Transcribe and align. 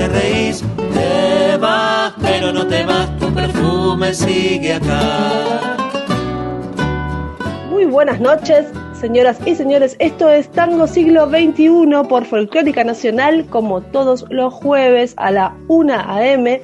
te 0.00 0.08
reís. 0.08 0.64
Te 0.94 1.56
vas, 1.58 2.14
pero 2.22 2.52
no 2.52 2.66
te 2.66 2.84
vas, 2.84 3.18
tu 3.18 3.32
perfume 3.34 4.14
sigue 4.14 4.74
acá. 4.74 5.76
Muy 7.68 7.84
buenas 7.84 8.18
noches, 8.18 8.66
señoras 8.98 9.38
y 9.44 9.54
señores. 9.54 9.96
Esto 9.98 10.30
es 10.30 10.50
Tango 10.52 10.86
Siglo 10.86 11.28
XXI 11.28 12.08
por 12.08 12.24
Folclórica 12.24 12.82
Nacional, 12.82 13.44
como 13.50 13.82
todos 13.82 14.24
los 14.30 14.54
jueves 14.54 15.12
a 15.18 15.30
la 15.30 15.54
1 15.68 15.94
a.m 15.94 16.60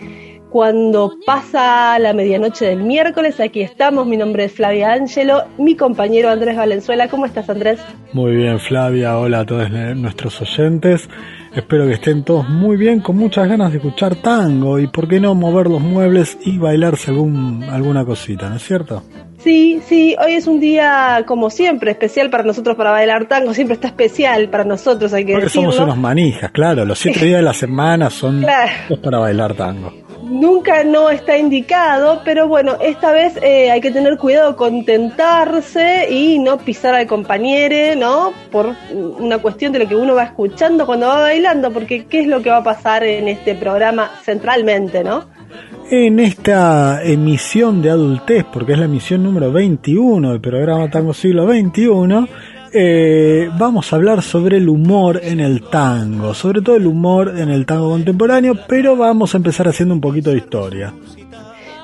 cuando 0.50 1.12
pasa 1.26 1.98
la 1.98 2.14
medianoche 2.14 2.64
del 2.64 2.82
miércoles. 2.82 3.40
Aquí 3.40 3.60
estamos, 3.60 4.06
mi 4.06 4.16
nombre 4.16 4.44
es 4.44 4.52
Flavia 4.52 4.92
Ángelo, 4.92 5.44
mi 5.58 5.76
compañero 5.76 6.30
Andrés 6.30 6.56
Valenzuela. 6.56 7.08
¿Cómo 7.08 7.26
estás, 7.26 7.50
Andrés? 7.50 7.78
Muy 8.14 8.36
bien, 8.36 8.58
Flavia. 8.58 9.18
Hola 9.18 9.40
a 9.40 9.44
todos 9.44 9.70
nuestros 9.70 10.40
oyentes. 10.40 11.10
Espero 11.56 11.86
que 11.86 11.94
estén 11.94 12.22
todos 12.22 12.46
muy 12.46 12.76
bien, 12.76 13.00
con 13.00 13.16
muchas 13.16 13.48
ganas 13.48 13.72
de 13.72 13.78
escuchar 13.78 14.16
tango 14.16 14.78
y, 14.78 14.88
por 14.88 15.08
qué 15.08 15.18
no, 15.18 15.34
mover 15.34 15.68
los 15.68 15.80
muebles 15.80 16.36
y 16.44 16.58
bailarse 16.58 17.10
algún, 17.10 17.64
alguna 17.64 18.04
cosita, 18.04 18.50
¿no 18.50 18.56
es 18.56 18.62
cierto? 18.62 19.02
Sí, 19.38 19.80
sí, 19.86 20.14
hoy 20.22 20.32
es 20.32 20.46
un 20.46 20.60
día 20.60 21.24
como 21.26 21.48
siempre 21.48 21.92
especial 21.92 22.28
para 22.28 22.42
nosotros 22.42 22.76
para 22.76 22.90
bailar 22.90 23.26
tango, 23.26 23.54
siempre 23.54 23.72
está 23.72 23.88
especial 23.88 24.50
para 24.50 24.64
nosotros, 24.64 25.14
hay 25.14 25.24
que 25.24 25.32
Porque 25.32 25.48
somos 25.48 25.78
unos 25.80 25.96
manijas, 25.96 26.50
claro, 26.50 26.84
los 26.84 26.98
siete 26.98 27.20
días 27.24 27.38
de 27.38 27.44
la 27.44 27.54
semana 27.54 28.10
son 28.10 28.44
para 29.02 29.18
bailar 29.18 29.54
tango 29.54 30.05
nunca 30.28 30.84
no 30.84 31.10
está 31.10 31.38
indicado, 31.38 32.22
pero 32.24 32.48
bueno, 32.48 32.76
esta 32.80 33.12
vez 33.12 33.38
eh, 33.42 33.70
hay 33.70 33.80
que 33.80 33.90
tener 33.90 34.18
cuidado 34.18 34.56
con 34.56 34.84
tentarse 34.84 36.08
y 36.10 36.38
no 36.38 36.58
pisar 36.58 36.94
al 36.94 37.06
compañero, 37.06 37.98
¿no? 37.98 38.32
Por 38.50 38.74
una 38.92 39.38
cuestión 39.38 39.72
de 39.72 39.80
lo 39.80 39.88
que 39.88 39.96
uno 39.96 40.14
va 40.14 40.24
escuchando 40.24 40.86
cuando 40.86 41.06
va 41.06 41.20
bailando, 41.20 41.72
porque 41.72 42.06
¿qué 42.06 42.20
es 42.20 42.26
lo 42.26 42.42
que 42.42 42.50
va 42.50 42.58
a 42.58 42.64
pasar 42.64 43.04
en 43.04 43.28
este 43.28 43.54
programa 43.54 44.10
centralmente, 44.22 45.04
¿no? 45.04 45.24
En 45.90 46.18
esta 46.18 47.02
emisión 47.04 47.80
de 47.80 47.90
adultez, 47.90 48.44
porque 48.52 48.72
es 48.72 48.78
la 48.78 48.86
emisión 48.86 49.22
número 49.22 49.52
21 49.52 50.32
del 50.32 50.40
programa 50.40 50.90
Tango 50.90 51.14
Siglo 51.14 51.46
XXI, 51.46 52.28
eh, 52.72 53.50
vamos 53.58 53.92
a 53.92 53.96
hablar 53.96 54.22
sobre 54.22 54.58
el 54.58 54.68
humor 54.68 55.20
en 55.22 55.40
el 55.40 55.62
tango, 55.62 56.34
sobre 56.34 56.60
todo 56.60 56.76
el 56.76 56.86
humor 56.86 57.34
en 57.36 57.48
el 57.50 57.66
tango 57.66 57.90
contemporáneo, 57.90 58.54
pero 58.68 58.96
vamos 58.96 59.34
a 59.34 59.38
empezar 59.38 59.68
haciendo 59.68 59.94
un 59.94 60.00
poquito 60.00 60.30
de 60.30 60.38
historia. 60.38 60.92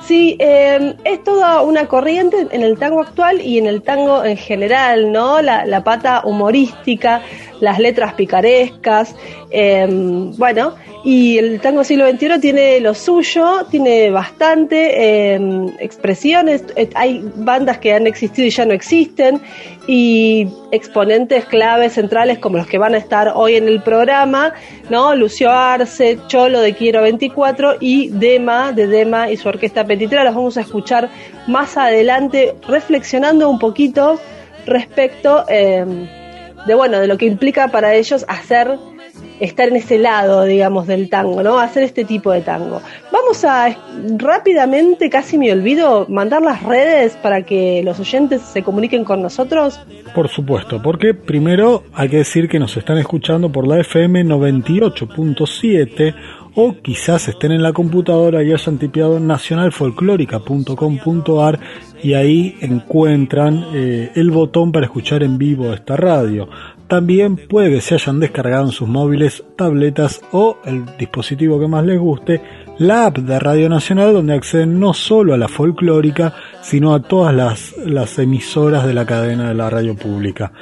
Sí, 0.04 0.36
eh, 0.40 0.96
es 1.04 1.22
toda 1.22 1.62
una 1.62 1.86
corriente 1.86 2.48
en 2.50 2.62
el 2.62 2.76
tango 2.76 3.02
actual 3.02 3.40
y 3.40 3.58
en 3.58 3.66
el 3.66 3.82
tango 3.82 4.24
en 4.24 4.36
general, 4.36 5.12
¿no? 5.12 5.40
La, 5.40 5.84
pata 5.84 6.22
humorística, 6.24 7.22
las 7.62 7.78
letras 7.78 8.14
picarescas, 8.14 9.14
eh, 9.52 9.86
bueno, 10.36 10.74
y 11.04 11.38
el 11.38 11.60
tango 11.60 11.84
siglo 11.84 12.10
XXI 12.10 12.40
tiene 12.40 12.80
lo 12.80 12.92
suyo, 12.92 13.66
tiene 13.70 14.10
bastante 14.10 15.34
em, 15.34 15.68
expresiones, 15.78 16.64
eh, 16.74 16.90
hay 16.94 17.24
bandas 17.36 17.78
que 17.78 17.92
han 17.92 18.08
existido 18.08 18.48
y 18.48 18.50
ya 18.50 18.66
no 18.66 18.72
existen, 18.72 19.40
y 19.86 20.48
exponentes 20.72 21.44
claves 21.44 21.92
centrales 21.92 22.40
como 22.40 22.56
los 22.56 22.66
que 22.66 22.78
van 22.78 22.94
a 22.94 22.98
estar 22.98 23.32
hoy 23.32 23.54
en 23.54 23.68
el 23.68 23.80
programa, 23.80 24.54
¿no? 24.90 25.14
Lucio 25.14 25.48
Arce, 25.48 26.18
Cholo 26.26 26.60
de 26.60 26.74
Quiero 26.74 27.02
24 27.02 27.76
y 27.78 28.08
Dema 28.08 28.72
de 28.72 28.88
Dema 28.88 29.30
y 29.30 29.36
su 29.36 29.48
orquesta 29.48 29.84
petitera, 29.84 30.24
los 30.24 30.34
vamos 30.34 30.56
a 30.56 30.62
escuchar 30.62 31.10
más 31.46 31.76
adelante 31.76 32.56
reflexionando 32.66 33.48
un 33.48 33.60
poquito 33.60 34.18
respecto 34.66 35.44
em, 35.48 36.08
de 36.66 36.74
bueno, 36.74 37.00
de 37.00 37.06
lo 37.06 37.18
que 37.18 37.26
implica 37.26 37.68
para 37.68 37.94
ellos 37.94 38.24
hacer 38.28 38.78
estar 39.40 39.68
en 39.68 39.76
ese 39.76 39.98
lado, 39.98 40.44
digamos, 40.44 40.86
del 40.86 41.08
tango, 41.08 41.42
¿no? 41.42 41.58
Hacer 41.58 41.82
este 41.82 42.04
tipo 42.04 42.30
de 42.30 42.42
tango. 42.42 42.80
Vamos 43.10 43.44
a 43.44 43.76
rápidamente, 44.16 45.10
casi 45.10 45.36
me 45.36 45.50
olvido, 45.52 46.06
mandar 46.08 46.42
las 46.42 46.62
redes 46.62 47.16
para 47.16 47.42
que 47.42 47.82
los 47.84 47.98
oyentes 47.98 48.40
se 48.42 48.62
comuniquen 48.62 49.04
con 49.04 49.20
nosotros. 49.20 49.80
Por 50.14 50.28
supuesto, 50.28 50.80
porque 50.80 51.14
primero 51.14 51.82
hay 51.92 52.08
que 52.08 52.18
decir 52.18 52.48
que 52.48 52.58
nos 52.58 52.76
están 52.76 52.98
escuchando 52.98 53.50
por 53.50 53.66
la 53.66 53.80
FM 53.80 54.24
98.7 54.24 56.14
o 56.54 56.76
quizás 56.82 57.28
estén 57.28 57.52
en 57.52 57.62
la 57.62 57.72
computadora 57.72 58.42
y 58.42 58.52
hayan 58.52 58.76
tipeado 58.78 59.20
nacionalfolclórica.com.ar 59.20 61.60
y 62.02 62.14
ahí 62.14 62.56
encuentran 62.60 63.66
eh, 63.74 64.10
el 64.14 64.30
botón 64.30 64.72
para 64.72 64.86
escuchar 64.86 65.22
en 65.22 65.36
vivo 65.38 65.72
esta 65.72 65.96
radio. 65.96 66.48
También 66.88 67.36
puede 67.48 67.70
que 67.70 67.80
se 67.80 67.94
hayan 67.94 68.20
descargado 68.20 68.66
en 68.66 68.72
sus 68.72 68.86
móviles, 68.86 69.42
tabletas 69.56 70.20
o 70.32 70.58
el 70.66 70.84
dispositivo 70.98 71.58
que 71.58 71.66
más 71.66 71.86
les 71.86 71.98
guste, 71.98 72.42
la 72.78 73.06
app 73.06 73.18
de 73.18 73.38
Radio 73.38 73.68
Nacional 73.68 74.12
donde 74.12 74.34
acceden 74.34 74.78
no 74.78 74.92
solo 74.92 75.32
a 75.32 75.38
la 75.38 75.48
folclórica, 75.48 76.34
sino 76.60 76.92
a 76.92 77.00
todas 77.00 77.34
las, 77.34 78.18
emisoras 78.18 78.86
de 78.86 78.92
la 78.92 79.06
cadena 79.06 79.48
de 79.48 79.54
la 79.54 79.70
radio 79.70 79.96
pública. 79.96 80.52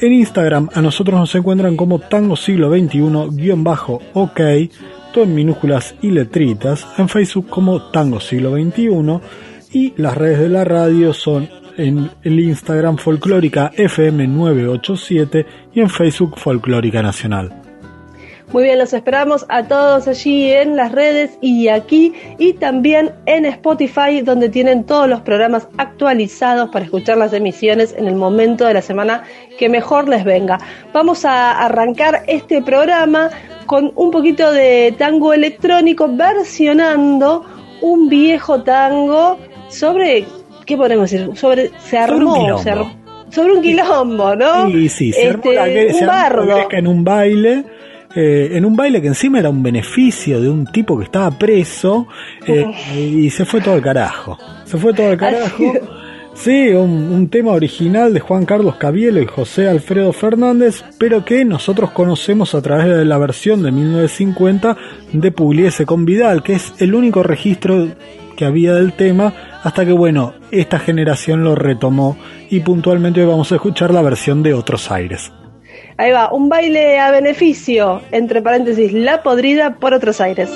En 0.00 0.12
Instagram 0.12 0.68
a 0.74 0.80
nosotros 0.80 1.18
nos 1.18 1.34
encuentran 1.34 1.76
como 1.76 1.98
Tango 1.98 2.36
Siglo 2.36 2.70
XXI-OK, 2.70 4.40
todo 5.12 5.24
en 5.24 5.34
minúsculas 5.34 5.96
y 6.00 6.12
letritas, 6.12 6.86
en 6.98 7.08
Facebook 7.08 7.48
como 7.48 7.90
Tango 7.90 8.20
Siglo 8.20 8.52
XXI 8.52 9.20
y 9.72 9.94
las 9.96 10.16
redes 10.16 10.38
de 10.38 10.50
la 10.50 10.62
radio 10.62 11.12
son 11.12 11.48
en 11.76 12.10
el 12.22 12.38
Instagram 12.38 12.98
Folclórica 12.98 13.72
FM987 13.72 15.46
y 15.74 15.80
en 15.80 15.90
Facebook 15.90 16.38
Folclórica 16.38 17.02
Nacional. 17.02 17.57
Muy 18.52 18.62
bien, 18.62 18.78
los 18.78 18.94
esperamos 18.94 19.44
a 19.50 19.64
todos 19.64 20.08
allí 20.08 20.50
en 20.50 20.74
las 20.74 20.92
redes 20.92 21.38
y 21.42 21.68
aquí 21.68 22.14
y 22.38 22.54
también 22.54 23.12
en 23.26 23.44
Spotify 23.44 24.22
donde 24.22 24.48
tienen 24.48 24.84
todos 24.84 25.06
los 25.06 25.20
programas 25.20 25.68
actualizados 25.76 26.70
para 26.70 26.86
escuchar 26.86 27.18
las 27.18 27.34
emisiones 27.34 27.94
en 27.98 28.06
el 28.06 28.14
momento 28.14 28.64
de 28.64 28.72
la 28.72 28.80
semana 28.80 29.24
que 29.58 29.68
mejor 29.68 30.08
les 30.08 30.24
venga. 30.24 30.58
Vamos 30.94 31.26
a 31.26 31.62
arrancar 31.62 32.22
este 32.26 32.62
programa 32.62 33.28
con 33.66 33.92
un 33.96 34.10
poquito 34.10 34.50
de 34.50 34.94
tango 34.96 35.34
electrónico 35.34 36.08
versionando 36.08 37.44
un 37.82 38.08
viejo 38.08 38.62
tango 38.62 39.38
sobre 39.68 40.24
¿qué 40.68 40.76
podemos 40.76 41.10
decir? 41.10 41.30
Sobre, 41.34 41.70
se 41.78 41.98
armó, 41.98 42.58
sobre 43.30 43.52
un 43.52 43.62
quilombo, 43.62 44.36
¿no? 44.36 44.70
Sí, 44.70 44.88
sí, 44.88 45.12
se 45.12 45.28
armó, 45.28 45.52
este, 45.52 46.00
un 46.00 46.06
bardo. 46.06 46.68
en 46.70 46.86
un 46.86 47.04
baile. 47.04 47.64
Eh, 48.14 48.50
en 48.52 48.64
un 48.64 48.74
baile 48.74 49.02
que 49.02 49.08
encima 49.08 49.38
era 49.38 49.50
un 49.50 49.62
beneficio 49.62 50.40
de 50.40 50.48
un 50.48 50.64
tipo 50.66 50.96
que 50.96 51.04
estaba 51.04 51.30
preso 51.30 52.06
eh, 52.46 52.64
y 52.96 53.28
se 53.30 53.44
fue 53.44 53.60
todo 53.60 53.74
al 53.74 53.82
carajo. 53.82 54.38
Se 54.64 54.78
fue 54.78 54.94
todo 54.94 55.10
al 55.10 55.18
carajo. 55.18 55.74
Sí, 56.38 56.68
un, 56.68 57.28
tema 57.30 57.50
original 57.50 58.14
de 58.14 58.20
Juan 58.20 58.46
Carlos 58.46 58.76
Cabielo 58.76 59.20
y 59.20 59.26
José 59.26 59.68
Alfredo 59.68 60.12
Fernández, 60.12 60.84
pero 60.96 61.24
que 61.24 61.44
nosotros 61.44 61.90
conocemos 61.90 62.54
a 62.54 62.62
través 62.62 62.86
de 62.86 63.04
la 63.04 63.18
versión 63.18 63.64
de 63.64 63.72
1950 63.72 64.76
de 65.12 65.32
Pugliese 65.32 65.84
con 65.84 66.04
Vidal, 66.04 66.44
que 66.44 66.52
es 66.52 66.74
el 66.78 66.94
único 66.94 67.24
registro 67.24 67.88
que 68.36 68.44
había 68.44 68.74
del 68.74 68.92
tema, 68.92 69.34
hasta 69.64 69.84
que 69.84 69.90
bueno, 69.90 70.34
esta 70.52 70.78
generación 70.78 71.42
lo 71.42 71.56
retomó 71.56 72.16
y 72.48 72.60
puntualmente 72.60 73.20
hoy 73.20 73.26
vamos 73.26 73.50
a 73.50 73.56
escuchar 73.56 73.92
la 73.92 74.02
versión 74.02 74.44
de 74.44 74.54
Otros 74.54 74.92
Aires. 74.92 75.32
Ahí 75.98 76.12
va, 76.12 76.32
un 76.32 76.48
baile 76.48 76.98
a 76.98 77.10
beneficio, 77.10 78.00
entre 78.12 78.40
paréntesis, 78.40 78.92
la 78.92 79.22
podrida 79.22 79.76
por 79.76 79.92
Otros 79.94 80.20
Aires. 80.20 80.48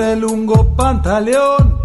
el 0.00 0.24
hungo 0.24 0.74
pantaleón, 0.76 1.78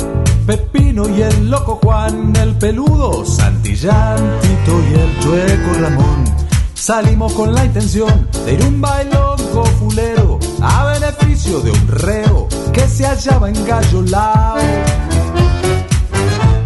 Pepino 0.48 1.08
y 1.10 1.22
el 1.22 1.50
loco 1.50 1.80
Juan, 1.84 2.34
el 2.42 2.56
peludo 2.56 3.26
Santillán, 3.26 4.18
Tito 4.42 4.80
y 4.90 4.94
el 4.94 5.20
chueco 5.20 5.74
Ramón. 5.82 6.44
Salimos 6.86 7.34
con 7.34 7.52
la 7.52 7.66
intención 7.66 8.30
de 8.46 8.54
ir 8.54 8.62
un 8.62 8.80
bailongo 8.80 9.66
fulero 9.80 10.38
a 10.62 10.86
beneficio 10.94 11.60
de 11.62 11.72
un 11.72 11.88
reo 11.88 12.48
que 12.72 12.88
se 12.88 13.08
hallaba 13.08 13.50
en 13.50 13.66
Gallo 13.66 14.04
Lao. 14.04 14.58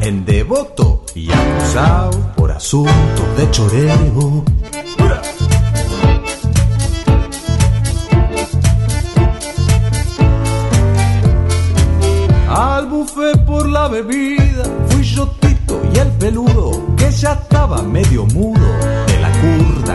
En 0.01 0.25
devoto 0.25 1.06
y 1.16 1.31
acusado 1.31 2.33
por 2.36 2.51
asuntos 2.51 3.38
de 3.38 3.50
choreo. 3.51 4.44
Al 12.50 12.88
buffet 12.88 13.45
por 13.45 13.69
la 13.69 13.88
bebida 13.88 14.65
fui 14.89 15.01
yo 15.01 15.30
Tito 15.39 15.81
y 15.94 15.98
el 15.98 16.10
peludo 16.10 16.94
que 16.98 17.10
ya 17.10 17.31
estaba 17.36 17.81
medio 17.83 18.25
mudo 18.25 18.68
de 19.07 19.19
la 19.22 19.31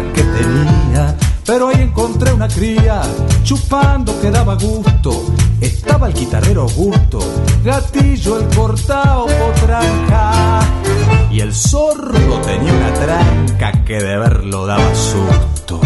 que 0.02 0.23
tenía. 0.23 1.17
Pero 1.46 1.69
ahí 1.69 1.82
encontré 1.82 2.32
una 2.32 2.49
cría 2.49 3.02
chupando 3.43 4.19
que 4.20 4.31
daba 4.31 4.55
gusto. 4.55 5.26
Estaba 5.61 6.08
el 6.08 6.14
guitarrero 6.14 6.62
Augusto, 6.62 7.20
gatillo 7.62 8.38
el 8.38 8.49
cortao 8.55 9.26
potranca. 9.26 10.61
Y 11.31 11.41
el 11.41 11.55
zorro 11.55 12.38
tenía 12.41 12.73
una 12.73 12.94
tranca 12.94 13.85
que 13.85 13.94
de 13.94 14.17
verlo 14.19 14.67
daba 14.67 14.94
susto. 14.94 15.81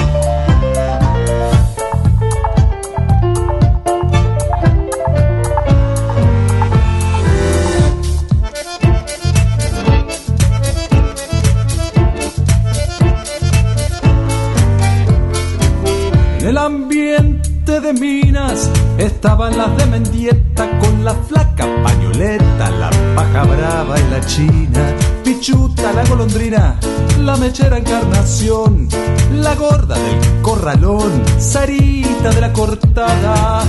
Estaban 19.19 19.59
las 19.59 19.77
de 19.77 19.87
Mendieta 19.87 20.79
con 20.79 21.05
la 21.05 21.13
flaca 21.13 21.67
pañoleta, 21.83 22.71
la 22.71 22.89
paja 23.17 23.43
brava 23.43 23.99
y 23.99 24.11
la 24.13 24.21
china, 24.25 24.95
pichuta 25.25 25.93
la 25.93 26.05
golondrina, 26.05 26.79
la 27.25 27.37
mechera 27.37 27.79
encarnación, 27.79 28.89
la 29.33 29.57
gorda 29.57 29.97
del 29.97 30.41
corralón, 30.41 31.11
Sarita 31.37 32.31
de 32.31 32.41
la 32.41 32.53
cortada, 32.53 33.65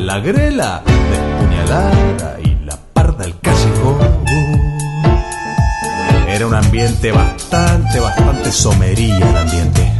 la 0.00 0.18
grela 0.18 0.82
de 0.84 1.44
puñalada 1.46 2.40
y 2.42 2.64
la 2.64 2.76
parda 2.92 3.22
del 3.22 3.38
callejón. 3.38 4.08
Era 6.26 6.48
un 6.48 6.54
ambiente 6.54 7.12
bastante, 7.12 8.00
bastante 8.00 8.50
somería 8.50 9.18
el 9.18 9.36
ambiente. 9.36 9.99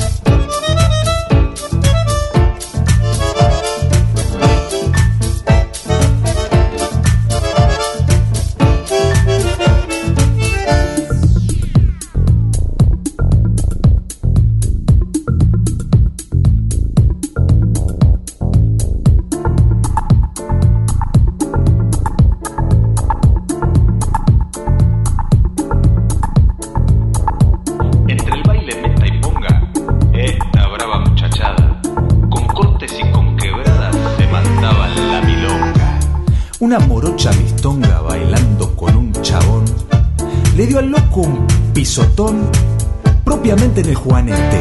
Propiamente 43.50 43.80
en 43.80 43.88
el 43.88 43.94
Juanete. 43.96 44.60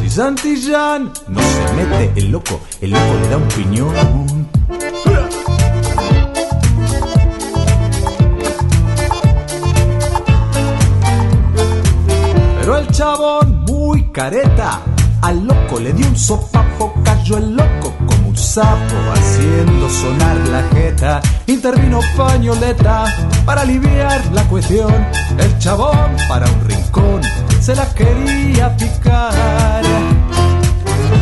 Si 0.00 0.10
Santillán 0.10 1.10
no 1.28 1.40
se 1.40 1.72
mete 1.74 2.20
el 2.20 2.30
loco, 2.30 2.60
el 2.82 2.90
loco 2.90 3.14
le 3.22 3.28
da 3.28 3.36
un 3.38 3.48
piñón. 3.48 4.48
Pero 12.60 12.76
el 12.76 12.88
chabón, 12.88 13.64
muy 13.64 14.10
careta, 14.12 14.82
al 15.22 15.46
loco 15.46 15.80
le 15.80 15.94
dio 15.94 16.06
un 16.06 16.16
sopapo, 16.16 16.92
cayó 17.02 17.38
el 17.38 17.56
loco 17.56 17.94
como 18.06 18.28
un 18.28 18.36
sapo, 18.36 18.94
haciendo 19.14 19.88
sonar 19.88 20.36
la 20.48 20.62
jeta. 20.74 21.22
Intervino 21.46 22.00
pañoleta 22.14 23.04
para 23.46 23.62
aliviar 23.62 24.20
la 24.34 24.42
cuestión. 24.48 24.92
El 25.38 25.58
chabón 25.58 26.16
para 26.28 26.46
un 26.46 26.60
rincón 26.68 27.20
se 27.60 27.74
la 27.74 27.86
quería 27.94 28.76
picar, 28.76 29.82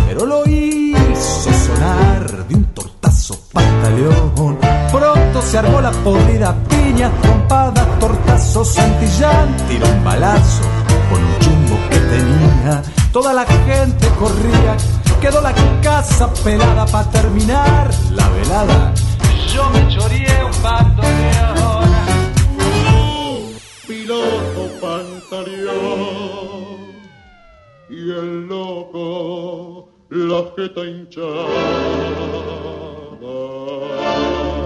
pero 0.06 0.26
lo 0.26 0.44
hizo 0.46 1.50
sonar 1.52 2.46
de 2.48 2.54
un 2.54 2.64
tortazo 2.74 3.38
pantaleón. 3.52 4.58
Pronto 4.92 5.42
se 5.42 5.58
armó 5.58 5.80
la 5.80 5.90
podrida, 5.90 6.54
piña, 6.68 7.10
trompada, 7.22 7.84
tortazo, 7.98 8.64
santillán, 8.64 9.56
tiró 9.68 9.86
un 9.88 10.04
balazo 10.04 10.62
con 11.10 11.22
un 11.22 11.38
chumbo 11.38 11.76
que 11.90 11.98
tenía. 11.98 12.82
Toda 13.12 13.32
la 13.32 13.44
gente 13.44 14.08
corría, 14.18 14.76
quedó 15.20 15.40
la 15.40 15.52
casa 15.82 16.28
pelada 16.44 16.84
para 16.86 17.10
terminar 17.10 17.90
la 18.10 18.28
velada. 18.28 18.92
Yo 19.52 19.70
me 19.70 19.88
choreé 19.88 20.44
un 20.44 20.62
bandoneón 20.62 21.63
loco 28.94 29.88
la 30.10 30.44
jeta 30.56 30.84
hinchada. 30.84 31.46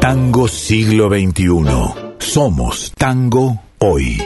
Tango 0.00 0.48
siglo 0.48 1.08
XXI. 1.08 2.14
Somos 2.18 2.92
tango 2.96 3.58
hoy. 3.78 4.18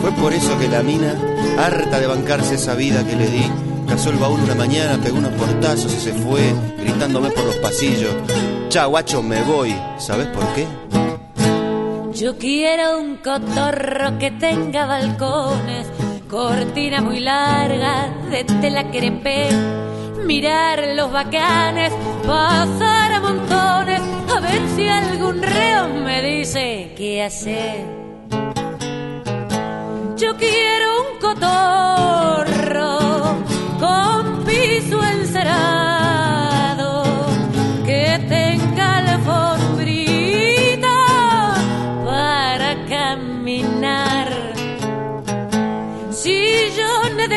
Fue 0.00 0.12
por 0.12 0.32
eso 0.32 0.58
que 0.58 0.68
la 0.68 0.82
mina, 0.82 1.14
harta 1.58 1.98
de 1.98 2.06
bancarse 2.06 2.54
esa 2.54 2.74
vida 2.74 3.04
que 3.04 3.16
le 3.16 3.26
di, 3.28 3.50
cazó 3.88 4.10
el 4.10 4.18
baúl 4.18 4.40
una 4.40 4.54
mañana, 4.54 5.02
pegó 5.02 5.18
unos 5.18 5.32
portazos 5.32 5.92
y 5.92 5.96
se 5.96 6.12
fue, 6.12 6.54
gritándome 6.78 7.30
por 7.30 7.44
los 7.44 7.56
pasillos. 7.56 8.14
Chao, 8.68 8.90
guacho, 8.90 9.22
me 9.22 9.42
voy. 9.42 9.74
¿Sabes 9.98 10.28
por 10.28 10.44
qué? 10.54 10.66
Yo 12.14 12.38
quiero 12.38 13.00
un 13.00 13.16
cotorro 13.16 14.18
que 14.18 14.30
tenga 14.30 14.86
balcones, 14.86 15.86
cortina 16.28 17.00
muy 17.00 17.20
larga 17.20 18.08
de 18.30 18.44
tela 18.44 18.90
crepé, 18.90 19.48
mirar 20.24 20.82
los 20.94 21.12
bacanes, 21.12 21.92
pasar 22.26 23.12
a 23.12 23.20
montones, 23.20 24.00
a 24.34 24.40
ver 24.40 24.60
si 24.74 24.88
algún 24.88 25.42
reo 25.42 25.88
me 25.88 26.22
dice 26.22 26.92
qué 26.96 27.22
hacer. 27.22 27.84
Yo 30.16 30.36
quiero 30.36 31.02
un 31.02 31.18
cotorro 31.20 32.98
con 33.78 34.44
piso 34.44 35.02
encerado 35.04 35.75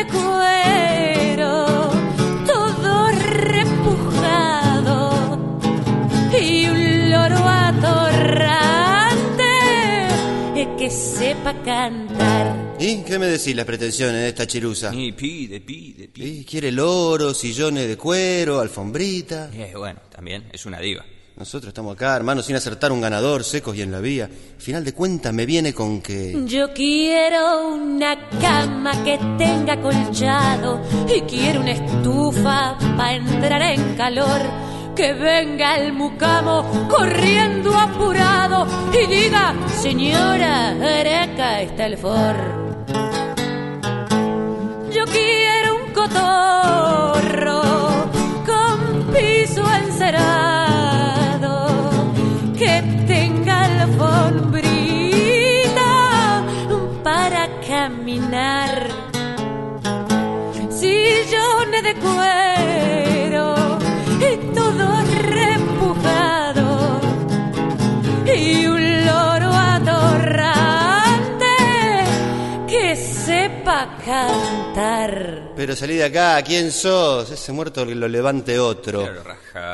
de 0.00 0.06
cuero, 0.06 1.90
todo 2.46 3.10
repujado 3.12 4.96
y 6.40 6.64
un 6.66 7.10
loro 7.10 7.36
atorrante 7.36 9.44
que 10.78 10.88
sepa 10.90 11.52
cantar. 11.62 12.76
¿Y 12.78 13.02
qué 13.02 13.18
me 13.18 13.26
decís 13.26 13.54
las 13.54 13.66
pretensiones 13.66 14.22
de 14.22 14.28
esta 14.28 14.46
chirusa? 14.46 14.94
Y 14.94 15.12
pide, 15.12 15.60
pide, 15.60 16.08
pide. 16.08 16.26
¿Y 16.26 16.44
quiere 16.44 16.72
loro, 16.72 17.34
sillones 17.34 17.86
de 17.86 17.98
cuero, 17.98 18.60
alfombrita? 18.60 19.50
Eh, 19.52 19.74
bueno, 19.76 20.00
también 20.10 20.48
es 20.50 20.64
una 20.64 20.80
diva. 20.80 21.04
Nosotros 21.40 21.68
estamos 21.68 21.94
acá, 21.94 22.14
hermano, 22.16 22.42
sin 22.42 22.54
acertar 22.54 22.92
un 22.92 23.00
ganador, 23.00 23.44
secos 23.44 23.74
y 23.74 23.80
en 23.80 23.90
la 23.90 24.00
vía. 24.00 24.28
Final 24.58 24.84
de 24.84 24.92
cuentas 24.92 25.32
me 25.32 25.46
viene 25.46 25.72
con 25.72 26.02
que... 26.02 26.36
Yo 26.44 26.70
quiero 26.74 27.66
una 27.72 28.28
cama 28.38 28.92
que 29.02 29.18
tenga 29.38 29.80
colchado 29.80 30.82
y 31.08 31.22
quiero 31.22 31.62
una 31.62 31.70
estufa 31.70 32.76
para 32.94 33.14
entrar 33.14 33.62
en 33.62 33.94
calor. 33.94 34.42
Que 34.94 35.14
venga 35.14 35.78
el 35.78 35.94
mucamo 35.94 36.86
corriendo 36.90 37.74
apurado 37.74 38.66
y 38.92 39.06
diga, 39.06 39.54
señora, 39.80 40.72
acá 41.22 41.62
está 41.62 41.86
el 41.86 41.96
for. 41.96 42.36
Yo 44.92 45.06
quiero 45.06 45.86
un 45.86 45.92
cotorro 45.94 47.62
con 48.44 49.10
piso 49.14 49.64
encerado 49.74 50.49
caminar. 58.10 58.88
Sillones 60.70 61.82
de 61.82 61.94
cuero 61.96 63.78
y 64.18 64.36
todo 64.54 65.02
repujado 65.22 67.00
y 68.26 68.66
un 68.66 69.06
loro 69.06 69.52
atorrante 69.52 70.64
que 72.66 72.96
sepa 72.96 73.96
cantar. 74.04 75.52
Pero 75.54 75.76
salí 75.76 75.96
de 75.96 76.04
acá, 76.04 76.42
¿quién 76.42 76.72
sos? 76.72 77.30
Ese 77.30 77.52
muerto 77.52 77.86
que 77.86 77.94
lo 77.94 78.08
levante 78.08 78.58
otro. 78.58 79.06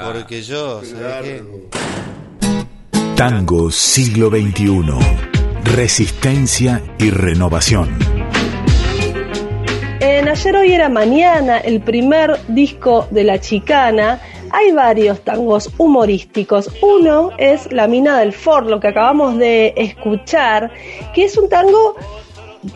Porque 0.04 0.42
yo, 0.42 0.82
¿sabes 0.84 1.22
qué? 1.22 1.42
Tango 3.14 3.70
siglo 3.70 4.28
XXI. 4.28 4.82
Resistencia 5.64 6.82
y 6.98 7.10
renovación. 7.10 8.15
Ayer, 10.28 10.56
Hoy 10.56 10.72
era 10.72 10.88
Mañana, 10.88 11.58
el 11.58 11.80
primer 11.80 12.36
disco 12.48 13.06
de 13.10 13.22
La 13.22 13.40
Chicana, 13.40 14.20
hay 14.50 14.72
varios 14.72 15.20
tangos 15.20 15.70
humorísticos. 15.78 16.68
Uno 16.82 17.30
es 17.38 17.70
La 17.70 17.86
Mina 17.86 18.18
del 18.18 18.32
Ford, 18.32 18.68
lo 18.68 18.80
que 18.80 18.88
acabamos 18.88 19.38
de 19.38 19.72
escuchar, 19.76 20.72
que 21.14 21.24
es 21.24 21.38
un 21.38 21.48
tango 21.48 21.94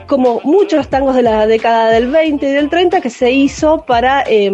como 0.06 0.40
muchos 0.44 0.88
tangos 0.88 1.16
de 1.16 1.22
la 1.22 1.48
década 1.48 1.90
del 1.90 2.08
20 2.08 2.48
y 2.48 2.52
del 2.52 2.70
30 2.70 3.00
que 3.00 3.10
se 3.10 3.32
hizo 3.32 3.84
para 3.84 4.22
eh, 4.28 4.50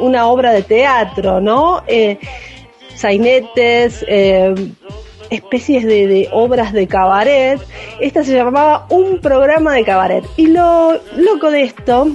una 0.00 0.26
obra 0.26 0.52
de 0.52 0.62
teatro, 0.62 1.42
¿no? 1.42 1.82
Eh, 1.86 2.18
sainetes, 2.94 4.04
eh, 4.08 4.54
especies 5.28 5.84
de, 5.84 6.28
obras 6.32 6.72
de 6.72 6.86
cabaret. 6.86 7.60
Esta 8.00 8.24
se 8.24 8.34
llamaba 8.34 8.86
Un 8.88 9.20
programa 9.20 9.74
de 9.74 9.84
cabaret. 9.84 10.24
Y 10.36 10.46
lo 10.46 10.98
loco 11.16 11.50
de 11.50 11.64
esto, 11.64 12.08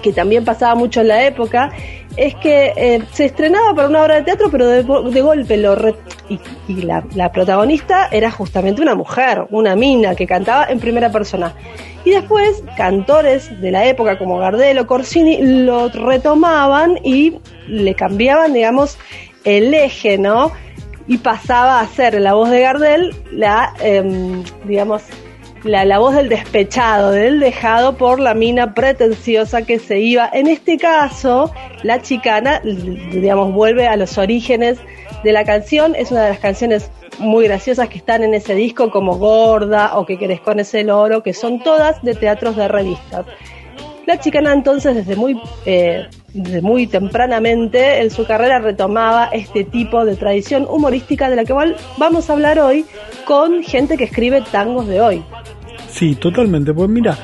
que 0.00 0.12
también 0.12 0.44
pasaba 0.44 0.74
mucho 0.74 1.00
en 1.00 1.08
la 1.08 1.24
época, 1.24 1.70
es 2.16 2.34
que 2.36 2.72
eh, 2.76 3.02
se 3.12 3.26
estrenaba 3.26 3.74
para 3.74 3.88
una 3.88 4.02
obra 4.02 4.16
de 4.16 4.22
teatro, 4.22 4.50
pero 4.50 4.68
de, 4.68 4.82
golpe 4.82 5.56
lo 5.56 5.76
y, 6.68 6.82
la, 6.82 7.32
protagonista 7.32 8.08
era 8.10 8.30
justamente 8.30 8.82
una 8.82 8.94
mujer, 8.94 9.46
una 9.50 9.76
mina 9.76 10.14
que 10.14 10.26
cantaba 10.26 10.66
en 10.66 10.80
primera 10.80 11.10
persona. 11.10 11.54
Y 12.04 12.10
después 12.10 12.62
cantores 12.76 13.60
de 13.60 13.70
la 13.70 13.84
época 13.86 14.18
como 14.18 14.38
Gardel 14.38 14.78
o 14.78 14.86
Corsini 14.86 15.38
lo 15.64 15.88
retomaban 15.88 16.98
y 17.04 17.38
le 17.68 17.94
cambiaban, 17.94 18.52
digamos, 18.52 18.98
el 19.44 19.72
eje, 19.74 20.18
¿no? 20.18 20.52
Y 21.06 21.18
pasaba 21.18 21.80
a 21.80 21.86
ser 21.86 22.20
la 22.20 22.34
voz 22.34 22.50
de 22.50 22.60
Gardel 22.60 23.14
la, 23.32 23.74
eh, 23.80 24.42
digamos, 24.64 25.02
la, 25.64 25.84
la, 25.84 25.98
voz 25.98 26.14
del 26.14 26.28
despechado, 26.28 27.10
del 27.10 27.40
dejado 27.40 27.96
por 27.96 28.20
la 28.20 28.34
mina 28.34 28.74
pretenciosa 28.74 29.62
que 29.62 29.78
se 29.78 30.00
iba. 30.00 30.28
En 30.32 30.46
este 30.46 30.78
caso, 30.78 31.52
la 31.82 32.02
chicana, 32.02 32.60
digamos, 32.62 33.52
vuelve 33.52 33.86
a 33.86 33.96
los 33.96 34.18
orígenes 34.18 34.78
de 35.24 35.32
la 35.32 35.44
canción. 35.44 35.94
Es 35.94 36.10
una 36.10 36.22
de 36.22 36.30
las 36.30 36.38
canciones 36.38 36.90
muy 37.18 37.46
graciosas 37.46 37.88
que 37.88 37.98
están 37.98 38.22
en 38.22 38.34
ese 38.34 38.54
disco, 38.54 38.90
como 38.90 39.16
Gorda 39.16 39.98
o 39.98 40.06
Que 40.06 40.18
querés 40.18 40.40
con 40.40 40.60
ese 40.60 40.84
loro, 40.84 41.22
que 41.22 41.34
son 41.34 41.62
todas 41.62 42.02
de 42.02 42.14
teatros 42.14 42.56
de 42.56 42.68
revistas. 42.68 43.26
La 44.10 44.18
chicana 44.18 44.52
entonces 44.52 44.96
desde 44.96 45.14
muy, 45.14 45.40
eh, 45.64 46.08
desde 46.34 46.62
muy 46.62 46.88
tempranamente 46.88 48.02
en 48.02 48.10
su 48.10 48.26
carrera 48.26 48.58
retomaba 48.58 49.26
este 49.26 49.62
tipo 49.62 50.04
de 50.04 50.16
tradición 50.16 50.66
humorística 50.68 51.30
de 51.30 51.36
la 51.36 51.44
que 51.44 51.52
vamos 51.96 52.28
a 52.28 52.32
hablar 52.32 52.58
hoy 52.58 52.84
con 53.24 53.62
gente 53.62 53.96
que 53.96 54.02
escribe 54.02 54.42
tangos 54.50 54.88
de 54.88 55.00
hoy. 55.00 55.22
Sí, 55.88 56.16
totalmente. 56.16 56.74
Pues 56.74 56.90
mira, 56.90 57.16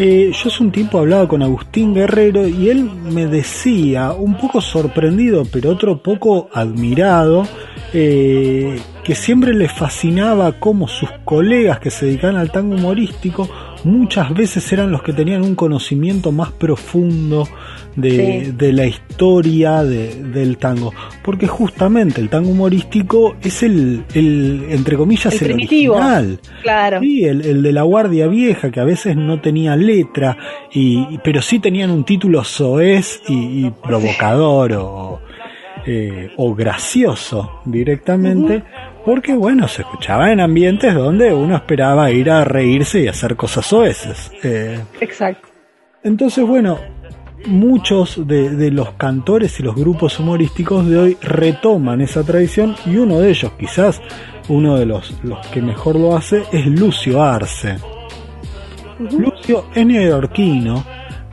eh, 0.00 0.32
yo 0.32 0.48
hace 0.48 0.64
un 0.64 0.72
tiempo 0.72 0.98
hablaba 0.98 1.28
con 1.28 1.44
Agustín 1.44 1.94
Guerrero 1.94 2.48
y 2.48 2.70
él 2.70 2.90
me 2.90 3.26
decía, 3.26 4.10
un 4.10 4.36
poco 4.36 4.60
sorprendido, 4.60 5.44
pero 5.44 5.70
otro 5.70 6.02
poco 6.02 6.48
admirado, 6.52 7.46
eh, 7.92 8.80
que 9.04 9.14
siempre 9.14 9.54
le 9.54 9.68
fascinaba 9.68 10.58
cómo 10.58 10.88
sus 10.88 11.08
colegas 11.24 11.78
que 11.78 11.90
se 11.90 12.06
dedicaban 12.06 12.34
al 12.34 12.50
tango 12.50 12.74
humorístico 12.74 13.48
muchas 13.84 14.32
veces 14.34 14.72
eran 14.72 14.90
los 14.90 15.02
que 15.02 15.12
tenían 15.12 15.42
un 15.42 15.54
conocimiento 15.54 16.32
más 16.32 16.52
profundo 16.52 17.48
de, 17.96 18.44
sí. 18.44 18.52
de 18.52 18.72
la 18.72 18.86
historia 18.86 19.82
de, 19.82 20.14
del 20.24 20.56
tango. 20.56 20.92
Porque 21.22 21.46
justamente 21.46 22.20
el 22.20 22.28
tango 22.28 22.50
humorístico 22.50 23.36
es 23.42 23.62
el, 23.62 24.04
el 24.14 24.66
entre 24.70 24.96
comillas, 24.96 25.40
el, 25.40 25.48
el 25.48 25.54
original. 25.54 26.40
Claro. 26.62 27.00
Sí, 27.00 27.24
el, 27.24 27.42
el, 27.42 27.62
de 27.62 27.72
la 27.72 27.82
Guardia 27.82 28.26
Vieja, 28.28 28.70
que 28.70 28.80
a 28.80 28.84
veces 28.84 29.16
no 29.16 29.40
tenía 29.40 29.76
letra, 29.76 30.36
y, 30.72 31.18
pero 31.24 31.42
sí 31.42 31.58
tenían 31.58 31.90
un 31.90 32.04
título 32.04 32.44
soez 32.44 33.22
y, 33.28 33.66
y 33.66 33.70
provocador 33.70 34.72
o, 34.74 35.20
eh, 35.86 36.30
o 36.36 36.54
gracioso 36.54 37.60
directamente. 37.64 38.56
Uh 38.56 38.60
-huh 38.60 38.91
porque 39.04 39.34
bueno, 39.34 39.68
se 39.68 39.82
escuchaba 39.82 40.32
en 40.32 40.40
ambientes 40.40 40.94
donde 40.94 41.32
uno 41.32 41.56
esperaba 41.56 42.10
ir 42.10 42.30
a 42.30 42.44
reírse 42.44 43.00
y 43.00 43.08
hacer 43.08 43.36
cosas 43.36 43.66
soeces. 43.66 44.30
Eh, 44.42 44.80
Exacto. 45.00 45.48
Entonces, 46.04 46.46
bueno, 46.46 46.78
muchos 47.46 48.26
de, 48.26 48.50
de, 48.50 48.70
los 48.70 48.92
cantores 48.92 49.58
y 49.60 49.62
los 49.62 49.74
grupos 49.74 50.18
humorísticos 50.18 50.88
de 50.88 50.98
hoy 50.98 51.16
retoman 51.20 52.00
esa 52.00 52.24
tradición 52.24 52.76
y 52.86 52.96
uno 52.96 53.18
de 53.20 53.30
ellos, 53.30 53.52
quizás 53.58 54.00
uno 54.48 54.76
de 54.76 54.86
los, 54.86 55.14
los 55.22 55.44
que 55.48 55.62
mejor 55.62 55.96
lo 55.96 56.16
hace, 56.16 56.42
es 56.52 56.66
Lucio 56.66 57.22
Arce. 57.22 57.76
Uh 58.98 59.04
-huh. 59.04 59.18
Lucio 59.18 59.66
es 59.74 59.86
neoyorquino, 59.86 60.84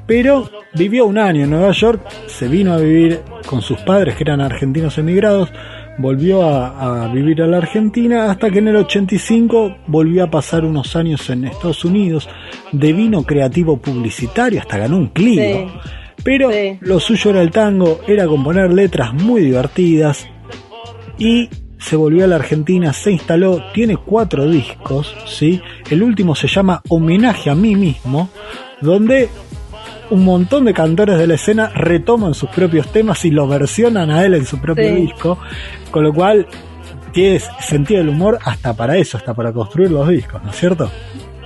pero 0.06 0.50
vivió 0.74 1.06
un 1.06 1.18
año 1.18 1.44
en 1.44 1.50
Nueva 1.50 1.72
York, 1.72 2.02
se 2.28 2.48
vino 2.48 2.74
a 2.74 2.78
vivir 2.78 3.22
con 3.46 3.62
sus 3.62 3.80
padres 3.80 4.16
que 4.16 4.24
eran 4.24 4.42
argentinos 4.42 4.98
emigrados, 4.98 5.52
volvió 6.00 6.44
a, 6.44 7.04
a, 7.04 7.08
vivir 7.14 7.42
a 7.42 7.48
la 7.48 7.58
Argentina 7.58 8.32
hasta 8.32 8.50
que 8.50 8.60
en 8.60 8.70
el 8.70 8.78
85 8.78 9.78
volvió 9.88 10.24
a 10.24 10.32
pasar 10.32 10.64
unos 10.64 10.96
años 10.96 11.30
en 11.30 11.46
Estados 11.46 11.84
Unidos 11.86 12.28
de 12.72 12.94
vino 12.94 13.24
creativo 13.24 13.78
publicitario, 13.78 14.62
hasta 14.62 14.78
ganó 14.78 14.98
un 14.98 15.08
Clio. 15.08 15.44
Sí, 15.44 15.68
Pero 16.24 16.52
sí. 16.52 16.78
lo 16.82 17.00
suyo 17.00 17.32
era 17.32 17.42
el 17.42 17.52
tango, 17.52 18.00
era 18.08 18.26
componer 18.26 18.72
letras 18.72 19.14
muy 19.14 19.42
divertidas 19.42 20.28
y 21.18 21.50
se 21.78 21.96
volvió 21.96 22.26
a 22.26 22.28
la 22.28 22.36
Argentina, 22.36 22.94
se 22.94 23.12
instaló, 23.12 23.62
tiene 23.74 23.98
cuatro 23.98 24.48
discos, 24.50 25.16
¿sí? 25.26 25.62
El 25.90 26.04
último 26.04 26.36
se 26.36 26.48
llama 26.48 26.82
Homenaje 26.90 27.50
a 27.50 27.56
mí 27.56 27.76
mismo, 27.76 28.30
donde 28.82 29.30
un 30.10 30.26
montón 30.26 30.66
de 30.66 30.74
cantores 30.74 31.18
de 31.18 31.28
la 31.28 31.36
escena 31.36 31.70
retoman 31.70 32.34
sus 32.34 32.50
propios 32.50 32.92
temas 32.92 33.24
y 33.26 33.32
lo 33.32 33.48
versionan 33.48 34.10
a 34.12 34.26
él 34.26 34.34
en 34.34 34.46
su 34.46 34.60
propio 34.60 34.90
sí. 34.90 34.96
disco, 34.96 35.38
con 35.92 36.04
lo 36.04 36.14
cual 36.14 36.48
tiene 37.12 37.40
sentido 37.40 38.00
del 38.00 38.10
humor 38.10 38.40
hasta 38.44 38.74
para 38.74 38.98
eso, 38.98 39.18
hasta 39.18 39.34
para 39.34 39.52
construir 39.52 39.92
los 39.92 40.08
discos, 40.08 40.44
¿no 40.44 40.50
es 40.50 40.56
cierto? 40.56 40.92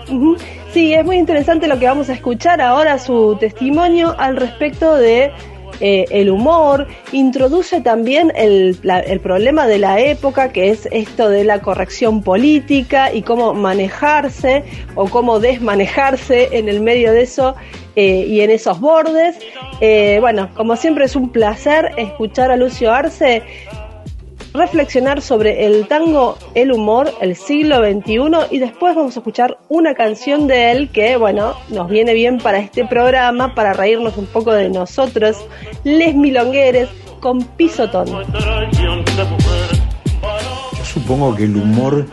Uh 0.10 0.14
-huh. 0.14 0.38
Sí, 0.74 0.94
es 0.94 1.06
muy 1.06 1.18
interesante 1.18 1.68
lo 1.68 1.78
que 1.78 1.86
vamos 1.86 2.10
a 2.10 2.14
escuchar 2.14 2.60
ahora, 2.60 2.98
su 2.98 3.38
testimonio 3.40 4.16
al 4.18 4.38
respecto 4.38 4.96
de 4.96 5.32
eh, 5.80 6.06
el 6.12 6.30
humor, 6.30 6.88
introduce 7.12 7.82
también 7.82 8.32
el, 8.36 8.78
la- 8.84 9.00
el 9.00 9.20
problema 9.20 9.68
de 9.68 9.80
la 9.80 10.00
época, 10.00 10.52
que 10.52 10.70
es 10.70 10.88
esto 10.92 11.30
de 11.30 11.44
la 11.44 11.62
corrección 11.62 12.22
política 12.24 13.14
y 13.14 13.22
cómo 13.22 13.54
manejarse 13.54 14.64
o 14.96 15.06
cómo 15.10 15.40
desmanejarse 15.40 16.50
en 16.58 16.70
el 16.70 16.82
medio 16.82 17.12
de 17.12 17.24
eso 17.24 17.56
eh, 17.96 18.26
y 18.28 18.42
en 18.42 18.50
esos 18.52 18.80
bordes. 18.80 19.38
Eh, 19.82 20.18
bueno, 20.22 20.50
como 20.56 20.76
siempre 20.76 21.06
es 21.06 21.16
un 21.16 21.30
placer 21.32 21.92
escuchar 21.98 22.52
a 22.52 22.56
Lucio 22.58 22.92
Arce 22.92 23.44
reflexionar 24.54 25.22
sobre 25.22 25.66
el 25.66 25.88
tango, 25.88 26.38
el 26.54 26.72
humor, 26.72 27.12
el 27.22 27.36
siglo 27.36 27.78
XXI 27.80 28.20
y 28.52 28.60
después 28.60 28.96
vamos 28.96 29.16
a 29.16 29.20
escuchar 29.20 29.58
una 29.68 29.96
canción 29.96 30.48
de 30.48 30.72
él 30.72 30.90
que, 30.90 31.18
bueno, 31.18 31.56
nos 31.70 31.90
viene 31.90 32.14
bien 32.14 32.38
para 32.38 32.60
este 32.60 32.86
programa, 32.86 33.56
para 33.56 33.74
reírnos 33.74 34.18
un 34.18 34.28
poco 34.28 34.54
de 34.54 34.70
nosotros, 34.70 35.38
Les 35.84 36.16
Milongueres, 36.16 36.90
con 37.20 37.44
Pisotón. 37.44 38.08
Yo 40.78 40.86
supongo 40.86 41.36
que 41.36 41.46
el 41.46 41.56
humor 41.56 42.06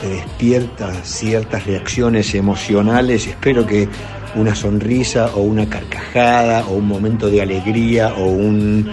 te 0.00 0.08
despierta 0.08 0.92
ciertas 1.04 1.64
reacciones 1.66 2.34
emocionales. 2.34 3.26
Espero 3.26 3.66
que 3.66 3.88
una 4.34 4.54
sonrisa 4.54 5.30
o 5.34 5.40
una 5.40 5.68
carcajada 5.68 6.64
o 6.66 6.74
un 6.74 6.86
momento 6.86 7.28
de 7.28 7.42
alegría 7.42 8.14
o 8.14 8.26
un 8.26 8.90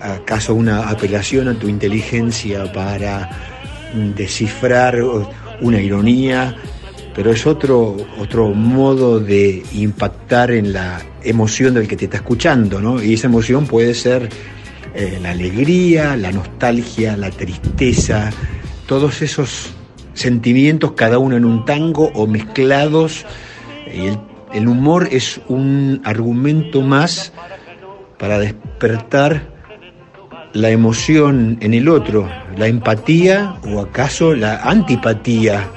acaso 0.00 0.54
una 0.54 0.88
apelación 0.88 1.48
a 1.48 1.54
tu 1.54 1.68
inteligencia 1.68 2.72
para 2.72 3.30
descifrar 4.16 4.98
una 5.60 5.80
ironía, 5.80 6.56
pero 7.14 7.32
es 7.32 7.46
otro 7.46 7.96
otro 8.18 8.48
modo 8.50 9.18
de 9.18 9.62
impactar 9.72 10.50
en 10.50 10.72
la 10.72 11.00
emoción 11.22 11.74
del 11.74 11.88
que 11.88 11.96
te 11.96 12.04
está 12.04 12.18
escuchando, 12.18 12.80
¿no? 12.80 13.02
Y 13.02 13.14
esa 13.14 13.26
emoción 13.26 13.66
puede 13.66 13.94
ser 13.94 14.28
eh, 14.94 15.18
la 15.20 15.30
alegría, 15.30 16.16
la 16.16 16.32
nostalgia, 16.32 17.16
la 17.16 17.30
tristeza, 17.30 18.30
todos 18.86 19.22
esos 19.22 19.70
sentimientos, 20.14 20.92
cada 20.92 21.18
uno 21.18 21.36
en 21.36 21.44
un 21.44 21.64
tango 21.64 22.10
o 22.14 22.26
mezclados. 22.26 23.24
Y 23.92 24.06
el, 24.06 24.18
el 24.52 24.68
humor 24.68 25.08
es 25.10 25.40
un 25.48 26.00
argumento 26.04 26.82
más 26.82 27.32
para 28.18 28.38
despertar 28.38 29.57
la 30.52 30.70
emoción 30.70 31.58
en 31.60 31.74
el 31.74 31.88
otro, 31.88 32.28
la 32.56 32.66
empatía 32.66 33.56
o 33.64 33.80
acaso 33.80 34.34
la 34.34 34.62
antipatía, 34.62 35.68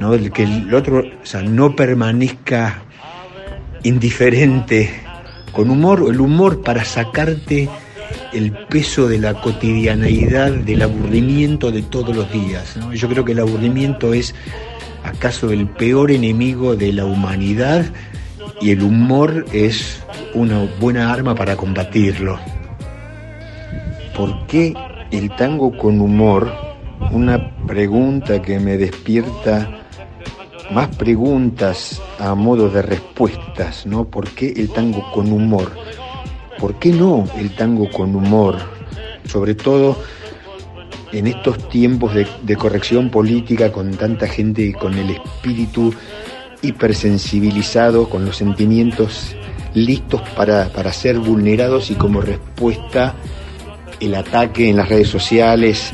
¿no? 0.00 0.14
El 0.14 0.30
que 0.32 0.44
el 0.44 0.72
otro 0.74 1.00
o 1.00 1.26
sea, 1.26 1.42
no 1.42 1.74
permanezca 1.74 2.82
indiferente 3.82 4.90
con 5.52 5.70
humor, 5.70 6.04
el 6.08 6.20
humor 6.20 6.62
para 6.62 6.84
sacarte 6.84 7.68
el 8.32 8.52
peso 8.52 9.06
de 9.06 9.18
la 9.18 9.34
cotidianeidad, 9.34 10.50
del 10.50 10.82
aburrimiento 10.82 11.70
de 11.70 11.82
todos 11.82 12.14
los 12.14 12.30
días. 12.32 12.76
Yo 12.92 13.08
creo 13.08 13.24
que 13.24 13.32
el 13.32 13.40
aburrimiento 13.40 14.12
es 14.12 14.34
acaso 15.04 15.50
el 15.50 15.68
peor 15.68 16.10
enemigo 16.10 16.74
de 16.74 16.92
la 16.92 17.04
humanidad 17.04 17.84
y 18.60 18.70
el 18.70 18.82
humor 18.82 19.46
es 19.52 20.02
una 20.34 20.66
buena 20.80 21.12
arma 21.12 21.34
para 21.34 21.56
combatirlo. 21.56 22.38
¿Por 24.16 24.46
qué 24.46 24.74
el 25.10 25.34
tango 25.34 25.76
con 25.76 26.00
humor? 26.00 26.52
Una 27.10 27.56
pregunta 27.66 28.40
que 28.40 28.60
me 28.60 28.76
despierta 28.76 29.80
más 30.70 30.94
preguntas 30.96 32.00
a 32.20 32.34
modo 32.36 32.70
de 32.70 32.82
respuestas, 32.82 33.86
¿no? 33.86 34.04
¿Por 34.04 34.28
qué 34.30 34.52
el 34.56 34.70
tango 34.70 35.10
con 35.12 35.32
humor? 35.32 35.72
¿Por 36.58 36.78
qué 36.78 36.92
no 36.92 37.24
el 37.36 37.54
tango 37.56 37.90
con 37.90 38.14
humor? 38.14 38.56
Sobre 39.26 39.56
todo 39.56 39.96
en 41.12 41.26
estos 41.26 41.68
tiempos 41.68 42.14
de, 42.14 42.56
corrección 42.56 43.10
política 43.10 43.72
con 43.72 43.90
tanta 43.96 44.28
gente 44.28 44.72
con 44.74 44.94
el 44.94 45.10
espíritu 45.10 45.92
hipersensibilizado, 46.62 48.08
con 48.08 48.24
los 48.24 48.36
sentimientos 48.36 49.34
listos 49.74 50.22
para, 50.36 50.68
para 50.68 50.92
ser 50.92 51.18
vulnerados 51.18 51.90
y 51.90 51.94
como 51.96 52.20
respuesta 52.20 53.16
el 54.00 54.14
ataque 54.14 54.68
en 54.68 54.76
las 54.76 54.88
redes 54.88 55.08
sociales, 55.08 55.92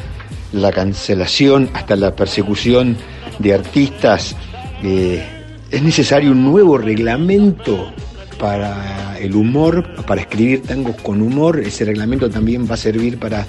la 0.53 0.73
cancelación, 0.73 1.71
hasta 1.75 1.97
la 1.97 2.15
persecución 2.17 2.97
de 3.39 3.55
artistas. 3.55 4.37
Eh, 4.83 5.23
es 5.71 5.83
necesario 5.83 6.33
un 6.33 6.45
nuevo 6.45 6.79
reglamento 6.79 7.93
para 8.39 9.19
el 9.19 9.35
humor, 9.35 9.87
para 10.07 10.23
escribir 10.23 10.63
tangos 10.63 10.97
con 11.03 11.21
humor. 11.23 11.61
Ese 11.61 11.85
reglamento 11.85 12.29
también 12.31 12.69
va 12.69 12.75
a 12.75 12.79
servir 12.79 13.19
para 13.19 13.47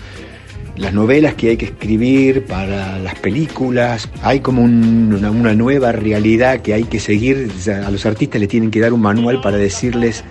las 0.76 0.94
novelas 0.94 1.36
que 1.36 1.50
hay 1.52 1.58
que 1.58 1.66
escribir, 1.66 2.46
para 2.46 3.00
las 3.00 3.16
películas. 3.16 4.10
Hay 4.22 4.40
como 4.42 4.62
un- 4.64 5.14
una, 5.14 5.54
nueva 5.54 5.92
realidad 5.92 6.62
que 6.62 6.74
hay 6.74 6.84
que 6.84 7.00
seguir. 7.00 7.50
A 7.86 7.90
los 7.92 8.06
artistas 8.06 8.40
les 8.40 8.50
tienen 8.50 8.70
que 8.72 8.80
dar 8.80 8.94
un 8.94 9.02
manual 9.02 9.42
para 9.42 9.58
decirles 9.58 10.24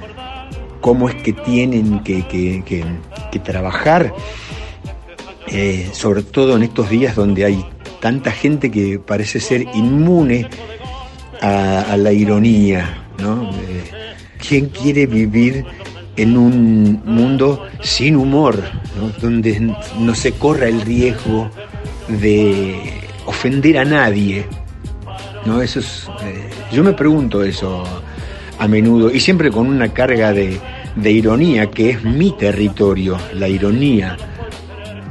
cómo 0.80 1.08
es 1.08 1.14
que 1.16 1.32
tienen 1.32 2.00
que- 2.02 2.24
que 3.30 3.38
trabajar, 3.38 4.12
eh, 5.48 5.88
sobre 5.92 6.22
todo 6.22 6.56
en 6.56 6.62
estos 6.62 6.90
días 6.90 7.16
donde 7.16 7.44
hay 7.44 7.64
tanta 8.00 8.30
gente 8.30 8.70
que 8.70 8.98
parece 8.98 9.40
ser 9.40 9.62
inmune 9.74 10.48
a, 11.40 11.96
la 11.96 12.12
ironía, 12.12 13.04
¿no? 13.18 13.50
Eh, 13.50 13.90
¿Quién 14.46 14.66
quiere 14.66 15.06
vivir 15.06 15.64
en 16.16 16.36
un 16.36 17.02
mundo 17.04 17.66
sin 17.82 18.16
humor, 18.16 18.62
¿no? 18.96 19.08
donde 19.20 19.74
no 19.98 20.14
se 20.14 20.32
corra 20.32 20.68
el 20.68 20.80
riesgo 20.80 21.50
de 22.08 23.00
ofender 23.26 23.78
a 23.78 23.84
nadie? 23.84 24.46
¿no? 25.44 25.62
Eso 25.62 25.80
es, 25.80 26.08
eh, 26.22 26.48
yo 26.72 26.82
me 26.82 26.92
pregunto 26.92 27.42
eso 27.42 27.84
a 28.58 28.68
menudo 28.68 29.10
y 29.10 29.20
siempre 29.20 29.50
con 29.50 29.66
una 29.66 29.88
carga 29.92 30.32
de, 30.32 30.58
de 30.96 31.10
ironía 31.10 31.70
que 31.70 31.90
es 31.90 32.04
mi 32.04 32.32
territorio, 32.32 33.16
la 33.34 33.48
ironía. 33.48 34.16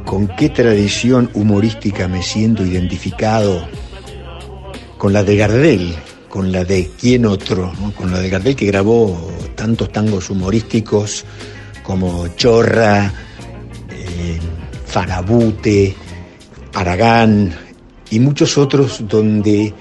¿Con 0.06 0.28
qué 0.28 0.50
tradición 0.50 1.30
humorística 1.34 2.08
me 2.08 2.24
siento 2.24 2.66
identificado? 2.66 3.68
Con 4.98 5.14
la 5.14 5.24
de 5.24 5.38
Gardel, 5.38 5.96
con 6.28 6.52
la 6.52 6.64
de 6.64 6.90
quién 7.00 7.26
otro, 7.26 7.72
con 7.96 8.12
la 8.12 8.20
de 8.20 8.30
Gardel 8.30 8.56
que 8.56 8.66
grabó 8.66 9.32
tantos 9.56 9.92
tangos 9.92 10.30
humorísticos 10.30 11.26
como 11.84 12.28
Chorra, 12.30 13.12
eh, 13.90 14.40
Farabute, 14.86 15.96
Aragán 16.74 17.54
y 18.10 18.20
muchos 18.20 18.58
otros 18.58 19.08
donde 19.08 19.74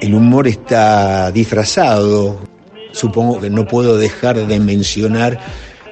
el 0.00 0.14
humor 0.14 0.48
está 0.48 1.30
disfrazado. 1.30 2.40
Supongo 2.96 3.42
que 3.42 3.50
no 3.50 3.66
puedo 3.66 3.98
dejar 3.98 4.46
de 4.46 4.58
mencionar 4.58 5.38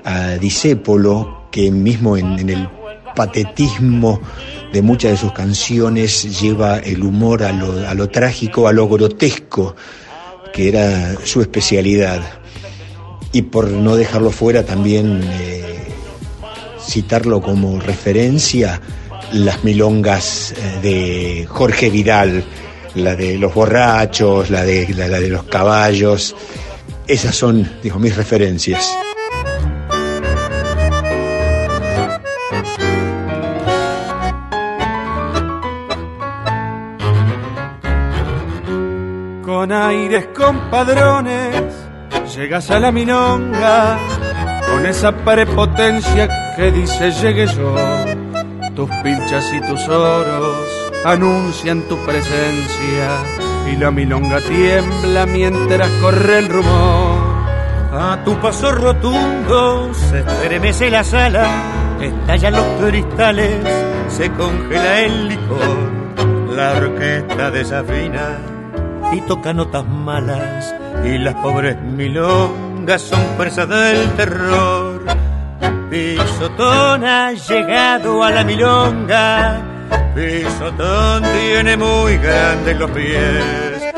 a 0.05 0.37
Disépolo, 0.37 1.45
que 1.51 1.71
mismo 1.71 2.17
en, 2.17 2.49
el 2.49 2.67
patetismo 3.15 4.23
de 4.73 4.81
muchas 4.81 5.11
de 5.13 5.17
sus 5.19 5.33
canciones 5.33 6.41
lleva 6.41 6.79
el 6.79 7.03
humor 7.03 7.43
a 7.43 7.53
lo, 7.53 7.87
a 7.87 7.93
lo 7.93 8.09
trágico, 8.09 8.69
a 8.69 8.73
lo 8.73 8.89
grotesco, 8.89 9.77
que 10.55 10.69
era 10.69 11.15
su 11.25 11.43
especialidad. 11.43 12.23
Y 13.33 13.43
por 13.43 13.69
no 13.69 13.97
dejarlo 13.97 14.31
fuera 14.31 14.65
también 14.65 15.21
eh, 15.25 15.93
citarlo 16.81 17.43
como 17.43 17.81
referencia, 17.81 18.81
las 19.35 19.63
milongas 19.63 20.53
eh, 20.53 20.79
de 20.81 21.47
Jorge 21.51 21.91
Vidal, 21.91 22.47
la 22.95 23.15
de 23.15 23.37
los 23.37 23.53
borrachos, 23.53 24.49
la 24.49 24.65
de, 24.65 24.89
la 24.95 25.21
de 25.21 25.29
los 25.29 25.45
caballos. 25.45 26.35
Esas 27.07 27.37
son, 27.37 27.71
digo, 27.83 27.99
mis 27.99 28.17
referencias. 28.17 28.97
Con 39.43 39.71
aires 39.71 40.29
compadrones, 40.35 41.75
llegas 42.35 42.71
a 42.71 42.81
la 42.81 42.91
milonga, 42.91 43.99
con 44.71 44.87
esa 44.87 45.13
prepotencia 45.13 46.55
que 46.57 46.71
dice 46.71 47.11
llegue 47.11 47.47
yo. 47.47 47.75
Tus 48.75 48.91
pilchas 49.03 49.53
y 49.53 49.61
tus 49.61 49.89
oros 49.89 50.57
anuncian 51.05 51.83
tu 51.83 51.99
presencia, 51.99 53.19
y 53.71 53.77
la 53.77 53.91
milonga 53.91 54.41
tiembla 54.41 55.27
mientras 55.27 55.89
corre 56.01 56.39
el 56.39 56.49
rumor. 56.49 57.35
A 57.93 58.19
tu 58.25 58.37
paso 58.41 58.73
rotundo 58.73 59.93
se 59.95 60.21
estremece 60.21 60.91
la 60.91 61.05
sala, 61.05 61.47
estallan 62.01 62.55
los 62.55 62.67
cristales, 62.81 63.57
se 64.09 64.31
congela 64.33 65.01
el 65.01 65.29
licor, 65.29 66.57
la 66.57 66.73
orquesta 66.73 67.51
desafina 67.51 68.39
y 69.13 69.21
toca 69.23 69.53
notas 69.53 69.87
malas 69.87 70.75
y 71.05 71.19
las 71.19 71.35
pobres 71.37 71.81
milongas 71.81 73.03
son 73.03 73.21
fuerza 73.37 73.67
del 73.67 74.11
terror. 74.13 75.05
Pisotón 75.91 77.05
ha 77.05 77.33
llegado 77.33 78.25
a 78.25 78.31
la 78.31 78.45
milonga. 78.45 79.74
Pisotón 80.15 81.25
tiene 81.25 81.77
muy 81.77 82.17
grandes 82.19 82.79
los 82.79 82.91
pies. 82.93 83.95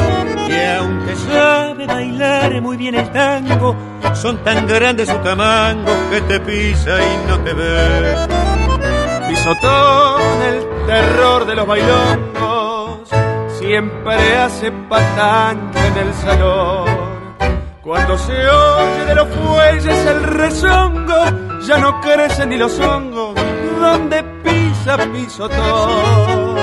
Y 0.48 0.76
aunque 0.78 1.14
sabe 1.14 1.86
bailar 1.86 2.62
muy 2.62 2.78
bien 2.78 2.94
el 2.94 3.10
tango, 3.12 3.76
son 4.14 4.42
tan 4.42 4.66
grandes 4.66 5.08
sus 5.08 5.22
tamangos 5.22 5.94
que 6.10 6.20
te 6.22 6.40
pisa 6.40 6.98
y 7.02 7.28
no 7.28 7.38
te 7.40 7.52
ve. 7.52 8.16
Pisotón, 9.28 10.42
el 10.42 10.86
terror 10.86 11.44
de 11.44 11.54
los 11.54 11.66
bailongos, 11.66 13.08
siempre 13.58 14.36
hace 14.38 14.72
patanca 14.72 15.86
en 15.86 15.96
el 15.98 16.14
salón. 16.14 16.86
Cuando 17.82 18.16
se 18.16 18.32
oye 18.32 19.04
de 19.04 19.14
los 19.14 19.28
fuelles 19.28 20.06
el 20.06 20.22
rezongo, 20.22 21.24
ya 21.66 21.78
no 21.78 22.00
crecen 22.00 22.48
ni 22.48 22.56
los 22.56 22.78
hongos 22.80 23.34
donde 23.78 24.22
pisa 24.86 24.98
pisotón. 25.12 26.56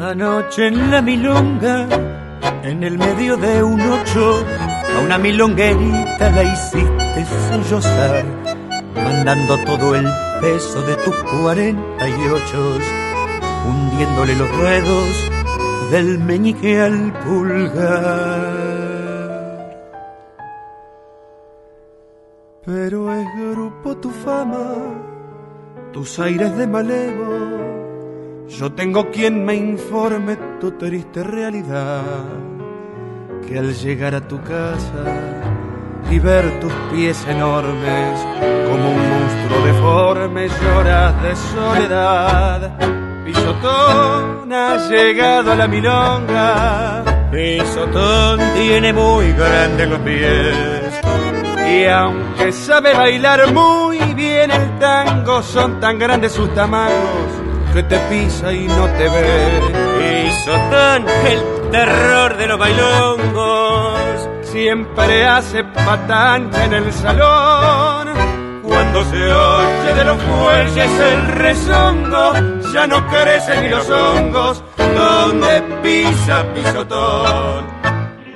Anoche 0.00 0.66
en 0.66 0.90
la 0.90 1.00
milonga, 1.00 1.88
en 2.62 2.82
el 2.82 2.98
medio 2.98 3.38
de 3.38 3.62
un 3.62 3.80
ocho, 3.80 4.44
a 4.94 5.00
una 5.00 5.16
milonguerita 5.16 6.30
la 6.30 6.42
hiciste 6.42 7.26
sollozar, 7.48 8.24
mandando 8.94 9.56
todo 9.64 9.94
el 9.94 10.06
peso 10.42 10.82
de 10.82 10.96
tus 10.96 11.14
cuarenta 11.14 12.06
y 12.06 12.26
ocho, 12.28 12.78
hundiéndole 13.66 14.36
los 14.36 14.50
ruedos 14.58 15.41
del 15.90 16.18
meñique 16.18 16.80
al 16.80 17.12
pulgar. 17.24 18.72
Pero 22.64 23.12
es 23.12 23.26
grupo 23.36 23.96
tu 23.96 24.10
fama, 24.10 24.64
tus 25.92 26.18
aires 26.20 26.56
de 26.56 26.66
malevo. 26.66 27.72
Yo 28.48 28.72
tengo 28.72 29.10
quien 29.10 29.44
me 29.44 29.54
informe 29.54 30.36
tu 30.60 30.72
triste 30.72 31.24
realidad. 31.24 32.02
Que 33.46 33.58
al 33.58 33.74
llegar 33.74 34.14
a 34.14 34.20
tu 34.20 34.40
casa 34.42 35.04
y 36.10 36.18
ver 36.18 36.60
tus 36.60 36.72
pies 36.92 37.26
enormes, 37.26 38.20
como 38.68 38.90
un 38.90 39.10
monstruo 39.10 39.66
deforme, 39.66 40.48
lloras 40.48 41.22
de 41.22 41.36
soledad. 41.36 43.11
Pisotón 43.24 44.52
ha 44.52 44.88
llegado 44.88 45.52
a 45.52 45.56
la 45.56 45.68
milonga. 45.68 47.04
Pisotón 47.30 48.40
tiene 48.54 48.92
muy 48.92 49.32
grandes 49.32 49.88
los 49.88 50.00
pies. 50.00 51.00
Y 51.70 51.86
aunque 51.86 52.52
sabe 52.52 52.92
bailar 52.92 53.52
muy 53.52 53.98
bien 54.14 54.50
el 54.50 54.78
tango, 54.78 55.42
son 55.42 55.80
tan 55.80 55.98
grandes 55.98 56.32
sus 56.32 56.52
tamangos 56.54 57.32
que 57.72 57.82
te 57.84 57.98
pisa 58.10 58.52
y 58.52 58.66
no 58.66 58.86
te 58.86 59.08
ve. 59.08 60.26
Pisotón, 60.26 61.06
el 61.26 61.70
terror 61.70 62.36
de 62.36 62.46
los 62.46 62.58
bailongos. 62.58 64.28
Siempre 64.42 65.24
hace 65.24 65.64
patancha 65.64 66.64
en 66.64 66.72
el 66.74 66.92
salón. 66.92 68.31
Cuando 68.62 69.04
se 69.04 69.16
oye 69.16 69.94
de 69.94 70.04
los 70.04 70.22
fuelles 70.22 70.90
el 71.00 71.26
rezongo, 71.32 72.32
ya 72.72 72.86
no 72.86 73.06
crecen 73.08 73.62
ni 73.62 73.68
los 73.68 73.90
hongos 73.90 74.62
donde 74.78 75.62
pisa 75.82 76.46
pisotón. 76.54 77.66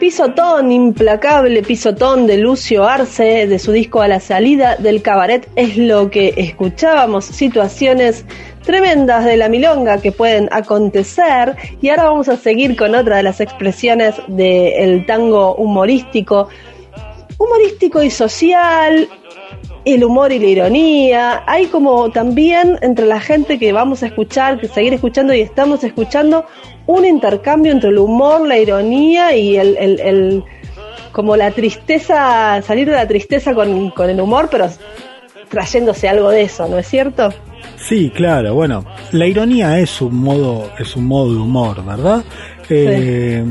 Pisotón, 0.01 0.73
implacable 0.73 1.63
pisotón 1.63 2.27
de 2.27 2.39
Lucio 2.39 2.85
Arce, 2.85 3.47
de 3.47 3.59
su 3.59 3.73
disco 3.73 4.03
A 4.03 4.09
la 4.09 4.21
salida 4.21 4.77
del 4.77 5.01
cabaret, 5.01 5.49
es 5.57 5.79
lo 5.79 6.11
que 6.11 6.35
escuchábamos, 6.37 7.25
situaciones 7.25 8.27
tremendas 8.63 9.25
de 9.25 9.37
la 9.37 9.49
milonga 9.49 10.03
que 10.03 10.13
pueden 10.13 10.49
acontecer. 10.53 11.57
Y 11.81 11.89
ahora 11.89 12.05
vamos 12.05 12.29
a 12.29 12.37
seguir 12.37 12.77
con 12.77 12.95
otra 12.95 13.17
de 13.19 13.23
las 13.23 13.41
expresiones 13.41 14.17
del 14.27 15.07
tango 15.07 15.55
humorístico, 15.55 16.49
humorístico 17.39 18.03
y 18.03 18.11
social, 18.11 19.09
el 19.95 20.05
humor 20.05 20.33
y 20.33 20.39
la 20.39 20.47
ironía. 20.47 21.45
Hay 21.47 21.67
como 21.67 22.11
también 22.11 22.79
entre 22.83 23.07
la 23.07 23.21
gente 23.21 23.59
que 23.59 23.73
vamos 23.73 24.03
a 24.03 24.07
escuchar, 24.07 24.61
que 24.61 24.69
seguir 24.69 24.93
escuchando 24.93 25.33
y 25.33 25.41
estamos 25.41 25.85
escuchando, 25.85 26.45
un 26.87 27.05
intercambio 27.05 27.73
entre 27.73 27.91
el 27.91 27.99
humor, 27.99 28.47
la 28.47 28.59
ironía 28.59 29.35
y 29.35 29.57
el, 29.57 29.77
el, 29.77 30.01
el 30.01 30.45
como 31.13 31.37
la 31.37 31.51
tristeza, 31.53 32.61
salir 32.63 32.89
de 32.91 32.97
la 32.97 33.07
tristeza 33.07 33.55
con, 33.55 33.91
con 33.91 34.11
el 34.11 34.21
humor, 34.21 34.49
pero 34.51 34.69
trayéndose 35.49 36.09
algo 36.09 36.31
de 36.31 36.43
eso, 36.43 36.69
¿no 36.69 36.79
es 36.79 36.89
cierto? 36.89 37.33
Sí, 37.77 38.11
claro, 38.15 38.55
bueno, 38.55 38.85
la 39.13 39.27
ironía 39.27 39.79
es 39.79 40.01
un 40.01 40.17
modo, 40.17 40.71
es 40.79 40.97
un 40.97 41.07
modo 41.07 41.33
de 41.33 41.39
humor, 41.39 41.85
¿verdad? 41.85 42.25
Eh, 42.69 43.45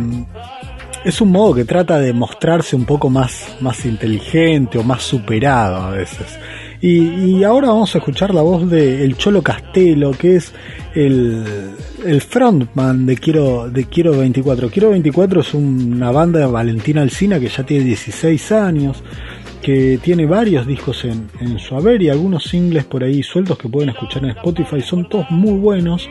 es 1.05 1.21
un 1.21 1.31
modo 1.31 1.53
que 1.53 1.65
trata 1.65 1.99
de 1.99 2.13
mostrarse 2.13 2.75
un 2.75 2.85
poco 2.85 3.11
más, 3.11 3.55
más 3.61 3.85
inteligente 3.85 4.79
o 4.79 4.83
más 4.83 5.03
superado 5.03 5.75
a 5.77 5.91
veces. 5.91 6.39
Y, 6.81 7.37
y 7.37 7.43
ahora 7.43 7.69
vamos 7.69 7.93
a 7.93 7.99
escuchar 7.99 8.33
la 8.33 8.41
voz 8.41 8.69
de 8.69 9.03
El 9.03 9.15
Cholo 9.15 9.43
Castelo, 9.43 10.11
que 10.11 10.37
es 10.37 10.51
el, 10.95 11.45
el 12.03 12.21
frontman 12.21 13.05
de 13.05 13.17
Quiero, 13.17 13.69
de 13.69 13.85
Quiero 13.85 14.17
24. 14.17 14.69
Quiero 14.69 14.89
24 14.89 15.41
es 15.41 15.53
una 15.53 16.09
banda 16.09 16.39
de 16.39 16.47
Valentina 16.47 17.03
Alcina 17.03 17.39
que 17.39 17.49
ya 17.49 17.63
tiene 17.63 17.85
16 17.85 18.51
años 18.51 19.03
que 19.61 19.99
tiene 19.99 20.27
varios 20.27 20.67
discos 20.67 21.05
en, 21.05 21.27
en, 21.39 21.57
su 21.57 21.75
haber 21.75 21.99
y 21.99 22.09
algunos 22.09 22.43
singles 22.43 22.85
por 22.85 23.03
ahí 23.03 23.23
sueltos 23.23 23.57
que 23.57 23.67
pueden 23.67 23.89
escuchar 23.89 24.23
en 24.23 24.29
Spotify. 24.31 24.79
Son 24.81 25.09
todos 25.09 25.25
muy 25.31 25.57
buenos. 25.59 26.07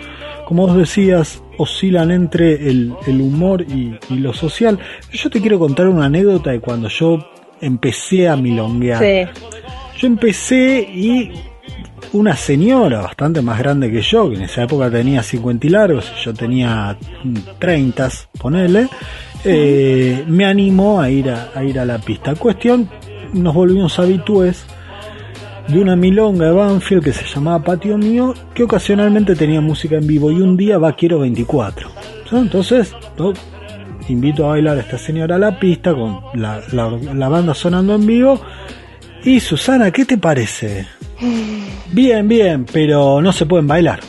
Como 0.49 0.67
vos 0.67 0.77
decías, 0.77 1.41
oscilan 1.59 2.11
entre 2.11 2.69
el, 2.69 2.95
el 3.07 3.21
humor 3.21 3.63
y, 3.63 3.97
y, 4.11 4.19
lo 4.19 4.33
social. 4.33 4.79
Yo 5.13 5.31
te 5.31 5.41
quiero 5.41 5.59
contar 5.59 5.89
una 5.89 6.07
anécdota 6.07 6.51
de 6.51 6.61
cuando 6.61 6.89
yo 6.89 7.19
empecé 7.61 8.29
a 8.29 8.37
milonguear. 8.37 9.03
Sí. 9.03 9.41
Yo 9.99 10.07
empecé 10.07 10.81
y 10.81 11.33
una 12.13 12.37
señora 12.37 13.01
bastante 13.01 13.43
más 13.43 13.59
grande 13.59 13.91
que 13.91 14.03
yo, 14.03 14.29
que 14.29 14.37
en 14.37 14.43
esa 14.43 14.63
época 14.65 14.91
tenía 14.91 15.23
50 15.23 15.67
y 15.67 15.71
largos, 15.71 16.13
yo 16.23 16.33
tenía 16.33 16.97
30, 17.59 18.09
ponele, 18.39 18.89
eh, 19.45 20.25
me 20.27 20.45
animó 20.45 21.01
a 21.01 21.11
ir 21.11 21.31
a, 21.31 21.51
a 21.55 21.65
ir 21.65 21.79
a 21.79 21.85
la 21.85 21.99
pista. 21.99 22.35
Cuestión, 22.35 22.89
nos 23.33 23.55
volvimos 23.55 23.99
habitués 23.99 24.65
de 25.69 25.81
una 25.81 25.97
milonga 25.97 26.47
de 26.47 26.53
Banfield 26.53 27.05
que 27.05 27.13
se 27.13 27.25
llamaba 27.27 27.63
Patio 27.63 27.97
Mío, 27.97 28.35
que 28.55 28.65
ocasionalmente 28.65 29.35
tenía 29.35 29.61
música 29.61 29.97
en 29.97 30.07
vivo 30.07 30.31
y 30.31 30.41
un 30.41 30.57
día 30.57 30.79
va 30.79 30.95
Quiero 30.95 31.21
24. 31.21 31.91
Entonces, 32.33 32.93
¿no? 33.17 33.33
invito 34.09 34.45
a 34.45 34.51
bailar 34.51 34.77
a 34.77 34.81
esta 34.81 34.99
señora 34.99 35.37
a 35.37 35.39
la 35.39 35.59
pista 35.59 35.95
con 35.95 36.21
la, 36.35 36.61
la, 36.73 36.91
la 36.91 37.29
banda 37.29 37.55
sonando 37.55 37.95
en 37.95 38.07
vivo. 38.07 38.41
Y 39.25 39.41
Susana, 39.41 39.91
¿qué 39.91 40.05
te 40.05 40.19
parece? 40.19 40.87
Bien, 41.91 42.29
bien, 42.29 42.67
pero 42.71 43.23
no 43.23 43.33
se 43.33 43.47
pueden 43.47 43.67
bailar. 43.67 44.01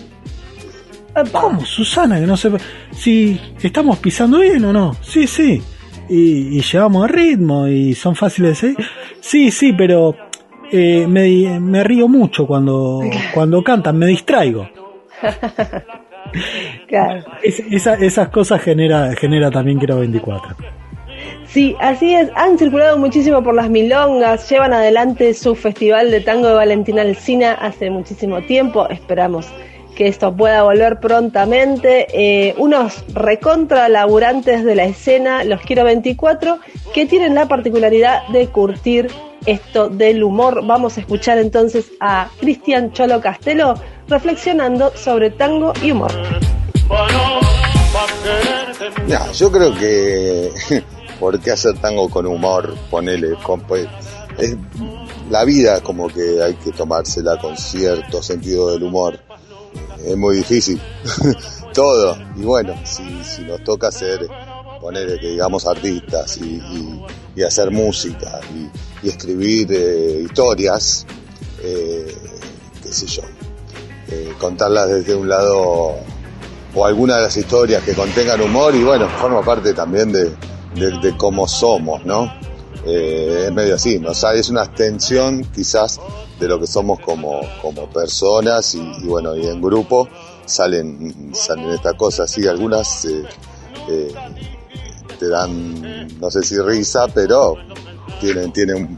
¿Cómo, 1.31 1.65
Susana? 1.65 2.19
Que 2.19 2.25
no 2.25 2.35
se 2.35 2.51
Si 2.91 3.39
estamos 3.61 3.99
pisando 3.99 4.39
bien 4.39 4.65
o 4.65 4.73
no. 4.73 4.97
Sí, 5.01 5.27
sí. 5.27 5.61
Y, 6.09 6.57
y 6.57 6.61
llevamos 6.61 7.07
el 7.07 7.15
ritmo 7.15 7.67
y 7.67 7.95
son 7.95 8.15
fáciles 8.15 8.51
de 8.51 8.55
seguir. 8.55 8.87
Sí, 9.21 9.49
sí, 9.49 9.71
pero 9.71 10.15
eh, 10.71 11.05
me, 11.07 11.59
me, 11.59 11.83
río 11.83 12.07
mucho 12.07 12.45
cuando, 12.45 13.01
cuando 13.33 13.63
cantan, 13.63 13.97
me 13.97 14.07
distraigo. 14.07 14.67
claro. 16.87 17.23
Es, 17.43 17.59
esa, 17.59 17.95
esas 17.95 18.29
cosas 18.29 18.61
genera, 18.61 19.13
genera 19.15 19.51
también 19.51 19.77
Quiero 19.77 19.99
24. 19.99 20.55
Sí, 21.47 21.75
así 21.79 22.13
es. 22.13 22.29
Han 22.35 22.57
circulado 22.57 22.97
muchísimo 22.97 23.41
por 23.43 23.55
las 23.55 23.69
milongas, 23.69 24.49
llevan 24.49 24.73
adelante 24.73 25.33
su 25.33 25.55
festival 25.55 26.11
de 26.11 26.21
tango 26.21 26.47
de 26.49 26.55
Valentina 26.55 27.01
Alcina 27.01 27.53
hace 27.53 27.89
muchísimo 27.89 28.41
tiempo. 28.41 28.89
Esperamos 28.89 29.47
que 29.95 30.07
esto 30.07 30.35
pueda 30.35 30.63
volver 30.63 30.99
prontamente. 30.99 32.07
Eh, 32.11 32.55
unos 32.57 33.05
recontra 33.13 33.87
laburantes 33.89 34.63
de 34.63 34.75
la 34.75 34.83
escena, 34.83 35.43
los 35.43 35.61
Quiero 35.61 35.85
24, 35.85 36.59
que 36.93 37.05
tienen 37.05 37.33
la 37.33 37.47
particularidad 37.47 38.27
de 38.27 38.47
curtir 38.47 39.07
esto 39.45 39.89
del 39.89 40.23
humor. 40.23 40.65
Vamos 40.65 40.97
a 40.97 41.01
escuchar 41.01 41.37
entonces 41.37 41.91
a 41.99 42.29
Cristian 42.39 42.91
Cholo 42.91 43.21
Castelo 43.21 43.75
reflexionando 44.07 44.91
sobre 44.95 45.31
tango 45.31 45.73
y 45.81 45.91
humor. 45.91 46.11
Ya, 49.07 49.31
yo 49.31 49.51
creo 49.51 49.73
que 49.75 50.51
¿por 51.19 51.39
qué 51.39 51.51
hacer 51.51 51.77
tango 51.79 52.09
con 52.09 52.25
humor? 52.25 52.75
Ponele, 52.89 53.35
con, 53.43 53.61
pues, 53.61 53.87
es, 54.37 54.55
la 55.29 55.43
vida 55.43 55.81
como 55.81 56.07
que 56.07 56.41
hay 56.43 56.53
que 56.55 56.71
tomársela 56.71 57.37
con 57.37 57.57
cierto 57.57 58.21
sentido 58.21 58.71
del 58.71 58.83
humor. 58.83 59.19
es 60.05 60.15
muy 60.17 60.37
difícil. 60.37 60.79
Todo. 61.73 62.17
Y 62.35 62.43
bueno, 62.43 62.73
si, 62.83 63.03
si 63.23 63.41
nos 63.43 63.63
toca 63.63 63.87
hacer, 63.87 64.27
poner 64.79 65.19
que 65.19 65.29
digamos 65.29 65.65
artistas 65.65 66.37
y- 66.37 66.61
y 67.35 67.43
hacer 67.43 67.71
música 67.71 68.39
y, 68.53 68.69
escribir 69.07 69.67
eh, 69.71 70.21
historias, 70.25 71.05
eh, 71.61 72.15
qué 72.81 72.91
sé 72.91 73.05
yo, 73.05 73.21
eh, 74.07 74.33
contarlas 74.39 74.89
desde 74.89 75.13
un 75.13 75.29
lado 75.29 75.95
o 76.73 76.85
alguna 76.85 77.17
de 77.17 77.21
las 77.23 77.37
historias 77.37 77.83
que 77.83 77.93
contengan 77.93 78.41
humor 78.41 78.73
y 78.73 78.83
bueno, 78.83 79.07
forma 79.21 79.43
parte 79.43 79.73
también 79.75 80.11
de, 80.11 80.31
de- 80.75 81.15
cómo 81.17 81.47
somos, 81.47 82.03
¿no? 82.03 82.33
Es 82.83 83.51
medio 83.51 83.75
así, 83.75 83.99
¿no? 83.99 84.09
O 84.09 84.31
es 84.31 84.49
una 84.49 84.63
extensión 84.63 85.43
quizás 85.53 85.99
de 86.39 86.47
lo 86.47 86.59
que 86.59 86.65
somos 86.67 86.99
como, 86.99 87.41
como 87.61 87.87
personas 87.89 88.73
y, 88.75 88.81
bueno, 89.05 89.35
y 89.35 89.45
en 89.45 89.61
grupo 89.61 90.09
salen, 90.45 91.31
salen 91.35 91.69
estas 91.71 91.93
cosas, 91.93 92.29
sí, 92.29 92.47
algunas 92.47 93.07
te 95.15 95.27
dan, 95.27 96.19
no 96.19 96.29
sé 96.29 96.43
si 96.43 96.59
risa, 96.59 97.07
pero 97.13 97.55
tienen, 98.19 98.51
tienen 98.51 98.97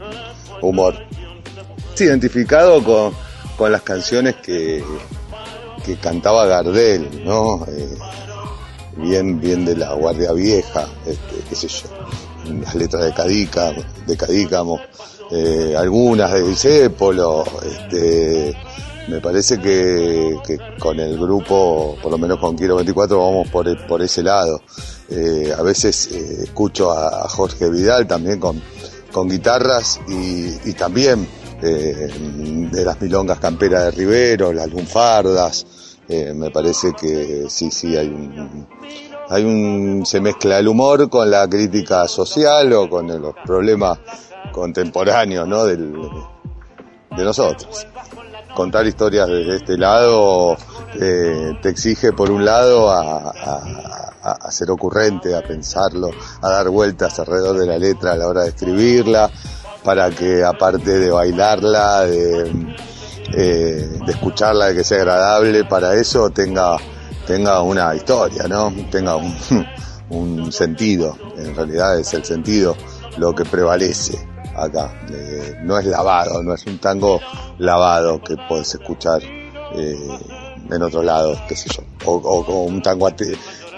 humor. 0.62 0.94
Sí, 1.94 2.04
identificado 2.04 2.82
con, 2.82 3.12
con 3.56 3.72
las 3.72 3.82
canciones 3.82 4.36
que, 4.36 4.84
que 5.84 5.96
cantaba 5.96 6.46
Gardel, 6.46 7.24
¿no? 7.24 7.64
Eh, 7.66 7.98
bien, 8.96 9.40
bien 9.40 9.64
de 9.64 9.76
la 9.76 9.94
Guardia 9.94 10.32
Vieja, 10.32 10.88
este, 11.06 11.36
qué 11.48 11.54
sé 11.54 11.68
yo, 11.68 11.88
las 12.62 12.74
letras 12.74 13.04
de 13.04 13.12
Cadícamo, 13.12 13.82
de 14.06 14.16
Cadícamo, 14.16 14.80
eh, 15.30 15.74
algunas 15.76 16.32
de 16.32 16.42
Disépolo, 16.42 17.44
este, 17.64 18.56
me 19.08 19.20
parece 19.20 19.58
que, 19.58 20.36
con 20.78 21.00
el 21.00 21.18
grupo, 21.18 21.96
por 22.02 22.12
lo 22.12 22.18
menos 22.18 22.38
con 22.38 22.56
Quiero 22.56 22.76
24, 22.76 23.18
vamos 23.18 23.48
por, 23.48 23.86
por 23.86 24.02
ese 24.02 24.22
lado. 24.22 24.60
Eh, 25.10 25.54
a 25.56 25.62
veces 25.62 26.10
eh, 26.12 26.42
escucho 26.44 26.92
a, 26.92 27.26
Jorge 27.28 27.70
Vidal 27.70 28.06
también 28.06 28.38
con, 28.38 28.62
con 29.10 29.28
guitarras 29.28 30.00
y, 30.06 30.72
también 30.74 31.26
eh, 31.62 32.68
de 32.70 32.84
las 32.84 33.00
milongas 33.00 33.38
camperas 33.38 33.84
de 33.86 33.90
Rivero, 33.92 34.52
las 34.52 34.68
lunfardas, 34.68 35.66
me 36.08 36.50
parece 36.50 36.94
que 36.98 37.46
sí, 37.50 37.70
sí, 37.70 37.94
hay 37.94 38.08
un, 38.08 38.66
hay 39.28 39.44
un, 39.44 40.06
se 40.06 40.20
mezcla 40.20 40.58
el 40.58 40.66
humor 40.66 41.10
con 41.10 41.30
la 41.30 41.46
crítica 41.46 42.08
social 42.08 42.72
o 42.72 42.88
con 42.88 43.08
los 43.20 43.34
problemas 43.44 43.98
contemporáneos, 44.52 45.46
¿no? 45.46 45.64
Del, 45.66 45.92
de 47.14 47.24
nosotros. 47.24 47.86
Contar 48.54 48.86
historias 48.86 49.28
desde 49.28 49.56
este 49.56 49.76
lado 49.76 50.56
eh, 51.00 51.58
te 51.62 51.68
exige, 51.68 52.12
por 52.12 52.30
un 52.30 52.44
lado, 52.44 52.90
a, 52.90 54.50
ser 54.50 54.70
ocurrente, 54.70 55.34
a 55.34 55.42
pensarlo, 55.42 56.10
a 56.42 56.50
dar 56.50 56.68
vueltas 56.68 57.18
alrededor 57.18 57.58
de 57.58 57.66
la 57.66 57.78
letra 57.78 58.12
a 58.12 58.16
la 58.16 58.26
hora 58.26 58.42
de 58.42 58.48
escribirla, 58.48 59.30
para 59.84 60.10
que 60.10 60.44
aparte 60.44 60.98
de 60.98 61.10
bailarla, 61.10 62.04
de, 62.04 62.74
eh, 63.34 63.98
escucharla, 64.06 64.66
de 64.66 64.74
que 64.76 64.84
sea 64.84 64.98
agradable, 64.98 65.64
para 65.64 65.94
eso 65.94 66.30
tenga, 66.30 66.76
tenga 67.26 67.62
una 67.62 67.94
historia, 67.94 68.48
¿no? 68.48 68.72
Tenga 68.90 69.16
un, 69.16 69.34
un 70.10 70.52
sentido. 70.52 71.16
En 71.36 71.54
realidad 71.54 71.98
es 71.98 72.12
el 72.14 72.24
sentido 72.24 72.76
lo 73.16 73.34
que 73.34 73.44
prevalece 73.44 74.18
acá. 74.56 74.92
Eh, 75.10 75.58
no 75.62 75.78
es 75.78 75.86
lavado, 75.86 76.42
no 76.42 76.54
es 76.54 76.66
un 76.66 76.78
tango 76.78 77.20
lavado 77.58 78.20
que 78.22 78.36
puedes 78.48 78.74
escuchar 78.74 79.22
eh, 79.74 80.18
en 80.70 80.82
otros 80.82 81.04
lados, 81.04 81.38
qué 81.48 81.56
sé 81.56 81.68
yo. 81.70 81.82
O, 82.04 82.14
o- 82.16 82.62
un 82.64 82.80
tango 82.82 83.08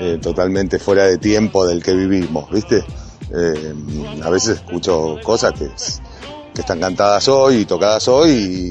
eh, 0.01 0.19
totalmente 0.21 0.79
fuera 0.79 1.05
de 1.05 1.19
tiempo 1.19 1.67
del 1.67 1.83
que 1.83 1.93
vivimos, 1.93 2.51
¿viste? 2.51 2.85
Eh, 3.33 3.75
a 4.23 4.31
veces 4.31 4.57
escucho 4.57 5.17
cosas 5.23 5.53
que, 5.53 5.67
que 6.55 6.61
están 6.61 6.81
cantadas 6.81 7.29
hoy 7.29 7.59
y 7.59 7.65
tocadas 7.65 8.09
hoy 8.09 8.31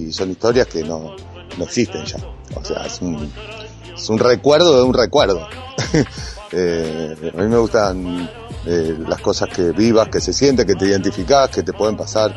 y 0.10 0.14
son 0.14 0.32
historias 0.32 0.68
que 0.68 0.84
no, 0.84 1.16
no 1.58 1.64
existen 1.64 2.04
ya. 2.06 2.18
O 2.56 2.64
sea, 2.66 2.86
es 2.86 3.00
un, 3.02 3.32
recuerdo 4.18 4.76
de 4.78 4.84
un 4.84 4.94
recuerdo. 4.94 5.48
Eh, 6.52 7.32
a 7.38 7.42
mí 7.44 7.48
me 7.48 7.60
gustan 7.60 8.28
las 8.66 9.22
cosas 9.22 9.50
que 9.50 9.72
vivas, 9.72 10.08
que 10.10 10.20
se 10.20 10.34
sienten, 10.34 10.66
que 10.66 10.74
te 10.74 10.86
identificás, 10.86 11.50
que 11.52 11.62
te 11.62 11.74
pueden 11.74 11.96
pasar. 11.96 12.34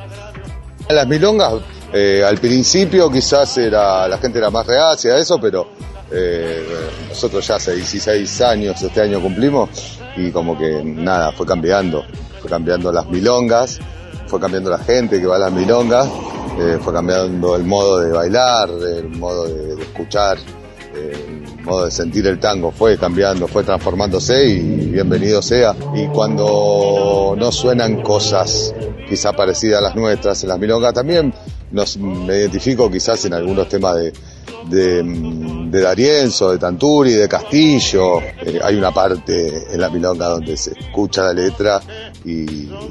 Las 0.91 1.07
milongas, 1.09 1.55
eh, 1.93 2.25
al 2.27 2.39
principio 2.39 3.11
quizás 3.11 3.59
era 3.59 4.09
la 4.09 4.17
gente 4.19 4.39
era 4.39 4.51
más 4.51 4.67
reacia 4.67 5.15
a 5.15 5.19
eso, 5.19 5.39
pero 5.39 5.69
eh, 6.11 6.65
nosotros 7.09 7.47
ya 7.47 7.57
hace 7.57 7.75
16 7.75 8.41
años, 8.43 8.81
este 8.83 9.01
año 9.01 9.21
cumplimos, 9.21 9.99
y 10.17 10.31
como 10.31 10.57
que 10.57 10.83
nada, 10.85 11.33
fue 11.33 11.47
cambiando. 11.47 12.05
Fue 12.41 12.51
cambiando 12.51 12.91
las 12.91 13.07
milongas, 13.09 13.79
fue 14.27 14.41
cambiando 14.41 14.71
la 14.71 14.79
gente 14.79 15.21
que 15.21 15.27
va 15.27 15.37
a 15.37 15.39
las 15.39 15.53
milongas, 15.53 16.09
eh, 16.59 16.79
fue 16.81 16.93
cambiando 16.93 17.57
el 17.57 17.65
modo 17.65 18.01
de 18.01 18.11
bailar, 18.11 18.69
el 18.71 19.09
modo 19.11 19.45
de, 19.47 19.81
escuchar, 19.83 20.39
el 20.95 21.63
modo 21.63 21.85
de 21.85 21.91
sentir 21.91 22.27
el 22.27 22.41
tango, 22.41 22.73
fue 22.73 22.99
cambiando, 22.99 23.47
fue 23.47 23.63
transformándose 23.63 24.47
y 24.47 24.61
bienvenido 24.89 25.41
sea. 25.41 25.75
Y 25.95 26.09
cuando 26.09 27.35
no 27.39 27.53
suenan 27.53 28.03
cosas 28.03 28.75
quizá 29.09 29.33
parecidas 29.33 29.79
a 29.79 29.83
las 29.83 29.95
nuestras 29.95 30.43
en 30.43 30.49
las 30.49 30.59
milongas, 30.59 30.93
también 30.93 31.33
nos, 31.73 31.97
me 31.97 32.39
identifico 32.39 32.91
quizás 32.91 33.25
en 33.25 33.35
algunos 33.35 33.69
temas 33.69 33.97
de, 33.97 34.13
de, 34.69 35.81
D'Arienzo, 35.81 36.53
de 36.53 36.59
Tanturi, 36.59 37.13
de 37.13 37.29
Castillo. 37.29 38.21
Eh, 38.21 38.61
hay 38.63 38.77
una 38.77 38.93
parte 38.93 39.73
en 39.73 39.81
la 39.81 39.89
milonga 39.89 40.29
donde 40.29 40.57
se 40.57 40.73
escucha 40.79 41.23
la 41.25 41.33
letra 41.33 41.81
y, 42.25 42.43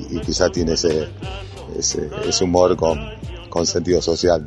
y 0.10 0.20
quizá 0.26 0.50
tiene 0.50 0.74
ese, 0.74 1.08
ese, 1.78 2.10
ese 2.28 2.44
humor 2.44 2.76
con, 2.76 3.00
con 3.50 3.66
sentido 3.66 4.02
social. 4.02 4.44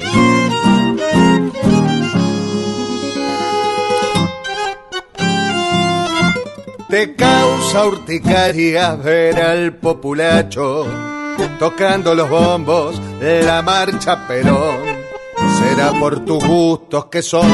Te 6.89 7.15
causa 7.17 7.87
urticaria 7.87 8.95
ver 8.95 9.41
al 9.41 9.77
populacho 9.77 10.87
tocando 11.59 12.15
los 12.15 12.29
bombos, 12.29 13.01
la 13.21 13.63
marcha 13.63 14.27
Perón. 14.27 15.05
Será 15.59 15.93
por 15.93 16.25
tus 16.25 16.45
gustos 16.45 17.07
que 17.07 17.23
son 17.23 17.49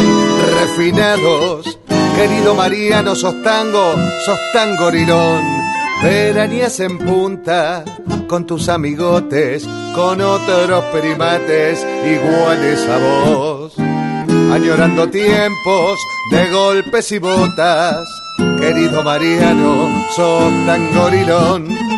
refinados. 0.61 1.79
Querido 2.17 2.55
Mariano, 2.55 3.15
sos 3.15 3.43
tango, 3.43 3.95
sos 4.25 4.39
tan 4.53 4.77
gorilón. 4.77 5.43
Veranías 6.03 6.81
en 6.81 6.99
punta 6.99 7.85
con 8.27 8.47
tus 8.47 8.69
amigotes, 8.69 9.67
con 9.95 10.21
otros 10.21 10.85
primates 10.87 11.87
iguales 12.05 12.89
a 12.89 12.99
vos. 12.99 13.75
Añorando 14.53 15.09
tiempos 15.09 15.99
de 16.31 16.51
golpes 16.51 17.13
y 17.13 17.19
botas. 17.19 18.09
Querido 18.59 19.03
Mariano, 19.03 20.05
sos 20.15 20.53
tan 20.67 20.95
gorilón. 20.95 21.90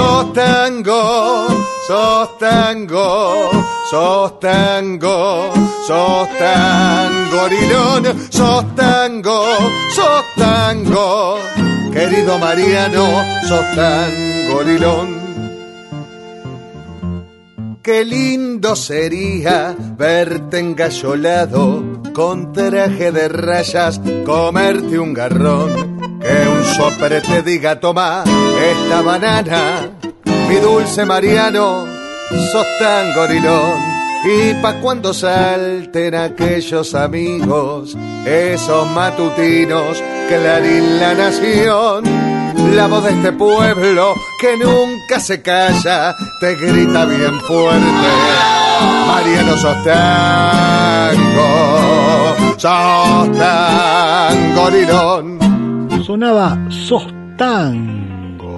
Sos 0.00 0.32
tango, 0.32 1.46
sos 1.86 2.38
tango, 2.38 3.50
sos 3.90 4.40
tango, 4.40 5.52
sos 5.86 6.28
tan 6.38 7.30
gorilón, 7.30 8.04
sos 8.30 8.74
tango, 8.74 9.44
sos 9.94 10.24
tango. 10.36 11.36
Querido 11.92 12.38
Mariano, 12.38 13.06
sos 13.46 13.76
tan 13.76 14.10
gorilón. 14.50 15.08
Qué 17.82 18.02
lindo 18.02 18.74
sería 18.76 19.76
verte 19.98 20.60
engallolado 20.60 21.82
con 22.14 22.54
traje 22.54 23.12
de 23.12 23.28
rayas, 23.28 24.00
comerte 24.24 24.98
un 24.98 25.12
garrón. 25.12 25.99
Que 26.20 26.48
un 26.48 26.64
sopre 26.64 27.20
te 27.22 27.42
diga, 27.42 27.80
toma 27.80 28.24
esta 28.62 29.00
banana, 29.00 29.90
mi 30.48 30.56
dulce 30.56 31.04
Mariano, 31.04 31.86
sos 32.52 32.66
tan 32.78 33.14
gorilón. 33.14 33.90
Y 34.22 34.52
pa' 34.60 34.74
cuando 34.80 35.14
salten 35.14 36.14
aquellos 36.14 36.94
amigos, 36.94 37.96
esos 38.26 38.86
matutinos, 38.90 40.02
Clarín 40.30 41.00
la 41.00 41.12
nación. 41.12 42.04
La 42.76 42.86
voz 42.86 43.02
de 43.02 43.10
este 43.10 43.32
pueblo 43.32 44.14
que 44.40 44.56
nunca 44.56 45.18
se 45.18 45.42
calla, 45.42 46.14
te 46.38 46.54
grita 46.54 47.04
bien 47.04 47.40
fuerte. 47.40 48.08
Mariano 49.08 49.56
sos 49.56 49.82
tango, 49.82 51.16
sos 52.56 53.32
tan 53.36 54.54
gorilón. 54.54 55.49
Sonaba 56.04 56.58
Sos 56.70 57.06
Tango, 57.36 58.56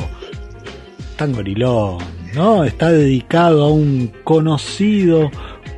Tangorilón, 1.16 1.98
¿no? 2.34 2.64
Está 2.64 2.90
dedicado 2.90 3.64
a 3.64 3.72
un 3.72 4.12
conocido 4.24 5.30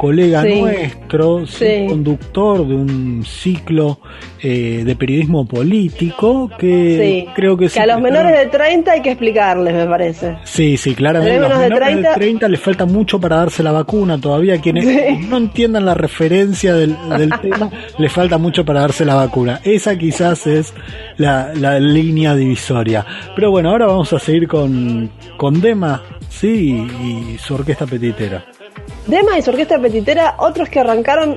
colega 0.04 0.42
Sí. 0.42 0.60
nuestro, 0.60 1.46
sí, 1.46 1.86
conductor 1.88 2.66
de 2.66 2.74
un 2.74 3.24
ciclo 3.24 3.98
eh, 4.42 4.82
de 4.84 4.96
periodismo 4.96 5.46
político 5.46 6.50
que 6.58 7.24
Sí. 7.26 7.32
creo 7.34 7.56
que, 7.56 7.68
que 7.68 7.80
a 7.80 7.86
los 7.86 8.00
menores 8.00 8.36
de 8.38 8.46
30 8.46 8.92
hay 8.92 9.00
que 9.00 9.10
explicarles, 9.12 9.72
me 9.74 9.86
parece. 9.86 10.36
Sí, 10.44 10.76
sí, 10.76 10.94
claramente. 10.94 11.34
Tenemos 11.36 11.50
Los 11.50 11.58
de 11.60 11.64
menores 11.70 11.88
30. 11.88 12.08
de 12.10 12.14
30 12.14 12.48
les 12.48 12.60
falta 12.60 12.84
mucho 12.84 13.18
para 13.18 13.36
darse 13.36 13.62
la 13.62 13.72
vacuna 13.72 14.20
todavía. 14.20 14.60
Quienes 14.60 14.84
no 15.28 15.38
entiendan 15.38 15.86
la 15.86 15.94
referencia 15.94 16.74
del, 16.74 16.94
del 17.18 17.30
tema, 17.42 17.70
les 17.98 18.12
falta 18.12 18.36
mucho 18.36 18.64
para 18.64 18.80
darse 18.80 19.04
la 19.06 19.14
vacuna. 19.14 19.60
Esa 19.64 19.96
quizás 19.96 20.46
es 20.46 20.74
la, 21.16 21.52
la 21.54 21.80
línea 21.80 22.34
divisoria. 22.34 23.06
Pero 23.34 23.50
bueno, 23.50 23.70
ahora 23.70 23.86
vamos 23.86 24.12
a 24.12 24.18
seguir 24.18 24.46
con, 24.46 25.10
con 25.38 25.60
Dema, 25.62 26.02
sí, 26.28 26.86
y 27.02 27.38
su 27.38 27.54
orquesta 27.54 27.86
petitera. 27.86 28.44
Dema 29.06 29.38
y 29.38 29.42
su 29.42 29.50
orquesta 29.50 29.78
petitera, 29.78 30.36
otros 30.38 30.68
que 30.68 30.80
arrancaron 30.80 31.36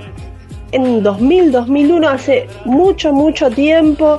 en 0.71 1.03
2000, 1.03 1.51
2001, 1.51 2.07
hace 2.09 2.47
mucho, 2.65 3.13
mucho 3.13 3.49
tiempo. 3.49 4.17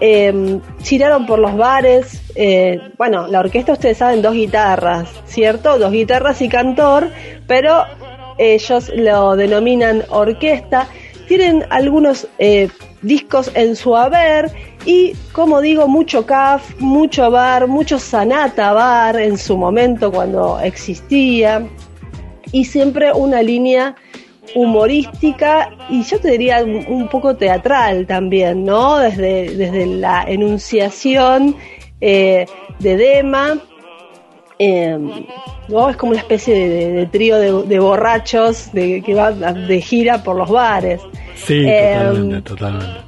Eh, 0.00 0.60
giraron 0.82 1.26
por 1.26 1.38
los 1.38 1.56
bares. 1.56 2.22
eh, 2.34 2.80
bueno, 2.98 3.26
la 3.28 3.40
orquesta, 3.40 3.72
ustedes 3.72 3.98
saben, 3.98 4.22
dos 4.22 4.34
guitarras, 4.34 5.08
¿cierto? 5.26 5.78
Dos 5.78 5.92
guitarras 5.92 6.42
y 6.42 6.48
cantor, 6.48 7.10
pero 7.46 7.84
ellos 8.38 8.90
lo 8.94 9.36
denominan 9.36 10.02
orquesta. 10.10 10.86
Tienen 11.28 11.64
algunos 11.70 12.28
eh, 12.38 12.68
discos 13.02 13.50
en 13.54 13.74
su 13.74 13.96
haber 13.96 14.50
y, 14.84 15.14
como 15.32 15.60
digo, 15.60 15.88
mucho 15.88 16.26
CAF, 16.26 16.78
mucho 16.78 17.30
bar, 17.30 17.66
mucho 17.66 17.98
Sanata 17.98 18.72
bar 18.72 19.16
en 19.16 19.36
su 19.38 19.56
momento 19.56 20.12
cuando 20.12 20.60
existía 20.60 21.66
y 22.58 22.64
siempre 22.64 23.12
una 23.12 23.40
línea 23.42 23.94
humorística 24.54 25.70
y 25.88 26.02
yo 26.04 26.18
te 26.20 26.30
diría 26.32 26.62
un, 26.64 26.84
un 26.88 27.08
poco 27.08 27.36
teatral 27.36 28.06
también, 28.06 28.64
¿no? 28.64 28.98
Desde, 28.98 29.54
desde 29.56 29.86
la 29.86 30.24
enunciación 30.26 31.56
eh, 32.00 32.46
de 32.78 32.96
Dema. 32.96 33.58
eh, 34.58 34.98
¿no? 35.68 35.88
Es 35.90 35.96
como 35.96 36.12
una 36.12 36.20
especie 36.20 36.54
de, 36.54 36.68
de- 36.68 36.92
de 36.92 37.06
trío 37.06 37.36
de, 37.38 37.66
de 37.66 37.78
borrachos 37.78 38.72
de, 38.72 39.02
que 39.02 39.14
va 39.14 39.32
de 39.32 39.80
gira 39.80 40.22
por 40.22 40.36
los 40.36 40.48
bares. 40.48 41.00
Sí, 41.34 41.64
Eh, 41.66 41.96
totalmente, 41.98 42.42
totalmente. 42.42 43.00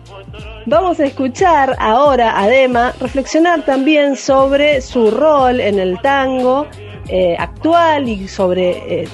Vamos 0.66 1.00
a 1.00 1.06
escuchar 1.06 1.74
ahora 1.78 2.38
a 2.38 2.46
Dema 2.48 2.92
reflexionar 3.00 3.64
también 3.64 4.16
sobre 4.16 4.82
su 4.82 5.10
rol 5.10 5.60
en 5.60 5.78
el 5.78 5.98
tango 6.02 6.66
eh, 7.08 7.34
actual 7.38 8.06
y 8.06 8.28
sobre 8.28 8.70
eh, 9.02 9.08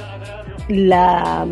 la 0.68 1.46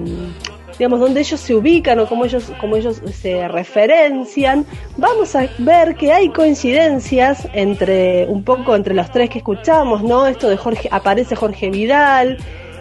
digamos 0.78 1.00
donde 1.00 1.20
ellos 1.20 1.38
se 1.38 1.54
ubican 1.54 1.98
o 1.98 2.06
cómo 2.06 2.24
ellos 2.24 2.50
cómo 2.60 2.76
ellos 2.76 3.02
se 3.12 3.46
referencian. 3.48 4.64
Vamos 4.96 5.36
a 5.36 5.46
ver 5.58 5.94
que 5.94 6.12
hay 6.12 6.28
coincidencias 6.30 7.46
entre 7.52 8.26
un 8.26 8.42
poco 8.42 8.74
entre 8.74 8.94
los 8.94 9.10
tres 9.10 9.30
que 9.30 9.38
escuchamos, 9.38 10.02
¿no? 10.02 10.26
Esto 10.26 10.48
de 10.48 10.56
Jorge 10.56 10.88
aparece 10.90 11.36
Jorge 11.36 11.70
Vidal, 11.70 12.38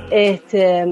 este 0.09 0.85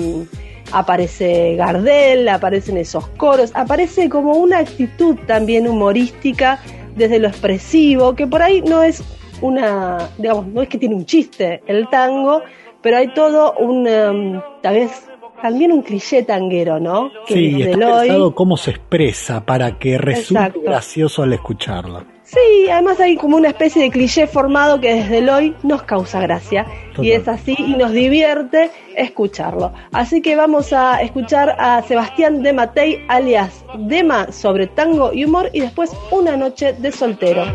aparece 0.71 1.55
Gardel, 1.55 2.27
aparecen 2.29 2.77
esos 2.77 3.07
coros, 3.09 3.51
aparece 3.55 4.09
como 4.09 4.33
una 4.33 4.59
actitud 4.59 5.15
también 5.25 5.67
humorística 5.67 6.59
desde 6.95 7.19
lo 7.19 7.27
expresivo, 7.27 8.15
que 8.15 8.27
por 8.27 8.41
ahí 8.41 8.61
no 8.61 8.83
es 8.83 9.03
una, 9.41 10.09
digamos, 10.17 10.47
no 10.47 10.61
es 10.61 10.69
que 10.69 10.77
tiene 10.77 10.95
un 10.95 11.05
chiste 11.05 11.63
el 11.65 11.89
tango, 11.89 12.41
pero 12.81 12.97
hay 12.97 13.13
todo 13.13 13.53
un, 13.53 13.87
um, 13.87 14.41
tal 14.61 14.75
vez, 14.75 15.08
también 15.41 15.71
un 15.71 15.81
cliché 15.81 16.23
tanguero, 16.23 16.79
¿no? 16.79 17.11
Que 17.27 17.33
Sí, 17.33 17.51
desde 17.53 17.71
está 17.71 17.85
el 17.85 17.91
hoy- 17.91 17.99
pensado 18.07 18.35
cómo 18.35 18.57
se 18.57 18.71
expresa 18.71 19.45
para 19.45 19.77
que 19.79 19.97
resulte 19.97 20.43
Exacto. 20.43 20.61
gracioso 20.61 21.23
al 21.23 21.33
escucharlo. 21.33 22.03
Sí, 22.23 22.69
además 22.71 22.99
hay 22.99 23.15
como 23.15 23.37
una 23.37 23.47
especie 23.47 23.81
de 23.81 23.89
cliché 23.89 24.27
formado 24.27 24.79
que 24.79 24.93
desde 24.93 25.17
el 25.17 25.29
hoy 25.29 25.55
nos 25.63 25.81
causa 25.81 26.21
gracia. 26.21 26.65
Total. 26.91 27.05
Y 27.05 27.11
es 27.13 27.27
así 27.27 27.55
y 27.57 27.73
nos 27.75 27.91
divierte 27.91 28.69
escucharlo. 28.95 29.73
Así 29.91 30.21
que 30.21 30.35
vamos 30.35 30.71
a 30.71 31.01
escuchar 31.01 31.55
a 31.57 31.81
Sebastián 31.81 32.43
de 32.43 32.53
Matei, 32.53 33.03
alias 33.07 33.65
Dema, 33.79 34.31
sobre 34.31 34.67
tango 34.67 35.11
y 35.11 35.25
humor, 35.25 35.49
y 35.53 35.61
después 35.61 35.91
una 36.11 36.37
noche 36.37 36.73
de 36.73 36.91
soltero. 36.91 37.45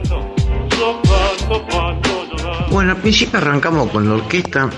Bueno, 2.71 2.91
al 2.93 2.97
principio 2.99 3.39
arrancamos 3.39 3.91
con 3.91 4.09
la 4.09 4.15
orquesta, 4.17 4.69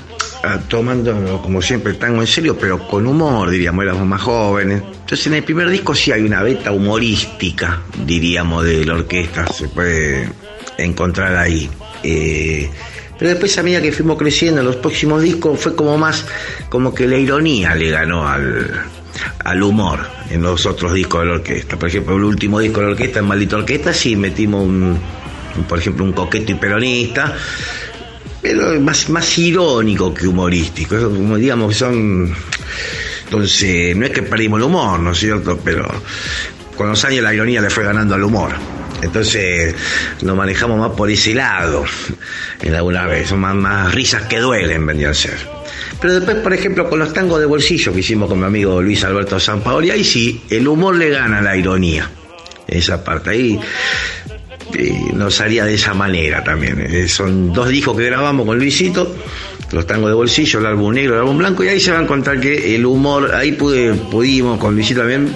tomando 0.68 1.40
como 1.42 1.60
siempre 1.62 1.92
el 1.92 1.98
tango 1.98 2.20
en 2.20 2.26
serio, 2.26 2.56
pero 2.58 2.86
con 2.86 3.06
humor, 3.06 3.50
diríamos, 3.50 3.84
éramos 3.84 4.06
más 4.06 4.22
jóvenes. 4.22 4.82
Entonces 4.82 5.26
en 5.26 5.34
el 5.34 5.44
primer 5.44 5.68
disco 5.68 5.94
sí 5.94 6.12
hay 6.12 6.22
una 6.22 6.42
beta 6.42 6.72
humorística, 6.72 7.82
diríamos, 8.04 8.64
de 8.64 8.84
la 8.84 8.94
orquesta, 8.94 9.46
se 9.46 9.68
puede 9.68 10.28
encontrar 10.78 11.36
ahí. 11.36 11.70
Eh, 12.02 12.70
pero 13.18 13.30
después 13.30 13.56
a 13.58 13.62
medida 13.62 13.80
que 13.80 13.92
fuimos 13.92 14.18
creciendo 14.18 14.60
en 14.60 14.66
los 14.66 14.76
próximos 14.76 15.22
discos 15.22 15.58
fue 15.58 15.74
como 15.74 15.96
más, 15.96 16.26
como 16.68 16.94
que 16.94 17.06
la 17.06 17.16
ironía 17.16 17.74
le 17.74 17.90
ganó 17.90 18.28
al, 18.28 18.84
al 19.44 19.62
humor 19.62 20.00
en 20.30 20.42
los 20.42 20.66
otros 20.66 20.92
discos 20.92 21.20
de 21.20 21.26
la 21.26 21.32
orquesta. 21.34 21.78
Por 21.78 21.88
ejemplo, 21.88 22.16
el 22.16 22.24
último 22.24 22.60
disco 22.60 22.80
de 22.80 22.86
la 22.86 22.92
orquesta, 22.92 23.20
en 23.20 23.26
Maldita 23.26 23.56
Orquesta, 23.56 23.92
sí 23.92 24.16
metimos 24.16 24.64
un, 24.64 24.98
por 25.68 25.78
ejemplo, 25.78 26.04
un 26.04 26.12
coqueto 26.12 26.52
y 26.52 26.54
peronista, 26.56 27.34
más, 28.80 29.08
más 29.08 29.38
irónico 29.38 30.12
que 30.12 30.26
humorístico. 30.26 30.96
Como 30.96 31.36
digamos 31.36 31.76
son. 31.76 32.34
Entonces, 33.24 33.96
no 33.96 34.06
es 34.06 34.12
que 34.12 34.22
perdimos 34.22 34.58
el 34.58 34.64
humor, 34.64 35.00
¿no 35.00 35.12
es 35.12 35.18
cierto? 35.18 35.58
Pero 35.64 35.88
con 36.76 36.88
los 36.88 37.04
años 37.04 37.24
la 37.24 37.34
ironía 37.34 37.60
le 37.60 37.70
fue 37.70 37.84
ganando 37.84 38.14
al 38.14 38.22
humor. 38.22 38.52
Entonces 39.02 39.74
nos 40.22 40.36
manejamos 40.36 40.78
más 40.78 40.90
por 40.96 41.10
ese 41.10 41.34
lado 41.34 41.84
en 42.62 42.74
alguna 42.74 43.06
vez, 43.06 43.28
son 43.28 43.40
más, 43.40 43.54
más 43.54 43.94
risas 43.94 44.22
que 44.22 44.38
duelen, 44.38 44.86
vendrían 44.86 45.10
a 45.10 45.14
ser. 45.14 45.36
Pero 46.00 46.14
después, 46.14 46.36
por 46.38 46.52
ejemplo, 46.52 46.88
con 46.88 46.98
los 46.98 47.12
tangos 47.12 47.40
de 47.40 47.46
bolsillo 47.46 47.92
que 47.92 48.00
hicimos 48.00 48.28
con 48.28 48.38
mi 48.38 48.46
amigo 48.46 48.80
Luis 48.80 49.04
Alberto 49.04 49.40
Sampaoli, 49.40 49.90
ahí 49.90 50.04
sí, 50.04 50.42
el 50.50 50.66
humor 50.68 50.96
le 50.96 51.10
gana 51.10 51.40
la 51.40 51.56
ironía. 51.56 52.10
Esa 52.66 53.04
parte 53.04 53.30
ahí 53.30 53.60
eh, 54.74 55.10
nos 55.14 55.40
haría 55.40 55.64
de 55.64 55.74
esa 55.74 55.94
manera 55.94 56.42
también. 56.42 56.80
Eh, 56.80 57.08
son 57.08 57.52
dos 57.52 57.68
discos 57.68 57.96
que 57.96 58.04
grabamos 58.04 58.46
con 58.46 58.58
Luisito, 58.58 59.14
los 59.72 59.86
tangos 59.86 60.10
de 60.10 60.14
bolsillo, 60.14 60.58
el 60.60 60.66
álbum 60.66 60.94
negro, 60.94 61.14
el 61.14 61.20
álbum 61.20 61.38
blanco, 61.38 61.64
y 61.64 61.68
ahí 61.68 61.80
se 61.80 61.92
va 61.92 61.98
a 61.98 62.02
encontrar 62.02 62.40
que 62.40 62.74
el 62.74 62.84
humor, 62.84 63.34
ahí 63.34 63.52
pudimos 63.52 64.58
con 64.58 64.74
Luisito 64.74 65.00
también, 65.00 65.28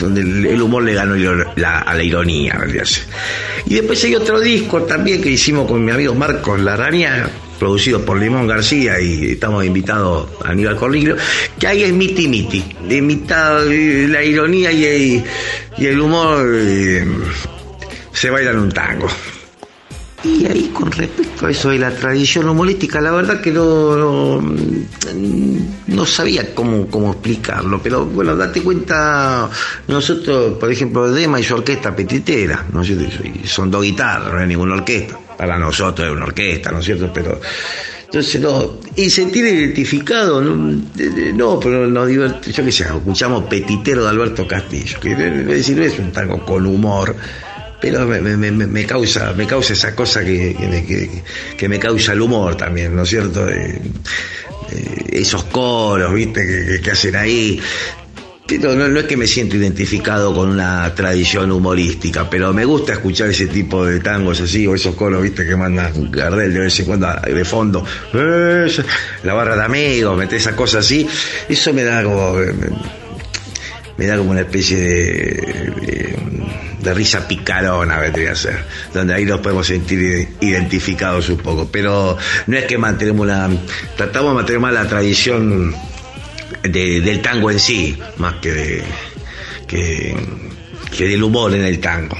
donde 0.00 0.20
el, 0.20 0.60
humor 0.60 0.82
le 0.82 0.94
ganó 0.94 1.14
a 1.14 1.94
la 1.94 2.02
ironía. 2.02 2.58
Y 3.66 3.74
después 3.74 4.02
hay 4.04 4.14
otro 4.14 4.40
disco 4.40 4.82
también 4.82 5.22
que 5.22 5.30
hicimos 5.30 5.66
con 5.70 5.84
mi 5.84 5.90
amigo 5.90 6.14
Marcos 6.14 6.60
Larrañaga, 6.60 7.30
producido 7.58 8.04
por 8.04 8.20
Limón 8.20 8.46
García 8.46 9.00
y 9.00 9.32
estamos 9.32 9.64
invitados 9.64 10.28
a 10.44 10.50
Aníbal 10.50 10.76
Cornilio, 10.76 11.16
que 11.58 11.66
ahí 11.66 11.82
es 11.82 11.92
miti 11.92 12.28
miti, 12.28 12.64
de 12.86 13.00
mitad 13.00 13.66
eh, 13.72 14.06
la 14.08 14.22
ironía 14.22 14.72
y 14.72 14.84
el, 14.84 15.24
y 15.78 15.86
el 15.86 16.00
humor 16.00 16.46
eh, 16.52 17.06
se 18.14 18.30
bailan 18.30 18.58
un 18.58 18.72
tango. 18.72 19.08
Y 20.22 20.46
ahí 20.46 20.70
con 20.72 20.90
respecto 20.90 21.46
a 21.46 21.50
eso 21.50 21.68
de 21.68 21.78
la 21.78 21.90
tradición 21.90 22.48
humorística, 22.48 22.98
la 22.98 23.10
verdad 23.10 23.42
que 23.42 23.50
no, 23.50 24.40
no, 25.86 26.06
sabía 26.06 26.54
cómo, 26.54 26.86
cómo 26.86 27.12
explicarlo, 27.12 27.78
pero 27.82 28.06
bueno, 28.06 28.34
date 28.34 28.62
cuenta, 28.62 29.50
nosotros, 29.86 30.56
por 30.58 30.72
ejemplo, 30.72 31.12
Dema 31.12 31.38
y 31.40 31.44
su 31.44 31.52
orquesta 31.54 31.94
petitera, 31.94 32.64
¿no 32.72 32.80
es 32.80 32.86
cierto? 32.86 33.04
Son 33.44 33.70
dos 33.70 33.82
guitarras, 33.82 34.32
no 34.32 34.40
es 34.40 34.48
ninguna 34.48 34.74
orquesta, 34.76 35.18
para 35.36 35.58
nosotros 35.58 36.08
es 36.08 36.14
una 36.14 36.24
orquesta, 36.24 36.70
¿no 36.72 36.78
es 36.78 36.86
cierto? 36.86 37.10
Pero 37.12 37.38
entonces, 38.04 38.40
no, 38.40 38.78
y 38.96 39.10
sentir 39.10 39.44
identificado, 39.44 40.40
no, 40.40 40.80
no 41.34 41.60
pero 41.60 41.86
nos 41.86 42.08
divert- 42.08 42.40
yo 42.50 42.64
qué 42.64 42.72
sé, 42.72 42.84
escuchamos 42.84 43.44
Petitero 43.44 44.04
de 44.04 44.08
Alberto 44.08 44.46
Castillo, 44.46 44.98
que 45.00 45.12
es 45.58 45.98
un 45.98 46.12
tango 46.12 46.42
con 46.46 46.64
humor, 46.64 47.14
pero 47.92 48.06
me, 48.06 48.20
me- 48.20 48.50
me- 48.50 48.86
causa 48.86 49.32
me 49.34 49.46
causa 49.46 49.74
esa 49.74 49.94
cosa 49.94 50.24
que, 50.24 50.54
que 50.58 50.66
me, 50.68 50.84
que- 51.56 51.68
me 51.68 51.78
causa 51.78 52.12
el 52.12 52.22
humor 52.22 52.56
también, 52.56 52.96
¿no 52.96 53.02
es 53.02 53.10
cierto? 53.10 53.46
Eh, 53.48 53.80
eh, 54.72 55.04
esos 55.12 55.44
coros, 55.44 56.14
¿viste? 56.14 56.46
Que, 56.46 56.80
que- 56.80 56.90
hacen 56.90 57.14
ahí. 57.16 57.60
Pero 58.46 58.74
no, 58.74 58.98
es 59.00 59.04
que 59.06 59.16
me 59.16 59.26
siento 59.26 59.56
identificado 59.56 60.34
con 60.34 60.50
una 60.50 60.94
tradición 60.94 61.50
humorística, 61.50 62.28
pero 62.28 62.52
me 62.52 62.64
gusta 62.66 62.92
escuchar 62.92 63.28
ese 63.30 63.46
tipo 63.46 63.84
de 63.86 64.00
tangos 64.00 64.38
así, 64.40 64.66
o 64.66 64.74
esos 64.74 64.94
coros, 64.94 65.22
viste, 65.22 65.46
que 65.46 65.56
mandan 65.56 66.10
Gardel 66.10 66.52
de 66.52 66.60
vez 66.60 66.78
en 66.80 66.86
cuando 66.86 67.08
de 67.26 67.44
fondo, 67.44 67.84
la 69.22 69.32
barra 69.34 69.56
de 69.56 69.64
amigos, 69.64 70.16
meter 70.18 70.38
esas 70.38 70.54
cosas 70.54 70.84
así, 70.84 71.06
eso 71.48 71.72
me 71.72 71.84
da 71.84 72.02
como, 72.04 72.34
me, 73.96 74.06
da 74.06 74.18
como 74.18 74.32
una 74.32 74.40
especie 74.40 74.76
de, 74.78 76.14
de 76.84 76.94
risa 76.94 77.26
picarona, 77.26 77.98
vendría 77.98 78.32
a 78.32 78.36
ser, 78.36 78.64
donde 78.92 79.14
ahí 79.14 79.24
nos 79.24 79.40
podemos 79.40 79.66
sentir 79.66 80.28
identificados 80.40 81.28
un 81.30 81.38
poco, 81.38 81.68
pero 81.72 82.16
no 82.46 82.56
es 82.56 82.64
que 82.66 82.78
mantenemos 82.78 83.22
una, 83.26 83.48
tratamos 83.96 84.30
de 84.30 84.34
mantener 84.34 84.60
más 84.60 84.72
la 84.74 84.86
tradición 84.88 85.74
de- 86.62 87.00
del 87.00 87.20
tango 87.22 87.50
en 87.50 87.58
sí, 87.58 87.98
más 88.18 88.34
que, 88.34 88.52
de- 88.52 88.84
que, 89.66 90.14
que 90.96 91.08
del 91.08 91.22
humor 91.22 91.54
en 91.54 91.64
el 91.64 91.80
tango. 91.80 92.16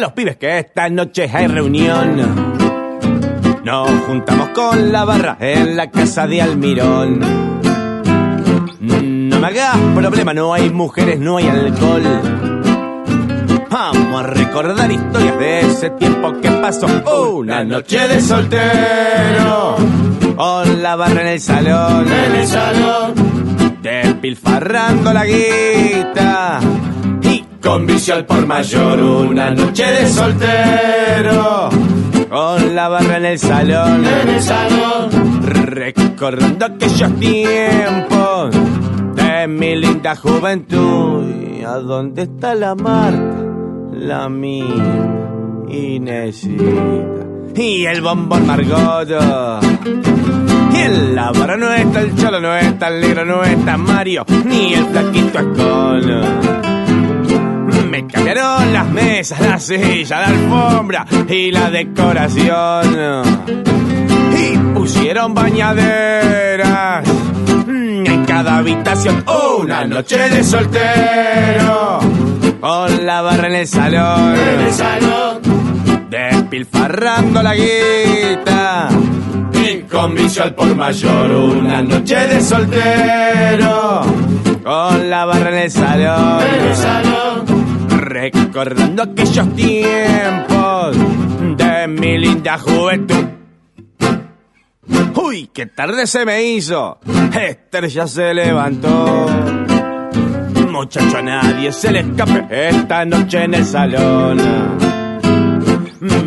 A 0.00 0.04
los 0.04 0.12
pibes 0.12 0.36
que 0.38 0.58
esta 0.58 0.88
noche 0.88 1.28
hay 1.30 1.46
reunión. 1.46 2.16
Nos 3.62 3.90
juntamos 4.06 4.48
con 4.50 4.90
la 4.90 5.04
barra 5.04 5.36
en 5.38 5.76
la 5.76 5.90
casa 5.90 6.26
de 6.26 6.40
Almirón. 6.40 7.20
No 8.80 9.40
me 9.40 9.46
hagas 9.46 9.76
problema, 9.94 10.32
no 10.32 10.54
hay 10.54 10.70
mujeres, 10.70 11.20
no 11.20 11.36
hay 11.36 11.48
alcohol. 11.48 12.02
Vamos 13.68 14.20
a 14.20 14.26
recordar 14.26 14.90
historias 14.90 15.38
de 15.38 15.60
ese 15.60 15.90
tiempo 15.90 16.32
que 16.40 16.50
pasó. 16.50 16.86
Una 17.34 17.62
noche 17.62 18.08
de 18.08 18.22
soltero. 18.22 19.76
Con 20.34 20.82
la 20.82 20.96
barra 20.96 21.20
en 21.20 21.28
el 21.28 21.40
salón. 21.40 22.06
En 22.10 22.36
el 22.36 22.46
salón. 22.46 23.14
Despilfarrando 23.82 25.12
la 25.12 25.26
guita. 25.26 26.60
Con 27.62 27.86
vicio 27.86 28.14
al 28.14 28.26
por 28.26 28.46
mayor. 28.46 29.00
Una 29.00 29.50
noche 29.50 29.84
de 29.84 30.06
soltero. 30.08 31.68
Con 32.28 32.74
la 32.74 32.88
barra 32.88 33.16
en 33.18 33.24
el 33.24 33.38
salón. 33.38 34.04
En 34.04 34.28
el 34.28 34.42
salón. 34.42 35.42
Recordando 35.42 36.66
aquellos 36.66 37.14
tiempos 37.16 38.56
de 39.14 39.46
mi 39.48 39.76
linda 39.76 40.16
juventud. 40.16 41.24
¿Y 41.58 41.64
a 41.64 41.74
dónde 41.74 42.22
está 42.22 42.54
la 42.54 42.74
Marta? 42.74 43.44
La 43.92 44.28
mía. 44.28 45.18
Inesita. 45.68 47.30
Y 47.54 47.84
el 47.84 48.00
bombón 48.00 48.46
Margoto. 48.46 49.60
Y 50.72 50.78
en 50.78 51.14
la 51.14 51.30
barra 51.32 51.56
no 51.56 51.72
está 51.74 52.00
el 52.00 52.16
cholo, 52.16 52.40
no 52.40 52.56
está 52.56 52.88
el 52.88 53.00
negro, 53.00 53.24
no 53.24 53.42
está 53.42 53.76
Mario, 53.76 54.24
ni 54.44 54.72
el 54.74 54.86
flaquito 54.86 55.40
Escono. 55.40 56.69
Me 57.90 58.06
cambiaron 58.06 58.72
las 58.72 58.88
mesas, 58.88 59.40
la 59.40 59.58
silla, 59.58 60.20
la 60.20 60.26
alfombra 60.26 61.04
y 61.28 61.50
la 61.50 61.70
decoración. 61.70 63.24
Y 64.38 64.56
pusieron 64.74 65.34
bañaderas 65.34 67.04
mm, 67.66 68.06
en 68.06 68.24
cada 68.26 68.58
habitación. 68.58 69.24
Una 69.58 69.84
noche 69.86 70.18
de 70.28 70.44
soltero. 70.44 71.98
Con 72.60 73.06
la 73.06 73.22
barra 73.22 73.48
en 73.48 73.54
el 73.56 73.66
salón. 73.66 74.36
En 74.36 74.60
el 74.60 74.72
salón. 74.72 75.40
Despilfarrando 76.08 77.42
la 77.42 77.56
guita. 77.56 78.88
Y 79.52 79.82
con 79.82 80.14
vicio 80.14 80.44
al 80.44 80.54
por 80.54 80.76
mayor. 80.76 81.32
Una 81.32 81.82
noche 81.82 82.14
de 82.14 82.40
soltero. 82.40 84.02
Con 84.62 85.10
la 85.10 85.24
barra 85.24 85.48
en 85.48 85.58
el 85.64 85.70
salón. 85.72 86.40
En 86.40 86.68
el 86.68 86.76
salón. 86.76 87.59
Recordando 88.20 89.02
aquellos 89.02 89.54
tiempos 89.54 90.96
de 91.56 91.88
mi 91.88 92.18
linda 92.18 92.58
juventud. 92.58 93.24
Uy, 95.14 95.48
qué 95.54 95.64
tarde 95.64 96.06
se 96.06 96.26
me 96.26 96.42
hizo. 96.42 96.98
Esther 97.34 97.88
ya 97.88 98.06
se 98.06 98.34
levantó. 98.34 99.26
Muchacho, 100.70 101.16
a 101.16 101.22
nadie 101.22 101.72
se 101.72 101.92
le 101.92 102.00
escape 102.00 102.46
esta 102.50 103.06
noche 103.06 103.44
en 103.44 103.54
el 103.54 103.64
salón. 103.64 104.38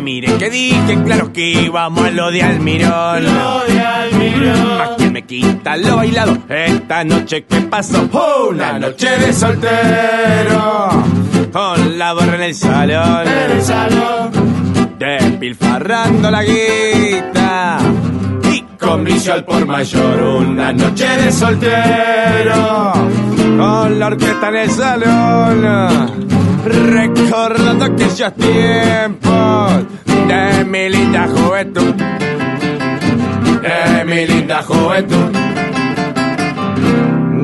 Mire 0.02 0.36
que 0.36 0.50
dije, 0.50 1.00
claro 1.04 1.32
que 1.32 1.48
íbamos 1.48 2.06
a 2.06 2.10
lo 2.10 2.32
de 2.32 2.42
Almirón. 2.42 3.24
Lo 3.24 3.64
de 3.66 3.80
Almirón. 3.80 4.78
Más 4.78 4.88
que 4.98 5.10
me 5.10 5.22
quita 5.24 5.76
lo 5.76 5.96
bailado 5.96 6.38
esta 6.48 7.04
noche 7.04 7.44
que 7.44 7.60
pasó. 7.60 8.08
Una 8.50 8.80
noche 8.80 9.16
de 9.16 9.32
soltero. 9.32 11.23
Con 11.54 11.98
la 11.98 12.12
barra 12.14 12.34
en 12.34 12.42
el 12.42 12.54
salón. 12.56 13.28
En 13.28 13.52
el 13.52 13.62
salón. 13.62 14.98
Despilfarrando 14.98 16.28
la 16.28 16.42
guita. 16.42 17.78
Y 18.52 18.60
con 18.76 19.04
vicio 19.04 19.34
al 19.34 19.44
por 19.44 19.64
mayor. 19.64 20.20
Una 20.20 20.72
noche 20.72 21.06
de 21.06 21.30
soltero. 21.30 22.92
Con 23.56 24.00
la 24.00 24.06
orquesta 24.08 24.48
en 24.48 24.56
el 24.56 24.70
salón. 24.70 25.62
Recordando 26.64 27.84
aquellos 27.84 28.34
tiempos 28.34 29.72
de 30.06 30.64
mi 30.64 30.88
linda 30.88 31.28
juventud. 31.28 31.94
De 33.62 34.04
mi 34.04 34.26
linda 34.26 34.60
juventud. 34.60 35.30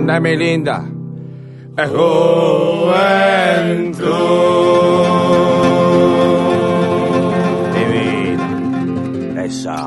De 0.05 0.21
mi 0.21 0.37
linda 0.37 0.85
juventud. 1.89 3.41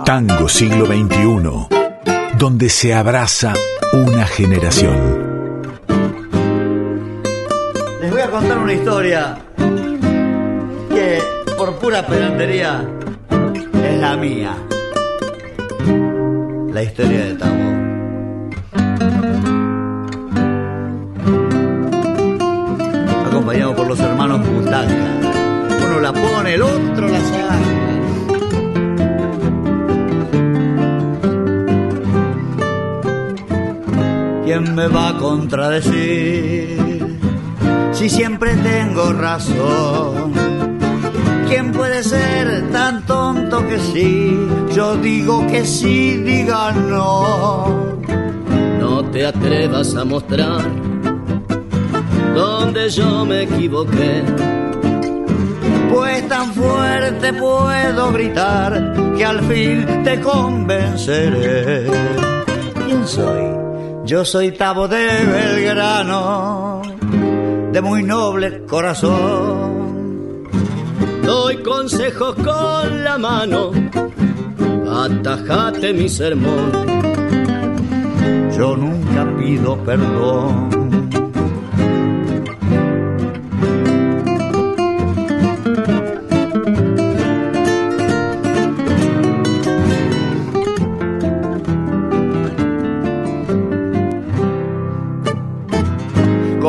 Tango 0.05 0.49
siglo 0.49 0.85
XXI, 0.85 1.67
donde 2.37 2.69
se 2.69 2.93
abraza 2.93 3.53
una 3.93 4.25
generación. 4.25 4.97
Les 8.01 8.11
voy 8.11 8.21
a 8.21 8.29
contar 8.29 8.57
una 8.57 8.73
historia 8.73 9.37
que 10.89 11.19
por 11.57 11.75
pura 11.79 12.05
pedantería 12.05 12.85
es 13.85 13.99
la 13.99 14.17
mía. 14.17 14.57
La 16.73 16.83
historia 16.83 17.25
de 17.25 17.33
Tabo. 17.35 17.82
Uno 24.81 25.99
la 25.99 26.11
pone, 26.11 26.55
el 26.55 26.61
otro 26.61 27.07
la 27.07 27.19
saca. 27.19 27.59
¿Quién 34.45 34.75
me 34.75 34.87
va 34.87 35.09
a 35.09 35.17
contradecir? 35.17 36.83
si 38.03 38.09
siempre 38.09 38.53
tengo 38.57 39.13
razón. 39.13 40.33
¿Quién 41.47 41.71
puede 41.71 42.03
ser 42.03 42.69
tan 42.71 43.05
tonto 43.05 43.65
que 43.65 43.79
sí? 43.79 44.37
Yo 44.75 44.97
digo 44.97 45.47
que 45.47 45.63
sí, 45.65 46.17
diga 46.17 46.73
no. 46.73 47.97
No 48.79 49.05
te 49.05 49.25
atrevas 49.25 49.95
a 49.95 50.03
mostrar 50.03 50.63
donde 52.35 52.89
yo 52.89 53.25
me 53.25 53.43
equivoqué. 53.43 54.23
Tan 56.29 56.53
fuerte 56.53 57.33
puedo 57.33 58.11
gritar 58.11 58.93
que 59.15 59.25
al 59.25 59.41
fin 59.41 60.03
te 60.03 60.19
convenceré. 60.19 61.87
¿Quién 62.85 63.07
soy? 63.07 63.43
Yo 64.05 64.25
soy 64.25 64.51
Tabo 64.51 64.87
de 64.87 65.07
Belgrano, 65.25 66.81
de 67.71 67.81
muy 67.81 68.03
noble 68.03 68.65
corazón. 68.65 70.43
Doy 71.23 71.63
consejos 71.63 72.35
con 72.35 73.03
la 73.03 73.17
mano, 73.17 73.71
atajate 74.91 75.93
mi 75.93 76.09
sermón. 76.09 76.71
Yo 78.57 78.75
nunca 78.75 79.25
pido 79.37 79.77
perdón. 79.83 80.82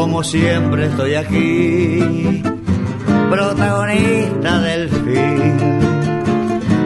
Como 0.05 0.23
siempre 0.23 0.85
estoy 0.85 1.15
aquí, 1.15 2.43
protagonista 3.31 4.61
del 4.61 4.91
fin. 4.91 5.81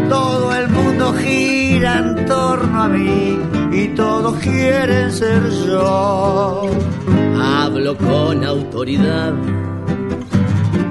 Todo 0.09 0.55
el 0.55 0.69
mundo 0.69 1.13
gira 1.15 1.99
en 1.99 2.27
torno 2.27 2.81
a 2.81 2.89
mí 2.89 3.37
y 3.73 3.89
todos 3.89 4.39
quieren 4.39 5.11
ser 5.11 5.43
yo. 5.67 6.71
Hablo 7.43 7.99
con 7.99 8.45
autoridad 8.45 9.35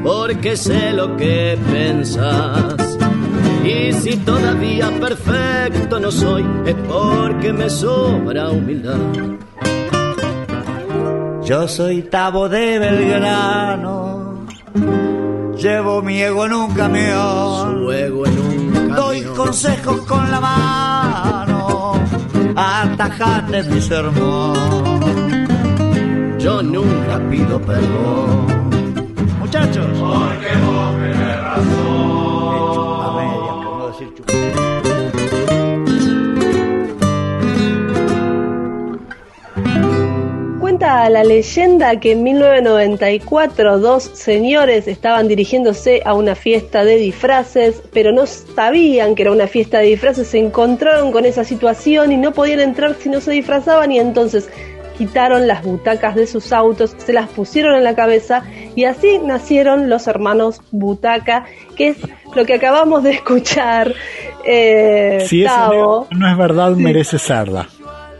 porque 0.03 0.57
sé 0.57 0.91
lo 0.91 1.15
que 1.15 1.57
pensás. 1.71 2.97
Y 3.63 3.93
si 3.93 4.17
todavía 4.17 4.91
perfecto 4.99 5.97
no 5.97 6.11
soy, 6.11 6.45
es 6.65 6.75
porque 6.89 7.53
me 7.53 7.69
sobra 7.69 8.49
humildad. 8.49 8.97
Yo 11.47 11.65
soy 11.65 12.01
Tabo 12.01 12.49
de 12.49 12.77
Belgrano, 12.77 14.45
llevo 15.57 16.01
mi 16.01 16.21
ego 16.21 16.45
en 16.45 16.51
un 16.51 16.73
camión, 16.73 17.85
Luego 17.85 18.25
en 18.25 18.37
un 18.37 18.89
doy 18.89 19.21
consejos 19.21 20.01
con 20.01 20.29
la 20.29 20.41
mano, 20.41 21.93
atajate 22.53 23.63
mi 23.63 23.79
sermón. 23.79 25.47
Yo 26.37 26.61
nunca 26.61 27.17
pido 27.29 27.61
perdón. 27.61 28.66
Cuenta 40.87 41.09
la 41.09 41.23
leyenda 41.25 41.99
que 41.99 42.13
en 42.13 42.23
1994 42.23 43.77
dos 43.79 44.03
señores 44.13 44.87
estaban 44.87 45.27
dirigiéndose 45.27 46.01
a 46.05 46.13
una 46.13 46.33
fiesta 46.33 46.85
de 46.85 46.95
disfraces, 46.95 47.83
pero 47.91 48.13
no 48.13 48.25
sabían 48.25 49.13
que 49.13 49.23
era 49.23 49.33
una 49.33 49.47
fiesta 49.47 49.79
de 49.79 49.87
disfraces, 49.87 50.29
se 50.29 50.39
encontraron 50.39 51.11
con 51.11 51.25
esa 51.25 51.43
situación 51.43 52.13
y 52.13 52.17
no 52.17 52.31
podían 52.31 52.61
entrar 52.61 52.95
si 52.97 53.09
no 53.09 53.19
se 53.19 53.31
disfrazaban 53.31 53.91
y 53.91 53.99
entonces 53.99 54.49
quitaron 54.97 55.45
las 55.45 55.61
butacas 55.61 56.15
de 56.15 56.25
sus 56.25 56.53
autos, 56.53 56.95
se 56.97 57.11
las 57.11 57.27
pusieron 57.27 57.75
en 57.75 57.83
la 57.83 57.93
cabeza 57.93 58.43
y 58.73 58.85
así 58.85 59.19
nacieron 59.19 59.89
los 59.89 60.07
hermanos 60.07 60.61
Butaca, 60.71 61.43
que 61.75 61.89
es 61.89 61.97
lo 62.33 62.45
que 62.45 62.53
acabamos 62.53 63.03
de 63.03 63.11
escuchar. 63.11 63.93
Eh, 64.45 65.25
Si 65.27 65.43
eso 65.43 66.07
no, 66.11 66.17
no 66.17 66.31
es 66.31 66.37
verdad, 66.37 66.71
merece 66.77 67.19
serla. 67.19 67.67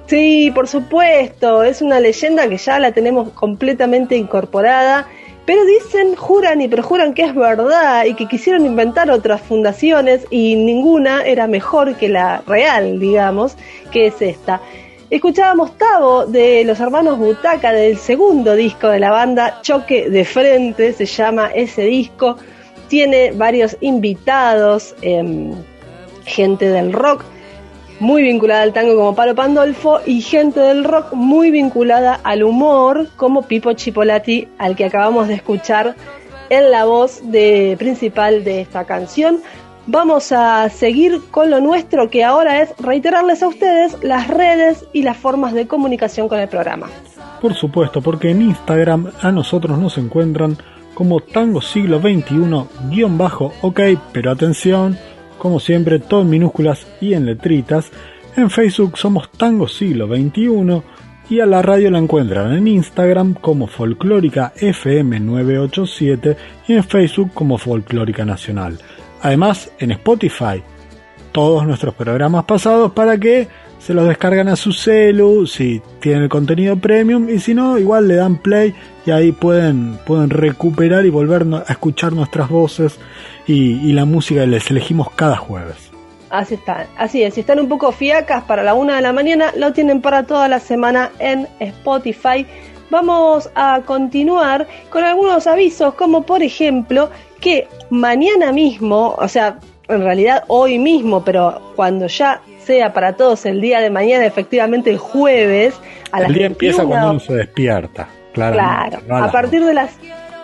Sí, 0.08 0.52
por 0.56 0.70
supuesto, 0.70 1.64
es 1.64 1.82
una 1.82 2.00
leyenda 2.00 2.48
que 2.48 2.58
ya 2.58 2.80
la 2.80 2.94
tenemos 2.94 3.32
completamente 3.32 4.16
incorporada, 4.16 5.06
pero 5.46 5.66
dicen, 5.66 6.16
juran 6.16 6.62
y 6.62 6.70
perjuran 6.70 7.14
que 7.14 7.24
es 7.24 7.36
verdad 7.36 8.06
y 8.06 8.14
que 8.14 8.26
quisieron 8.26 8.66
inventar 8.66 9.12
otras 9.12 9.42
fundaciones 9.42 10.26
y 10.30 10.56
ninguna 10.56 11.24
era 11.24 11.48
mejor 11.48 11.96
que 11.96 12.08
la 12.08 12.42
real, 12.48 13.02
digamos, 13.02 13.58
que 13.92 14.08
es 14.08 14.22
esta. 14.22 14.62
Escuchábamos 15.10 15.78
Tavo 15.78 16.26
de 16.26 16.64
los 16.64 16.80
hermanos 16.80 17.18
Butaca 17.18 17.74
del 17.74 17.98
segundo 17.98 18.56
disco 18.56 18.88
de 18.88 19.00
la 19.00 19.12
banda, 19.12 19.60
Choque 19.62 20.10
de 20.10 20.24
Frente, 20.24 20.94
se 20.94 21.06
llama 21.06 21.52
ese 21.54 21.84
disco, 21.84 22.38
tiene 22.88 23.32
varios 23.32 23.76
invitados, 23.82 24.96
em, 25.02 25.52
gente 26.26 26.70
del 26.70 26.94
rock, 26.94 27.26
muy 28.00 28.22
vinculada 28.22 28.62
al 28.62 28.74
tango 28.74 28.96
como 28.96 29.16
Palo 29.16 29.36
Pandolfo 29.36 30.00
y 30.06 30.22
gente 30.22 30.60
del 30.60 30.84
rock 30.84 31.14
muy 31.14 31.52
vinculada 31.52 32.20
al 32.24 32.44
humor 32.44 33.10
como 33.16 33.44
Pipo 33.44 33.74
Chipolati, 33.74 34.48
al 34.58 34.76
que 34.76 34.86
acabamos 34.86 35.28
de 35.28 35.36
escuchar 35.36 35.96
en 36.50 36.72
la 36.72 36.86
voz 36.86 37.22
principal 37.78 38.44
de 38.44 38.62
esta 38.62 38.86
canción. 38.86 39.40
Vamos 39.88 40.32
a 40.34 40.68
seguir 40.70 41.22
con 41.32 41.50
lo 41.50 41.62
nuestro 41.62 42.10
que 42.10 42.24
ahora 42.24 42.62
es 42.62 42.70
reiterarles 42.78 43.42
a 43.42 43.48
ustedes 43.48 43.98
las 44.04 44.28
redes 44.28 44.86
y 44.92 45.04
las 45.04 45.18
formas 45.18 45.54
de 45.54 45.66
comunicación 45.66 46.28
con 46.28 46.40
el 46.40 46.50
programa. 46.50 46.88
Por 47.42 47.54
supuesto, 47.54 48.02
porque 48.02 48.32
en 48.32 48.42
Instagram 48.42 49.12
a 49.22 49.32
nosotros 49.32 49.78
nos 49.78 49.98
encuentran 49.98 50.58
como 50.94 51.20
Tango 51.22 51.62
Siglo 51.62 52.00
XXI, 52.00 52.90
guion 52.90 53.18
bajo, 53.18 53.54
ok, 53.62 53.80
pero 54.12 54.32
atención, 54.32 54.98
como 55.38 55.60
siempre, 55.60 56.00
todo 56.00 56.22
en 56.22 56.30
minúsculas 56.30 56.88
y 57.02 57.14
en 57.14 57.26
letritas. 57.26 57.92
En 58.36 58.50
Facebook 58.50 58.98
somos 58.98 59.32
Tango 59.32 59.68
Siglo 59.68 60.08
XXI 60.08 60.82
y 61.30 61.40
a 61.40 61.46
la 61.46 61.62
radio 61.62 61.92
la 61.92 62.00
encuentran 62.00 62.54
en 62.54 62.68
Instagram 62.68 63.34
como 63.34 63.68
Folclórica 63.68 64.54
FM 64.56 65.20
987 65.20 66.38
y 66.68 66.74
en 66.74 66.84
Facebook 66.84 67.32
como 67.34 67.58
Folclórica 67.58 68.26
Nacional. 68.26 68.80
Además, 69.22 69.72
en 69.80 69.92
Spotify, 69.92 70.64
todos 71.32 71.66
nuestros 71.66 71.94
programas 71.96 72.46
pasados 72.46 72.92
para 72.94 73.18
que 73.18 73.48
se 73.80 73.94
los 73.94 74.08
descargan 74.08 74.48
a 74.48 74.56
su 74.56 74.72
celu 74.74 75.46
si 75.46 75.82
tienen 76.00 76.24
el 76.24 76.30
contenido 76.30 76.78
premium 76.78 77.30
y 77.30 77.40
si 77.40 77.54
no, 77.54 77.78
igual 77.78 78.08
le 78.08 78.16
dan 78.16 78.38
play 78.38 78.74
y 79.06 79.12
ahí 79.12 79.32
pueden, 79.32 79.98
pueden 80.06 80.30
recuperar 80.30 81.06
y 81.06 81.10
volver 81.10 81.46
a 81.68 81.72
escuchar 81.72 82.14
nuestras 82.14 82.50
voces 82.50 83.00
y, 83.48 83.90
y 83.90 83.94
la 83.94 84.06
música 84.06 84.42
que 84.42 84.48
les 84.48 84.70
elegimos 84.70 85.10
cada 85.12 85.38
jueves. 85.38 85.92
Así 86.30 86.56
están, 86.56 86.88
así 86.98 87.24
es, 87.24 87.36
si 87.36 87.40
están 87.40 87.60
un 87.60 87.70
poco 87.70 87.92
fiacas 87.94 88.44
para 88.44 88.62
la 88.62 88.74
una 88.74 88.98
de 88.98 89.02
la 89.02 89.14
mañana, 89.14 89.54
lo 89.56 89.72
tienen 89.72 90.02
para 90.02 90.24
toda 90.24 90.50
la 90.50 90.60
semana 90.60 91.12
en 91.20 91.48
Spotify. 91.60 92.46
Vamos 92.90 93.50
a 93.56 93.82
continuar 93.86 94.68
con 94.90 95.06
algunos 95.06 95.48
avisos, 95.48 95.94
como 95.94 96.24
por 96.24 96.44
ejemplo 96.44 97.10
que 97.40 97.68
mañana 97.90 98.52
mismo, 98.52 99.16
o 99.18 99.28
sea, 99.28 99.60
en 99.88 100.02
realidad 100.02 100.44
hoy 100.48 100.80
mismo, 100.80 101.24
pero 101.24 101.74
cuando 101.78 102.08
ya 102.08 102.42
sea 102.60 102.92
para 102.92 103.14
todos 103.14 103.46
el 103.46 103.62
día 103.62 103.80
de 103.80 103.90
mañana, 103.90 104.26
efectivamente 104.26 104.90
el 104.90 104.98
jueves, 104.98 105.80
a 106.12 106.20
las 106.20 106.30
el 106.30 106.36
día 106.36 106.46
empieza 106.48 106.84
21 106.84 106.90
cuando 106.90 107.12
uno 107.12 107.20
se 107.22 107.34
despierta, 107.36 108.10
claramente, 108.34 109.06
Claro, 109.06 109.26
a 109.26 109.32
partir 109.32 109.64
de 109.64 109.74
las 109.74 109.92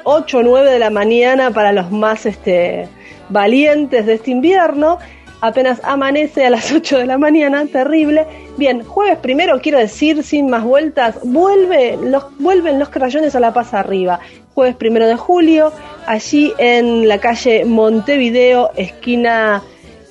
8 0.04 0.38
o 0.38 0.44
9 0.44 0.72
de 0.72 0.80
la 0.80 0.90
mañana 0.90 1.52
para 1.52 1.72
los 1.72 1.92
más 1.92 2.26
este, 2.26 2.88
valientes 3.30 4.06
de 4.06 4.16
este 4.16 4.32
invierno. 4.32 5.00
Apenas 5.42 5.82
amanece 5.84 6.46
a 6.46 6.50
las 6.50 6.72
8 6.74 7.00
de 7.00 7.06
la 7.06 7.18
mañana, 7.18 7.66
terrible. 7.66 8.26
Bien, 8.58 8.84
jueves 8.84 9.18
primero, 9.18 9.60
quiero 9.62 9.80
decir, 9.80 10.24
sin 10.24 10.50
más 10.50 10.64
vueltas, 10.64 11.20
vuelve 11.24 11.98
los, 12.02 12.26
vuelven 12.40 12.80
los 12.80 12.90
crayones 12.90 13.36
a 13.36 13.40
la 13.40 13.54
paz 13.54 13.74
arriba. 13.74 14.20
Jueves 14.54 14.76
primero 14.76 15.08
de 15.08 15.16
julio, 15.16 15.72
allí 16.06 16.54
en 16.60 17.08
la 17.08 17.18
calle 17.18 17.66
Montevideo, 17.66 18.72
esquina 18.76 19.64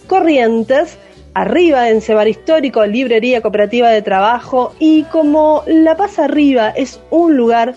Corrientes, 0.09 0.99
arriba 1.35 1.89
en 1.89 2.01
Cebar 2.01 2.29
Histórico, 2.29 2.85
librería 2.85 3.41
cooperativa 3.41 3.89
de 3.91 4.03
trabajo. 4.03 4.75
Y 4.79 5.05
como 5.05 5.63
La 5.67 5.97
Paz 5.97 6.19
Arriba 6.19 6.71
es 6.71 7.01
un 7.11 7.37
lugar 7.37 7.75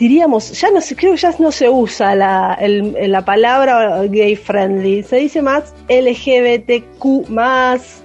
diríamos, 0.00 0.50
ya 0.60 0.70
no 0.72 0.80
sé, 0.80 0.96
creo 0.96 1.12
que 1.12 1.18
ya 1.18 1.32
no 1.38 1.52
se 1.52 1.68
usa 1.68 2.14
la, 2.16 2.54
el- 2.60 2.96
la 3.12 3.24
palabra 3.24 4.02
gay 4.08 4.34
friendly, 4.34 5.04
se 5.04 5.16
dice 5.16 5.42
más 5.42 5.72
LGBTQ 5.88 7.28
más, 7.28 8.02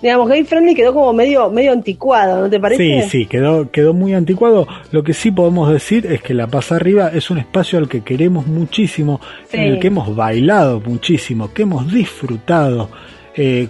digamos, 0.00 0.28
gay 0.28 0.44
friendly 0.44 0.74
quedó 0.74 0.94
como 0.94 1.12
medio, 1.12 1.50
medio 1.50 1.72
anticuado, 1.72 2.40
¿no 2.42 2.48
te 2.50 2.58
parece? 2.60 3.02
Sí, 3.02 3.08
sí, 3.10 3.26
quedó, 3.26 3.70
quedó 3.70 3.92
muy 3.94 4.14
anticuado. 4.14 4.66
Lo 4.92 5.02
que 5.02 5.12
sí 5.12 5.30
podemos 5.30 5.72
decir 5.72 6.06
es 6.06 6.22
que 6.22 6.34
La 6.34 6.46
Paz 6.46 6.72
Arriba 6.72 7.10
es 7.12 7.30
un 7.30 7.38
espacio 7.38 7.78
al 7.78 7.88
que 7.88 8.02
queremos 8.02 8.46
muchísimo, 8.46 9.20
Sí. 9.48 9.56
en 9.58 9.62
el 9.64 9.78
que 9.80 9.88
hemos 9.88 10.14
bailado 10.14 10.80
muchísimo, 10.80 11.52
que 11.52 11.62
hemos 11.62 11.92
disfrutado. 11.92 12.88
eh, 13.34 13.68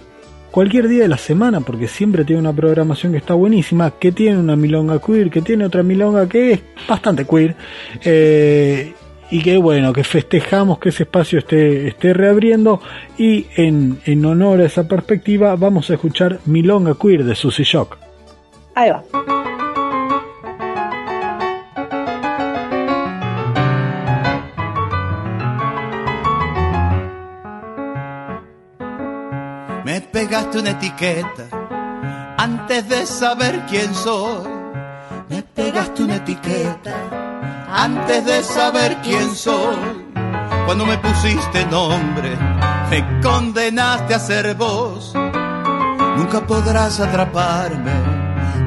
cualquier 0.53 0.87
día 0.87 1.01
de 1.01 1.07
la 1.07 1.17
semana, 1.17 1.61
porque 1.61 1.87
siempre 1.87 2.23
tiene 2.23 2.39
una 2.39 2.53
programación 2.53 3.11
que 3.11 3.17
está 3.17 3.33
buenísima, 3.33 3.89
que 3.89 4.11
tiene 4.11 4.37
una 4.37 4.55
milonga 4.55 5.01
queer, 5.01 5.31
que 5.31 5.41
tiene 5.41 5.65
otra 5.65 5.81
milonga 5.81 6.29
que 6.29 6.51
es 6.51 6.61
bastante 6.87 7.25
queer, 7.25 7.55
eh, 8.03 8.93
y 9.31 9.41
que 9.41 9.57
bueno, 9.57 9.91
que 9.91 10.03
festejamos 10.03 10.77
que 10.77 10.89
ese 10.89 11.03
espacio 11.03 11.39
esté, 11.39 11.87
esté 11.87 12.13
reabriendo, 12.13 12.79
y 13.17 13.47
en, 13.55 13.97
en 14.05 14.23
honor 14.25 14.61
a 14.61 14.65
esa 14.65 14.87
perspectiva 14.87 15.55
vamos 15.55 15.89
a 15.89 15.95
escuchar 15.95 16.37
Milonga 16.45 16.93
Queer 17.01 17.23
de 17.23 17.33
Susy 17.33 17.63
Shock. 17.63 17.97
Ahí 18.75 18.91
va. 18.91 19.42
Pegaste 30.23 30.59
una 30.59 30.69
etiqueta 30.69 31.43
antes 32.37 32.87
de 32.87 33.05
saber 33.05 33.61
quién 33.69 33.93
soy. 33.93 34.47
Me 35.29 35.43
pegaste 35.43 36.01
una 36.03 36.15
etiqueta 36.15 36.95
antes 37.69 38.23
de 38.25 38.41
saber 38.41 38.95
quién 39.03 39.35
soy. 39.35 39.75
Cuando 40.65 40.85
me 40.85 40.97
pusiste 40.97 41.65
nombre, 41.65 42.37
me 42.89 43.21
condenaste 43.21 44.13
a 44.13 44.19
ser 44.19 44.55
vos. 44.55 45.13
Nunca 46.15 46.47
podrás 46.47 47.01
atraparme 47.01 47.91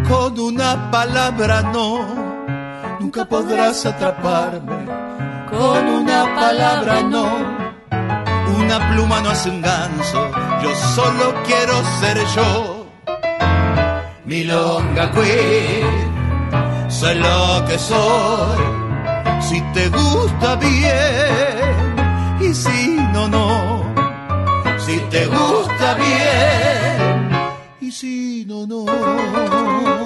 con 0.07 0.39
una 0.39 0.91
palabra, 0.91 1.63
no. 1.63 2.07
Nunca 3.01 3.25
podrás 3.25 3.87
atraparme 3.87 4.85
con 5.49 5.89
una 5.89 6.35
palabra, 6.35 7.03
no. 7.03 7.66
Una 8.59 8.91
pluma 8.91 9.21
no 9.21 9.31
hace 9.31 9.51
un 9.51 9.61
ganso, 9.61 10.31
yo 10.63 10.75
solo 10.95 11.35
quiero 11.45 11.75
ser 12.01 12.19
yo. 12.35 12.87
milonga 14.25 15.11
queen, 15.13 16.91
soy 16.91 17.15
lo 17.17 17.65
que 17.69 17.79
soy, 17.79 18.63
si 19.41 19.61
te 19.75 19.89
gusta 19.89 20.57
bien 20.57 21.97
y 22.41 22.55
si 22.55 22.97
no, 23.13 23.29
no, 23.29 23.95
si 24.79 24.99
te 25.11 25.27
gusta 25.27 25.95
bien 25.95 27.31
y 27.81 27.91
si 27.93 28.45
no, 28.47 28.67
no. 28.67 30.06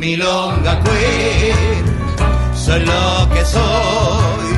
Milonga 0.00 0.82
queen, 0.82 1.84
soy 2.54 2.80
lo 2.86 3.28
que 3.34 3.44
soy. 3.44 4.50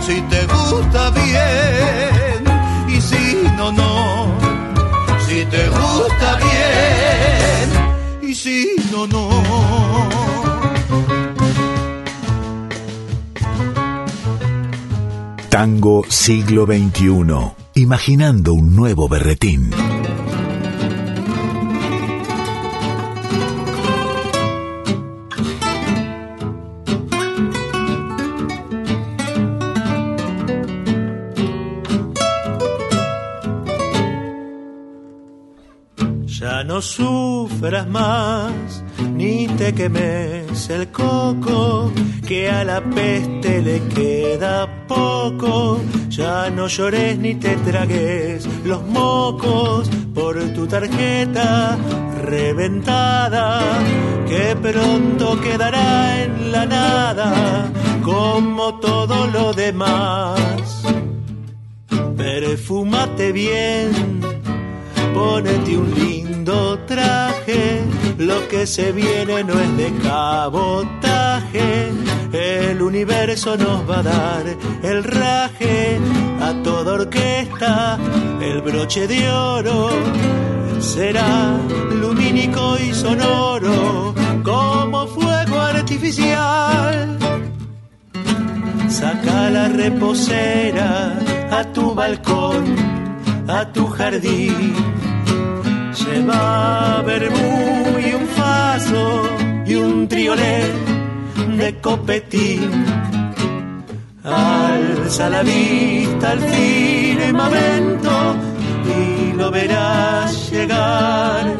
Si 0.00 0.20
te 0.22 0.44
gusta 0.46 1.10
bien 1.10 2.42
y 2.88 3.00
si 3.00 3.48
no, 3.56 3.70
no. 3.70 4.34
Si 5.24 5.44
te 5.44 5.68
gusta 5.68 6.38
bien 6.46 8.28
y 8.28 8.34
si 8.34 8.74
no, 8.90 9.06
no. 9.06 9.28
Tango 15.48 16.04
siglo 16.08 16.66
XXI. 16.66 17.54
Imaginando 17.74 18.52
un 18.52 18.74
nuevo 18.74 19.08
berretín. 19.08 19.70
Sufras 37.58 37.88
más, 37.88 38.84
ni 39.14 39.48
te 39.48 39.74
quemes 39.74 40.70
el 40.70 40.88
coco, 40.92 41.90
que 42.26 42.48
a 42.48 42.62
la 42.62 42.80
peste 42.80 43.60
le 43.62 43.80
queda 43.88 44.86
poco. 44.86 45.80
Ya 46.08 46.50
no 46.50 46.68
llores 46.68 47.18
ni 47.18 47.34
te 47.34 47.56
tragues 47.56 48.46
los 48.64 48.82
mocos 48.86 49.90
por 50.14 50.38
tu 50.54 50.68
tarjeta 50.68 51.76
reventada, 52.22 53.60
que 54.28 54.56
pronto 54.62 55.40
quedará 55.40 56.22
en 56.22 56.52
la 56.52 56.64
nada, 56.64 57.72
como 58.04 58.78
todo 58.78 59.26
lo 59.26 59.52
demás. 59.52 60.84
Perfúmate 62.16 63.32
bien 63.32 64.18
Ponete 65.18 65.76
un 65.76 65.92
lindo 65.94 66.78
traje, 66.86 67.37
lo 68.18 68.46
que 68.48 68.66
se 68.66 68.92
viene 68.92 69.42
no 69.42 69.58
es 69.58 69.76
de 69.76 69.92
cabotaje. 70.02 71.90
El 72.32 72.82
universo 72.82 73.56
nos 73.56 73.88
va 73.88 74.00
a 74.00 74.02
dar 74.02 74.44
el 74.82 75.02
raje 75.02 75.98
a 76.40 76.52
toda 76.62 76.94
orquesta, 76.94 77.98
el 78.42 78.60
broche 78.60 79.06
de 79.06 79.30
oro 79.30 79.88
será 80.78 81.56
lumínico 81.90 82.76
y 82.78 82.92
sonoro 82.92 84.14
como 84.44 85.06
fuego 85.06 85.60
artificial. 85.60 87.18
Saca 88.88 89.48
la 89.48 89.68
reposera 89.68 91.18
a 91.50 91.64
tu 91.72 91.94
balcón, 91.94 92.76
a 93.48 93.72
tu 93.72 93.86
jardín 93.86 94.74
Lleva 96.10 97.02
vermú 97.04 97.98
y 97.98 98.14
un 98.14 98.26
faso 98.28 99.22
y 99.66 99.74
un 99.74 100.08
triolet 100.08 100.72
de 101.58 101.80
copetín. 101.80 102.86
Alza 104.24 105.28
la 105.28 105.42
vista 105.42 106.30
al 106.32 106.40
firmamento 106.40 108.10
y 108.96 109.32
lo 109.34 109.50
verás 109.50 110.50
llegar 110.50 111.56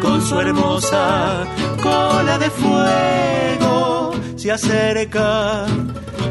con 0.00 0.22
su 0.22 0.38
hermosa 0.40 1.44
cola 1.82 2.38
de 2.38 2.50
fuego. 2.50 4.12
Se 4.36 4.52
acerca, 4.52 5.66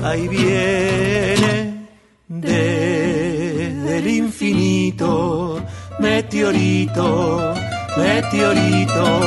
ahí 0.04 0.28
viene 0.28 1.88
desde 2.28 3.98
el 3.98 4.08
infinito 4.08 5.62
meteorito, 6.00 7.54
meteorito, 7.98 9.22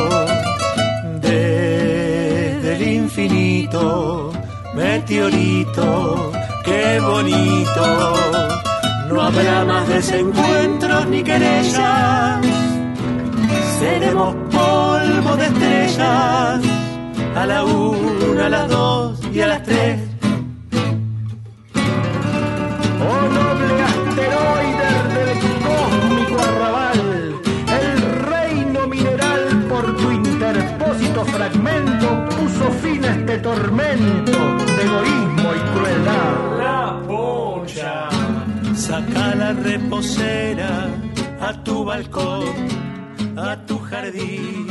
desde 1.20 2.76
el 2.76 2.82
infinito, 2.82 4.32
meteorito, 4.74 6.32
qué 6.64 7.00
bonito. 7.00 8.14
No 9.08 9.20
habrá 9.20 9.64
más 9.64 9.88
desencuentros 9.88 11.06
ni 11.08 11.22
querellas, 11.22 12.38
seremos 13.78 14.34
polvo 14.50 15.36
de 15.36 15.46
estrellas, 15.46 16.60
a 17.34 17.46
la 17.46 17.64
una, 17.64 18.46
a 18.46 18.48
las 18.48 18.68
dos 18.68 19.20
y 19.32 19.40
a 19.40 19.46
las 19.48 19.62
tres. 19.64 20.09
Este 33.30 33.42
tormento 33.42 34.32
de 34.32 34.82
egoísmo 34.82 35.54
y 35.54 35.78
crueldad. 35.78 36.58
La 36.58 37.00
pocha. 37.06 38.08
Saca 38.74 39.34
la 39.36 39.52
reposera 39.52 40.88
a 41.40 41.62
tu 41.62 41.84
balcón, 41.84 42.48
a 43.36 43.56
tu 43.66 43.78
jardín. 43.78 44.66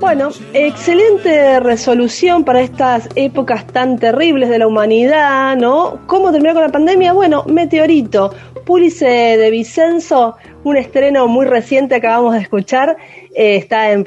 Bueno, 0.00 0.30
excelente 0.54 1.60
resolución 1.60 2.44
para 2.44 2.62
estas 2.62 3.10
épocas 3.14 3.66
tan 3.66 3.98
terribles 3.98 4.48
de 4.48 4.58
la 4.58 4.66
humanidad, 4.66 5.54
¿no? 5.56 6.00
¿Cómo 6.06 6.32
terminar 6.32 6.54
con 6.54 6.62
la 6.62 6.72
pandemia? 6.72 7.12
Bueno, 7.12 7.44
Meteorito, 7.44 8.34
Púlice 8.64 9.06
de 9.06 9.50
Vicenzo, 9.50 10.36
un 10.64 10.78
estreno 10.78 11.28
muy 11.28 11.44
reciente 11.44 11.96
acabamos 11.96 12.34
de 12.34 12.40
escuchar, 12.40 12.96
eh, 13.34 13.56
está 13.56 13.90
en 13.92 14.02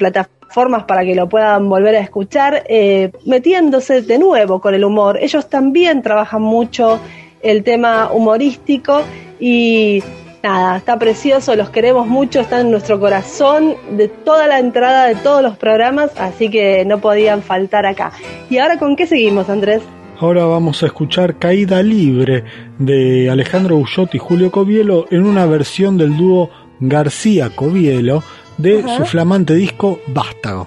plataformas 0.50 0.84
para 0.84 1.04
que 1.04 1.14
lo 1.14 1.28
puedan 1.28 1.68
volver 1.68 1.94
a 1.94 2.00
escuchar, 2.00 2.64
eh, 2.68 3.12
metiéndose 3.24 4.02
de 4.02 4.18
nuevo 4.18 4.60
con 4.60 4.74
el 4.74 4.84
humor. 4.84 5.16
Ellos 5.20 5.48
también 5.48 6.02
trabajan 6.02 6.42
mucho 6.42 6.98
el 7.40 7.62
tema 7.62 8.10
humorístico 8.12 9.02
y 9.38 10.02
nada, 10.42 10.76
está 10.76 10.98
precioso, 10.98 11.54
los 11.54 11.70
queremos 11.70 12.08
mucho, 12.08 12.40
están 12.40 12.62
en 12.62 12.70
nuestro 12.72 12.98
corazón 12.98 13.76
de 13.92 14.08
toda 14.08 14.48
la 14.48 14.58
entrada 14.58 15.06
de 15.06 15.14
todos 15.14 15.40
los 15.40 15.56
programas, 15.56 16.10
así 16.18 16.50
que 16.50 16.84
no 16.84 16.98
podían 16.98 17.42
faltar 17.42 17.86
acá. 17.86 18.12
¿Y 18.50 18.58
ahora 18.58 18.76
con 18.78 18.96
qué 18.96 19.06
seguimos, 19.06 19.48
Andrés? 19.48 19.82
Ahora 20.18 20.44
vamos 20.44 20.82
a 20.82 20.86
escuchar 20.86 21.36
Caída 21.38 21.82
Libre 21.82 22.44
de 22.78 23.30
Alejandro 23.30 23.76
Ullotti 23.76 24.16
y 24.16 24.20
Julio 24.20 24.50
Covielo 24.50 25.06
en 25.10 25.24
una 25.24 25.46
versión 25.46 25.96
del 25.96 26.16
dúo 26.16 26.50
García 26.80 27.50
Covielo 27.54 28.22
de 28.60 28.80
Ajá. 28.80 28.98
su 28.98 29.04
flamante 29.06 29.54
disco 29.54 30.00
Vástago. 30.06 30.66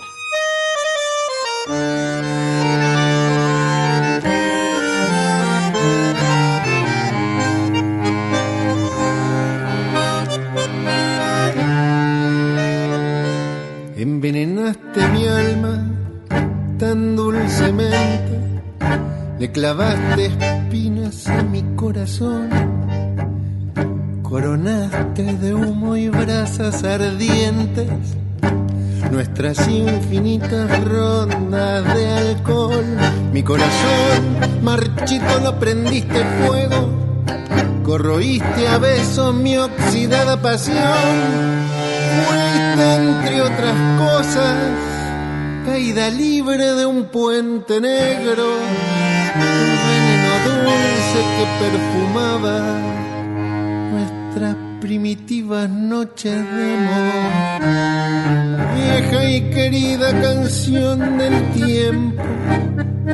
Negro, 47.69 48.43
un 49.35 49.71
veneno 49.87 50.33
dulce 50.45 51.19
que 51.35 51.45
perfumaba 51.61 52.55
nuestras 53.91 54.55
primitivas 54.81 55.69
noches 55.69 56.33
de 56.33 56.73
amor. 56.73 57.61
Vieja 58.75 59.29
y 59.29 59.41
querida 59.49 60.21
canción 60.21 61.17
del 61.17 61.51
tiempo, 61.51 62.23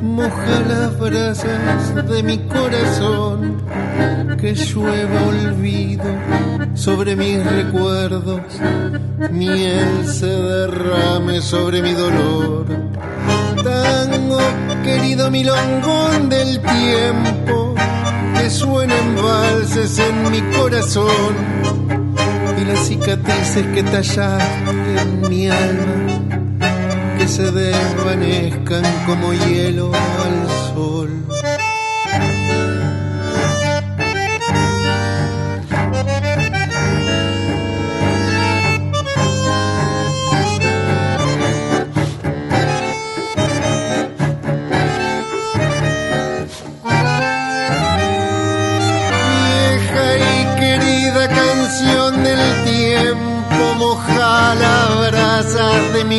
moja 0.01 0.59
las 0.67 0.99
brasas 0.99 2.09
de 2.09 2.23
mi 2.23 2.39
corazón, 2.39 3.61
que 4.41 4.55
llueva 4.55 5.27
olvido 5.27 6.05
sobre 6.73 7.15
mis 7.15 7.45
recuerdos, 7.45 8.41
miel 9.31 10.07
se 10.07 10.25
derrame 10.25 11.39
sobre 11.41 11.83
mi 11.83 11.93
dolor. 11.93 12.88
Querido 14.89 15.29
milongón 15.29 16.29
del 16.29 16.59
tiempo, 16.59 17.75
que 18.35 18.49
suenen 18.49 19.15
valses 19.21 19.99
en 19.99 20.31
mi 20.31 20.41
corazón 20.57 21.35
y 22.59 22.65
las 22.65 22.87
cicatrices 22.87 23.67
que 23.67 23.83
tallaste 23.83 25.01
en 25.01 25.29
mi 25.29 25.47
alma, 25.47 25.93
que 27.19 27.27
se 27.27 27.51
desvanezcan 27.51 28.83
como 29.05 29.31
hielo 29.31 29.91
al 29.93 30.48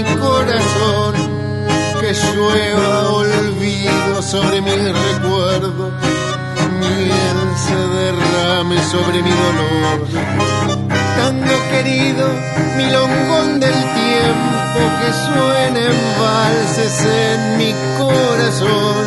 mi 0.03 0.17
corazón, 0.17 1.15
que 2.01 2.13
llueva 2.35 3.11
olvido 3.11 4.23
sobre 4.23 4.61
mis 4.61 4.83
recuerdos, 4.83 5.93
miel 6.81 7.39
se 7.67 7.77
derrame 7.99 8.83
sobre 8.85 9.23
mi 9.23 9.31
dolor. 9.31 9.99
Tango 11.17 11.57
querido, 11.71 12.27
milongón 12.77 13.61
del 13.61 13.73
tiempo, 13.73 14.81
que 15.01 15.11
suenen 15.27 15.95
valses 16.19 17.05
en 17.05 17.59
mi 17.59 17.75
corazón 17.99 19.07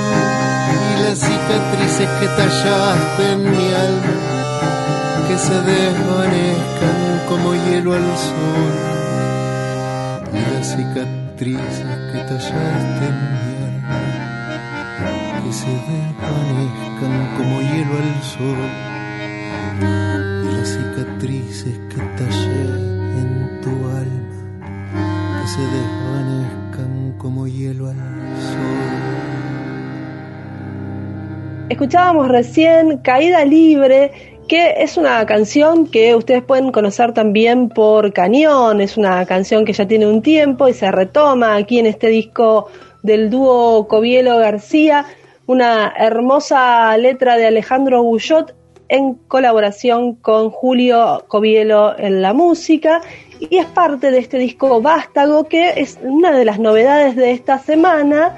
y 0.91 1.03
las 1.03 1.17
cicatrices 1.19 2.09
que 2.19 2.27
tallaste 2.27 3.31
en 3.31 3.51
mi 3.51 3.73
alma 3.73 4.33
que 5.27 5.37
se 5.37 5.53
desvanezcan 5.53 7.21
como 7.29 7.55
hielo 7.55 7.93
al 7.93 8.17
sol 8.17 9.02
al 17.95 18.23
sol 18.23 18.57
y 20.43 20.57
las 20.57 20.69
cicatrices 20.69 21.73
que 21.89 22.01
tallé 22.17 22.63
en 23.19 23.61
tu 23.61 23.69
alma 23.69 25.41
que 25.41 25.47
se 25.47 25.61
desvanezcan 25.61 27.15
como 27.17 27.47
hielo 27.47 27.89
al 27.89 27.95
sol. 27.95 29.03
Escuchábamos 31.69 32.27
recién 32.29 32.97
Caída 32.97 33.45
Libre, 33.45 34.11
que 34.47 34.83
es 34.83 34.97
una 34.97 35.25
canción 35.25 35.87
que 35.87 36.15
ustedes 36.15 36.43
pueden 36.43 36.71
conocer 36.71 37.13
también 37.13 37.69
por 37.69 38.11
Cañón, 38.11 38.81
es 38.81 38.97
una 38.97 39.25
canción 39.25 39.65
que 39.65 39.73
ya 39.73 39.87
tiene 39.87 40.07
un 40.07 40.21
tiempo 40.21 40.67
y 40.67 40.73
se 40.73 40.91
retoma 40.91 41.55
aquí 41.55 41.79
en 41.79 41.85
este 41.85 42.07
disco 42.07 42.69
del 43.03 43.29
dúo 43.29 43.87
Covielo 43.87 44.37
García, 44.37 45.05
una 45.45 45.93
hermosa 45.97 46.95
letra 46.97 47.37
de 47.37 47.47
Alejandro 47.47 48.03
Bullot 48.03 48.55
en 48.89 49.15
colaboración 49.27 50.15
con 50.15 50.49
Julio 50.49 51.25
Covielo 51.27 51.97
en 51.97 52.21
la 52.21 52.33
música 52.33 53.01
y 53.39 53.57
es 53.57 53.65
parte 53.65 54.11
de 54.11 54.19
este 54.19 54.37
disco 54.37 54.81
Vástago 54.81 55.45
que 55.45 55.73
es 55.77 55.99
una 56.01 56.31
de 56.31 56.45
las 56.45 56.59
novedades 56.59 57.15
de 57.15 57.31
esta 57.31 57.59
semana 57.59 58.35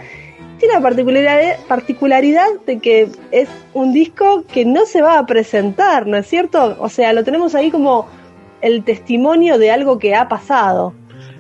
tiene 0.60 0.76
la 0.76 0.82
particularidad, 0.82 1.60
particularidad 1.68 2.48
de 2.66 2.80
que 2.80 3.10
es 3.32 3.50
un 3.74 3.94
disco 3.94 4.46
que 4.52 4.66
no 4.66 4.86
se 4.86 5.02
va 5.02 5.20
a 5.20 5.26
presentar, 5.26 6.08
¿no 6.08 6.18
es 6.18 6.28
cierto? 6.28 6.78
O 6.80 6.90
sea, 6.90 7.14
lo 7.14 7.24
tenemos 7.24 7.56
ahí 7.56 7.72
como 7.72 8.08
el 8.62 8.84
testimonio 8.84 9.58
de 9.58 9.72
algo 9.72 10.00
que 10.00 10.16
ha 10.16 10.30
pasado. 10.30 10.94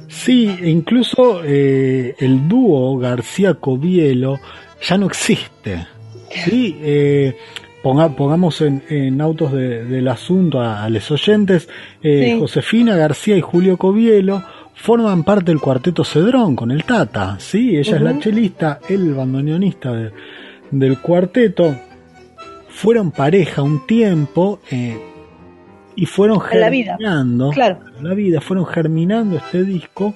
Sí, 0.08 0.56
e 0.62 0.70
incluso 0.70 1.42
eh, 1.44 2.16
el 2.20 2.48
dúo 2.48 2.98
García 2.98 3.56
Covielo 3.56 4.40
ya 4.88 4.98
no 4.98 5.06
existe. 5.08 5.88
Sí, 6.46 6.78
eh, 6.82 7.36
ponga, 7.84 8.10
pongamos 8.16 8.62
en, 8.62 8.84
en 8.90 9.22
autos 9.22 9.52
de- 9.54 9.86
del 9.86 10.08
asunto 10.08 10.60
a, 10.62 10.84
a 10.84 10.90
los 10.90 11.10
oyentes, 11.12 11.70
eh, 12.02 12.32
Sí. 12.34 12.40
Josefina 12.40 12.96
García 12.96 13.38
y 13.38 13.42
Julio 13.42 13.78
Covielo 13.78 14.44
forman 14.74 15.24
parte 15.24 15.52
del 15.52 15.62
cuarteto 15.62 16.04
Cedrón 16.04 16.56
con 16.56 16.72
el 16.72 16.84
Tata, 16.84 17.38
¿sí? 17.40 17.78
Ella 17.78 17.96
es 17.96 18.02
la 18.02 18.20
chelista, 18.20 18.80
el 18.90 19.14
bandoneonista 19.14 19.94
de- 19.94 20.12
del 20.72 21.00
cuarteto. 21.00 21.76
Fueron 22.70 23.12
pareja 23.12 23.62
un 23.62 23.86
tiempo 23.88 24.60
eh, 24.70 24.98
y 25.96 26.06
fueron 26.06 26.42
En 26.52 26.60
la 26.60 26.70
vida. 26.70 26.98
germinando. 26.98 27.52
Claro. 27.52 27.80
la 28.02 28.14
vida, 28.14 28.42
fueron 28.42 28.66
germinando 28.66 29.38
este 29.38 29.64
disco 29.64 30.16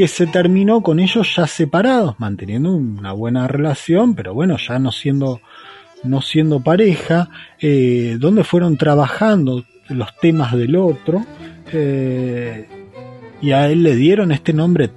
que 0.00 0.08
se 0.08 0.26
terminó 0.26 0.80
con 0.80 0.98
ellos 0.98 1.36
ya 1.36 1.46
separados, 1.46 2.18
manteniendo 2.18 2.72
una 2.72 3.12
buena 3.12 3.46
relación, 3.46 4.14
pero 4.14 4.32
bueno, 4.32 4.56
ya 4.56 4.78
no 4.78 4.92
siendo, 4.92 5.42
no 6.04 6.22
siendo 6.22 6.60
pareja, 6.60 7.28
eh, 7.60 8.16
donde 8.18 8.42
fueron 8.42 8.78
trabajando 8.78 9.62
los 9.90 10.16
temas 10.16 10.56
del 10.56 10.76
otro, 10.76 11.22
eh, 11.70 12.66
y 13.42 13.52
a 13.52 13.68
él 13.68 13.82
le 13.82 13.94
dieron 13.94 14.32
este 14.32 14.54
nombre, 14.54 14.88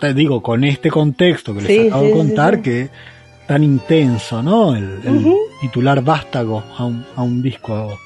te 0.00 0.12
digo, 0.12 0.42
con 0.42 0.64
este 0.64 0.90
contexto 0.90 1.54
que 1.54 1.60
les 1.60 1.68
Sí, 1.68 1.86
acabo 1.86 2.02
sí, 2.02 2.08
de 2.08 2.12
contar, 2.12 2.56
sí. 2.56 2.62
que 2.62 2.88
tan 3.46 3.62
intenso, 3.62 4.42
¿no? 4.42 4.74
El, 4.74 5.02
titular 5.60 6.02
vástago 6.02 6.64
a 6.76 6.84
un, 6.84 7.06
a 7.14 7.22
un 7.22 7.42
disco, 7.42 7.96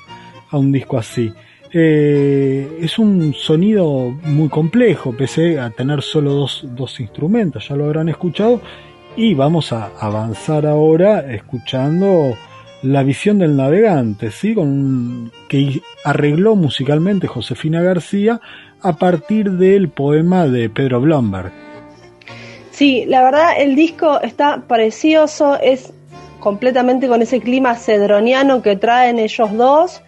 a 0.50 0.58
un 0.58 0.70
disco 0.70 0.98
así. 0.98 1.32
Eh, 1.72 2.78
es 2.80 2.98
un 2.98 3.32
sonido 3.34 4.10
muy 4.24 4.48
complejo, 4.48 5.16
pese 5.16 5.60
a 5.60 5.70
tener 5.70 6.02
solo 6.02 6.32
dos, 6.32 6.66
dos 6.70 6.98
instrumentos, 6.98 7.68
ya 7.68 7.76
lo 7.76 7.84
habrán 7.84 8.08
escuchado, 8.08 8.60
y 9.16 9.34
vamos 9.34 9.72
a 9.72 9.90
avanzar 9.98 10.66
ahora 10.66 11.32
escuchando 11.32 12.34
la 12.82 13.02
visión 13.02 13.38
del 13.38 13.56
navegante, 13.56 14.30
¿sí? 14.30 14.54
Que 15.48 15.80
arregló 16.04 16.56
musicalmente 16.56 17.26
Josefina 17.26 17.82
García 17.82 18.40
a 18.80 18.96
partir 18.96 19.52
del 19.52 19.88
poema 19.90 20.46
de 20.46 20.70
Pedro 20.70 21.00
Blomberg. 21.00 21.52
Sí, 22.70 23.04
la 23.06 23.22
verdad 23.22 23.52
el 23.58 23.76
disco 23.76 24.20
está 24.22 24.62
precioso, 24.66 25.58
es 25.60 25.92
completamente 26.40 27.08
con 27.08 27.20
ese 27.20 27.40
clima 27.40 27.74
cedroniano 27.74 28.62
que 28.62 28.76
traen 28.76 29.18
ellos 29.18 29.52
dos. 29.52 30.02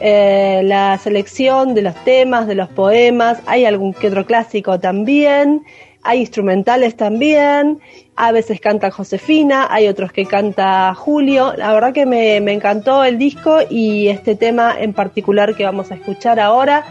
Eh, 0.00 0.62
la 0.64 0.98
selección 0.98 1.74
de 1.74 1.82
los 1.82 1.94
temas, 2.04 2.46
de 2.46 2.54
los 2.54 2.68
poemas, 2.68 3.38
hay 3.46 3.64
algún 3.64 3.94
que 3.94 4.08
otro 4.08 4.26
clásico 4.26 4.78
también, 4.78 5.64
hay 6.02 6.20
instrumentales 6.20 6.96
también, 6.96 7.80
a 8.14 8.32
veces 8.32 8.60
canta 8.60 8.90
Josefina, 8.90 9.66
hay 9.70 9.88
otros 9.88 10.12
que 10.12 10.26
canta 10.26 10.94
Julio. 10.94 11.54
La 11.56 11.72
verdad 11.72 11.92
que 11.92 12.06
me, 12.06 12.40
me 12.40 12.52
encantó 12.52 13.04
el 13.04 13.18
disco 13.18 13.58
y 13.68 14.08
este 14.08 14.34
tema 14.34 14.74
en 14.78 14.92
particular 14.92 15.54
que 15.54 15.64
vamos 15.64 15.90
a 15.90 15.94
escuchar 15.94 16.40
ahora, 16.40 16.84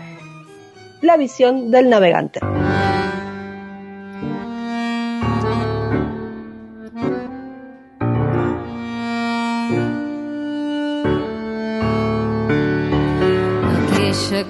la 1.02 1.18
visión 1.18 1.72
del 1.72 1.90
navegante. 1.90 2.40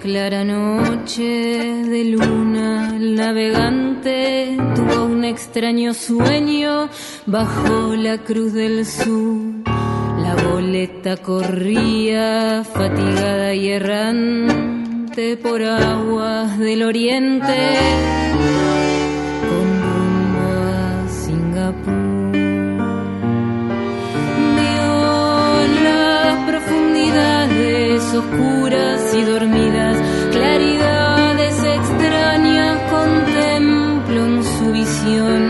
Clara 0.06 0.44
noche 0.44 1.24
de 1.24 2.04
luna, 2.06 2.96
el 2.96 3.16
navegante 3.16 4.56
tuvo 4.76 5.06
un 5.06 5.24
extraño 5.24 5.96
sueño 5.96 6.90
bajo 7.26 7.96
la 7.96 8.20
cruz 8.20 8.54
del 8.54 8.86
sur. 8.86 9.64
La 9.66 10.36
boleta 10.36 11.18
corría 11.18 12.64
fatigada 12.64 13.56
y 13.56 13.70
errante 13.70 15.38
por 15.38 15.64
aguas 15.64 16.60
del 16.60 16.84
oriente 16.84 17.58
oscuras 28.14 29.02
y 29.14 29.24
dormidas, 29.24 29.98
claridades 30.32 31.56
extrañas 31.64 32.80
contemplo 32.92 34.26
en 34.26 34.44
su 34.44 34.72
visión. 34.72 35.42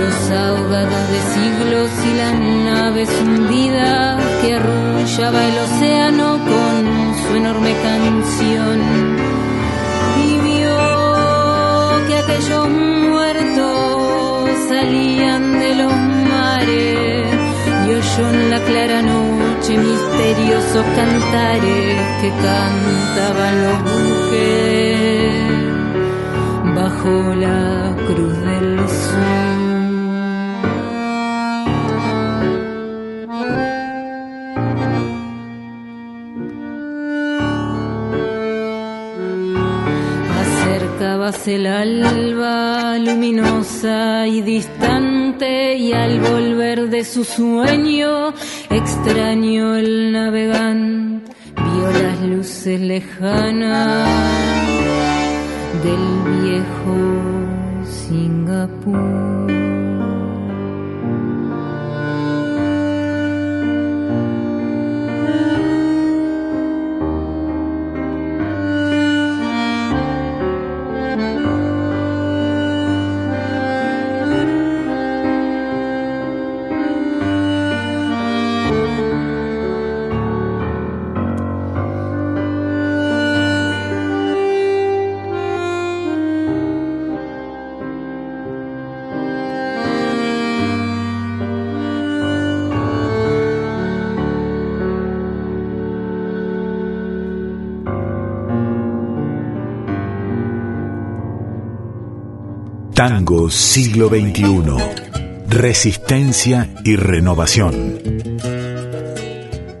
Los 0.00 0.30
ahogados 0.30 1.04
de 1.12 1.20
siglos 1.34 1.90
y 2.06 2.16
las 2.16 2.34
naves 2.64 3.10
hundidas 3.20 4.22
que 4.40 4.54
arrullaba 4.54 5.44
el 5.44 5.58
océano 5.58 6.38
con 6.52 7.14
su 7.22 7.36
enorme 7.36 7.74
canción. 7.82 8.78
Y 10.24 10.30
vio 10.46 10.76
que 12.06 12.16
aquellos 12.16 12.68
muertos 13.10 14.50
salían 14.68 15.58
de 15.58 15.74
los 15.74 15.92
mares 16.32 17.34
y 17.86 17.90
oyó 17.90 18.30
en 18.30 18.50
la 18.50 18.60
clara 18.60 19.02
noche 19.02 19.27
misteriosos 19.76 20.84
cantares 20.96 22.00
que 22.20 22.30
cantaban 22.30 23.54
los 23.64 23.78
buques 23.90 25.32
bajo 26.74 27.34
la 27.34 27.94
cruz 28.06 28.36
del 28.46 28.78
sur. 28.88 29.58
El 41.46 41.66
alba 41.66 42.98
luminosa 42.98 44.26
y 44.26 44.42
distante 44.42 45.17
y 45.40 45.92
al 45.92 46.20
volver 46.20 46.90
de 46.90 47.04
su 47.04 47.22
sueño 47.22 48.34
extraño 48.70 49.76
el 49.76 50.10
navegante 50.10 51.32
vio 51.54 51.92
las 52.02 52.20
luces 52.22 52.80
lejanas 52.80 54.08
del 55.84 56.42
viejo 56.42 57.84
Singapur. 57.84 59.47
Tango 103.28 103.50
siglo 103.50 104.08
XXI. 104.08 105.50
Resistencia 105.50 106.70
y 106.82 106.96
renovación. 106.96 108.00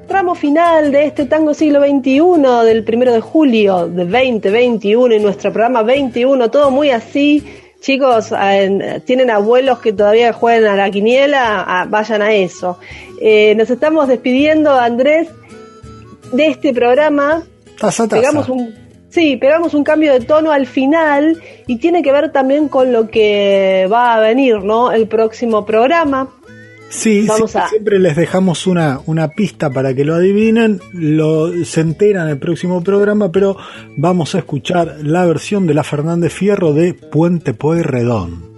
Tramo 0.06 0.34
final 0.34 0.92
de 0.92 1.06
este 1.06 1.24
tango 1.24 1.54
siglo 1.54 1.80
XXI 1.80 2.66
del 2.66 2.84
primero 2.84 3.14
de 3.14 3.22
julio 3.22 3.88
de 3.88 4.04
2021 4.04 5.14
y 5.14 5.20
nuestro 5.20 5.50
programa 5.50 5.82
21, 5.82 6.50
todo 6.50 6.70
muy 6.70 6.90
así. 6.90 7.42
Chicos, 7.80 8.34
tienen 9.06 9.30
abuelos 9.30 9.78
que 9.78 9.94
todavía 9.94 10.34
juegan 10.34 10.74
a 10.74 10.76
la 10.76 10.90
quiniela, 10.90 11.64
ah, 11.66 11.86
vayan 11.88 12.20
a 12.20 12.34
eso. 12.34 12.78
Eh, 13.18 13.54
nos 13.54 13.70
estamos 13.70 14.08
despidiendo, 14.08 14.74
Andrés, 14.74 15.26
de 16.34 16.48
este 16.48 16.74
programa. 16.74 17.44
Taza, 17.80 18.06
taza. 18.06 18.20
Pegamos 18.20 18.50
un, 18.50 18.74
sí, 19.08 19.36
pegamos 19.36 19.74
un 19.74 19.84
cambio 19.84 20.12
de 20.12 20.20
tono 20.20 20.50
al 20.52 20.66
final 20.66 21.40
y 21.66 21.76
tiene 21.76 22.02
que 22.02 22.12
ver 22.12 22.30
también 22.32 22.68
con 22.68 22.92
lo 22.92 23.08
que 23.08 23.88
va 23.90 24.14
a 24.14 24.20
venir, 24.20 24.62
¿no? 24.62 24.90
El 24.92 25.06
próximo 25.08 25.64
programa. 25.66 26.28
Sí, 26.90 27.26
Vamos 27.28 27.54
a- 27.54 27.68
siempre 27.68 27.98
les 27.98 28.16
dejamos 28.16 28.66
una, 28.66 29.00
una 29.04 29.28
pista 29.28 29.68
para 29.68 29.92
que 29.94 30.06
lo 30.06 30.14
adivinen, 30.14 30.80
lo, 30.94 31.52
se 31.66 31.82
enteran 31.82 32.24
en 32.24 32.30
el 32.32 32.38
próximo 32.38 32.82
programa, 32.82 33.30
pero 33.30 33.58
vamos 33.98 34.34
a 34.34 34.38
escuchar 34.38 34.96
la 35.02 35.26
versión 35.26 35.66
de 35.66 35.74
la 35.74 35.84
Fernández 35.84 36.32
Fierro 36.32 36.72
de 36.72 36.94
Puente 36.94 37.52
Pueyrredón. 37.52 38.48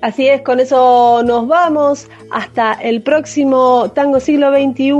Así 0.00 0.26
es, 0.26 0.40
con 0.42 0.58
eso 0.60 1.22
nos 1.22 1.46
vamos 1.46 2.08
hasta 2.30 2.72
el 2.74 3.02
próximo 3.02 3.90
Tango 3.94 4.20
Siglo 4.20 4.50
XXI. 4.50 4.92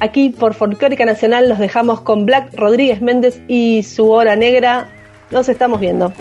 Aquí 0.00 0.30
por 0.30 0.54
Folclórica 0.54 1.04
Nacional 1.04 1.48
los 1.48 1.58
dejamos 1.58 2.02
con 2.02 2.24
Black 2.24 2.54
Rodríguez 2.54 3.02
Méndez 3.02 3.40
y 3.48 3.82
su 3.82 4.10
hora 4.10 4.36
negra. 4.36 4.88
Nos 5.30 5.48
estamos 5.48 5.80
viendo. 5.80 6.12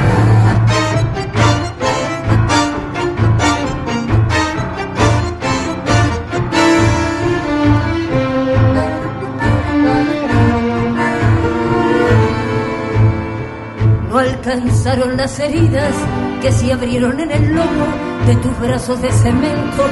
No 14.09 14.17
alcanzaron 14.17 15.17
las 15.17 15.39
heridas 15.39 15.93
que 16.41 16.51
se 16.51 16.73
abrieron 16.73 17.19
en 17.19 17.29
el 17.29 17.53
lomo 17.53 17.85
de 18.25 18.35
tus 18.37 18.59
brazos 18.59 18.99
de 19.03 19.11
cemento 19.11 19.85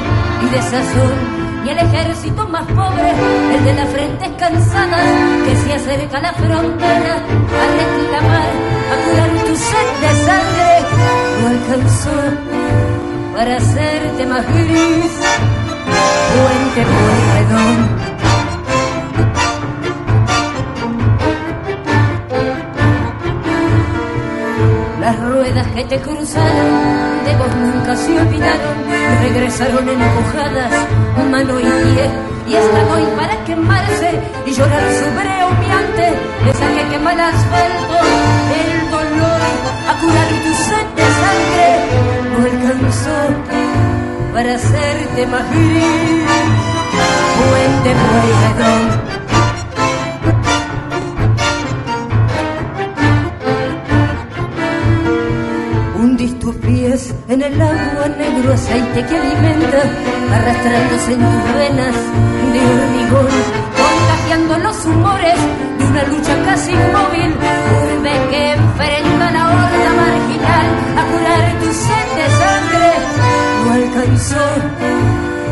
y 0.44 0.50
de 0.50 0.62
sazón. 0.64 1.35
Y 1.66 1.70
el 1.70 1.80
ejército 1.80 2.48
más 2.48 2.64
pobre, 2.68 3.12
el 3.56 3.66
de 3.66 3.74
las 3.74 3.90
frentes 3.90 4.30
cansadas, 4.38 5.02
que 5.46 5.56
se 5.56 5.74
acerca 5.74 6.20
a 6.20 6.22
la 6.22 6.34
frontera 6.34 7.16
a 7.16 7.66
reclamar, 7.82 8.50
a 8.92 8.96
curar 9.04 9.30
tu 9.46 9.56
sed 9.56 9.88
de 10.02 10.12
sangre, 10.26 10.86
no 11.42 11.48
alcanzó 11.48 12.12
para 13.36 13.58
hacerte 13.58 14.26
más 14.28 14.46
gris. 14.54 15.12
Puente 16.36 16.86
Pueyrredón. 16.86 18.05
Las 25.06 25.20
ruedas 25.20 25.68
que 25.68 25.84
te 25.84 26.02
cruzaron 26.02 27.24
de 27.26 27.36
vos 27.38 27.56
nunca 27.56 27.96
se 27.96 28.20
olvidaron, 28.20 28.76
regresaron 29.22 29.88
empujadas, 29.88 30.72
mano 31.30 31.60
y 31.60 31.64
pie, 31.64 32.10
y 32.48 32.56
están 32.56 32.90
hoy 32.90 33.04
para 33.16 33.44
quemarse 33.44 34.20
y 34.48 34.52
llorar 34.52 34.82
su 34.98 35.06
breo 35.20 35.48
humeante, 35.50 36.08
esa 36.50 36.68
que 36.74 36.90
quema 36.90 37.14
el 37.14 37.20
asfalto, 37.20 37.98
el 38.64 38.90
dolor, 38.90 39.42
a 39.90 40.00
curar 40.02 40.28
tu 40.44 40.52
sed 40.66 40.88
de 40.96 41.06
sangre, 41.22 41.70
no 42.32 42.38
alcanzó 42.50 43.20
para 44.34 44.56
hacerte 44.56 45.28
más 45.28 45.52
gris. 45.52 46.26
Puente 47.38 47.94
Pueyrredón. 47.94 49.15
En 57.28 57.42
el 57.42 57.60
agua 57.60 58.08
negro 58.18 58.54
aceite 58.54 59.06
que 59.06 59.18
alimenta, 59.18 59.82
arrastrándose 60.32 61.14
en 61.14 61.20
tus 61.20 61.54
venas 61.56 61.96
de 62.54 62.60
hormigón, 62.60 63.28
contagiando 63.82 64.58
los 64.60 64.86
humores 64.86 65.40
de 65.80 65.86
una 65.86 66.04
lucha 66.04 66.36
casi 66.46 66.72
inmóvil, 66.72 67.34
urbe 67.82 68.12
que 68.30 68.54
enfrenta 68.54 69.32
la 69.32 69.48
horda 69.48 69.92
marginal 70.02 70.68
a 71.00 71.04
curar 71.12 71.60
tu 71.60 71.74
sed 71.74 72.08
de 72.20 72.28
sangre, 72.42 72.92
no 73.64 73.74
alcanzó 73.74 74.46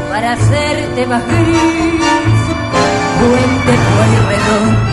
para 0.10 0.34
hacerte 0.34 1.08
más 1.08 1.24
gris. 1.26 2.44
Puente 3.20 3.74
Pueyrredón. 3.96 4.93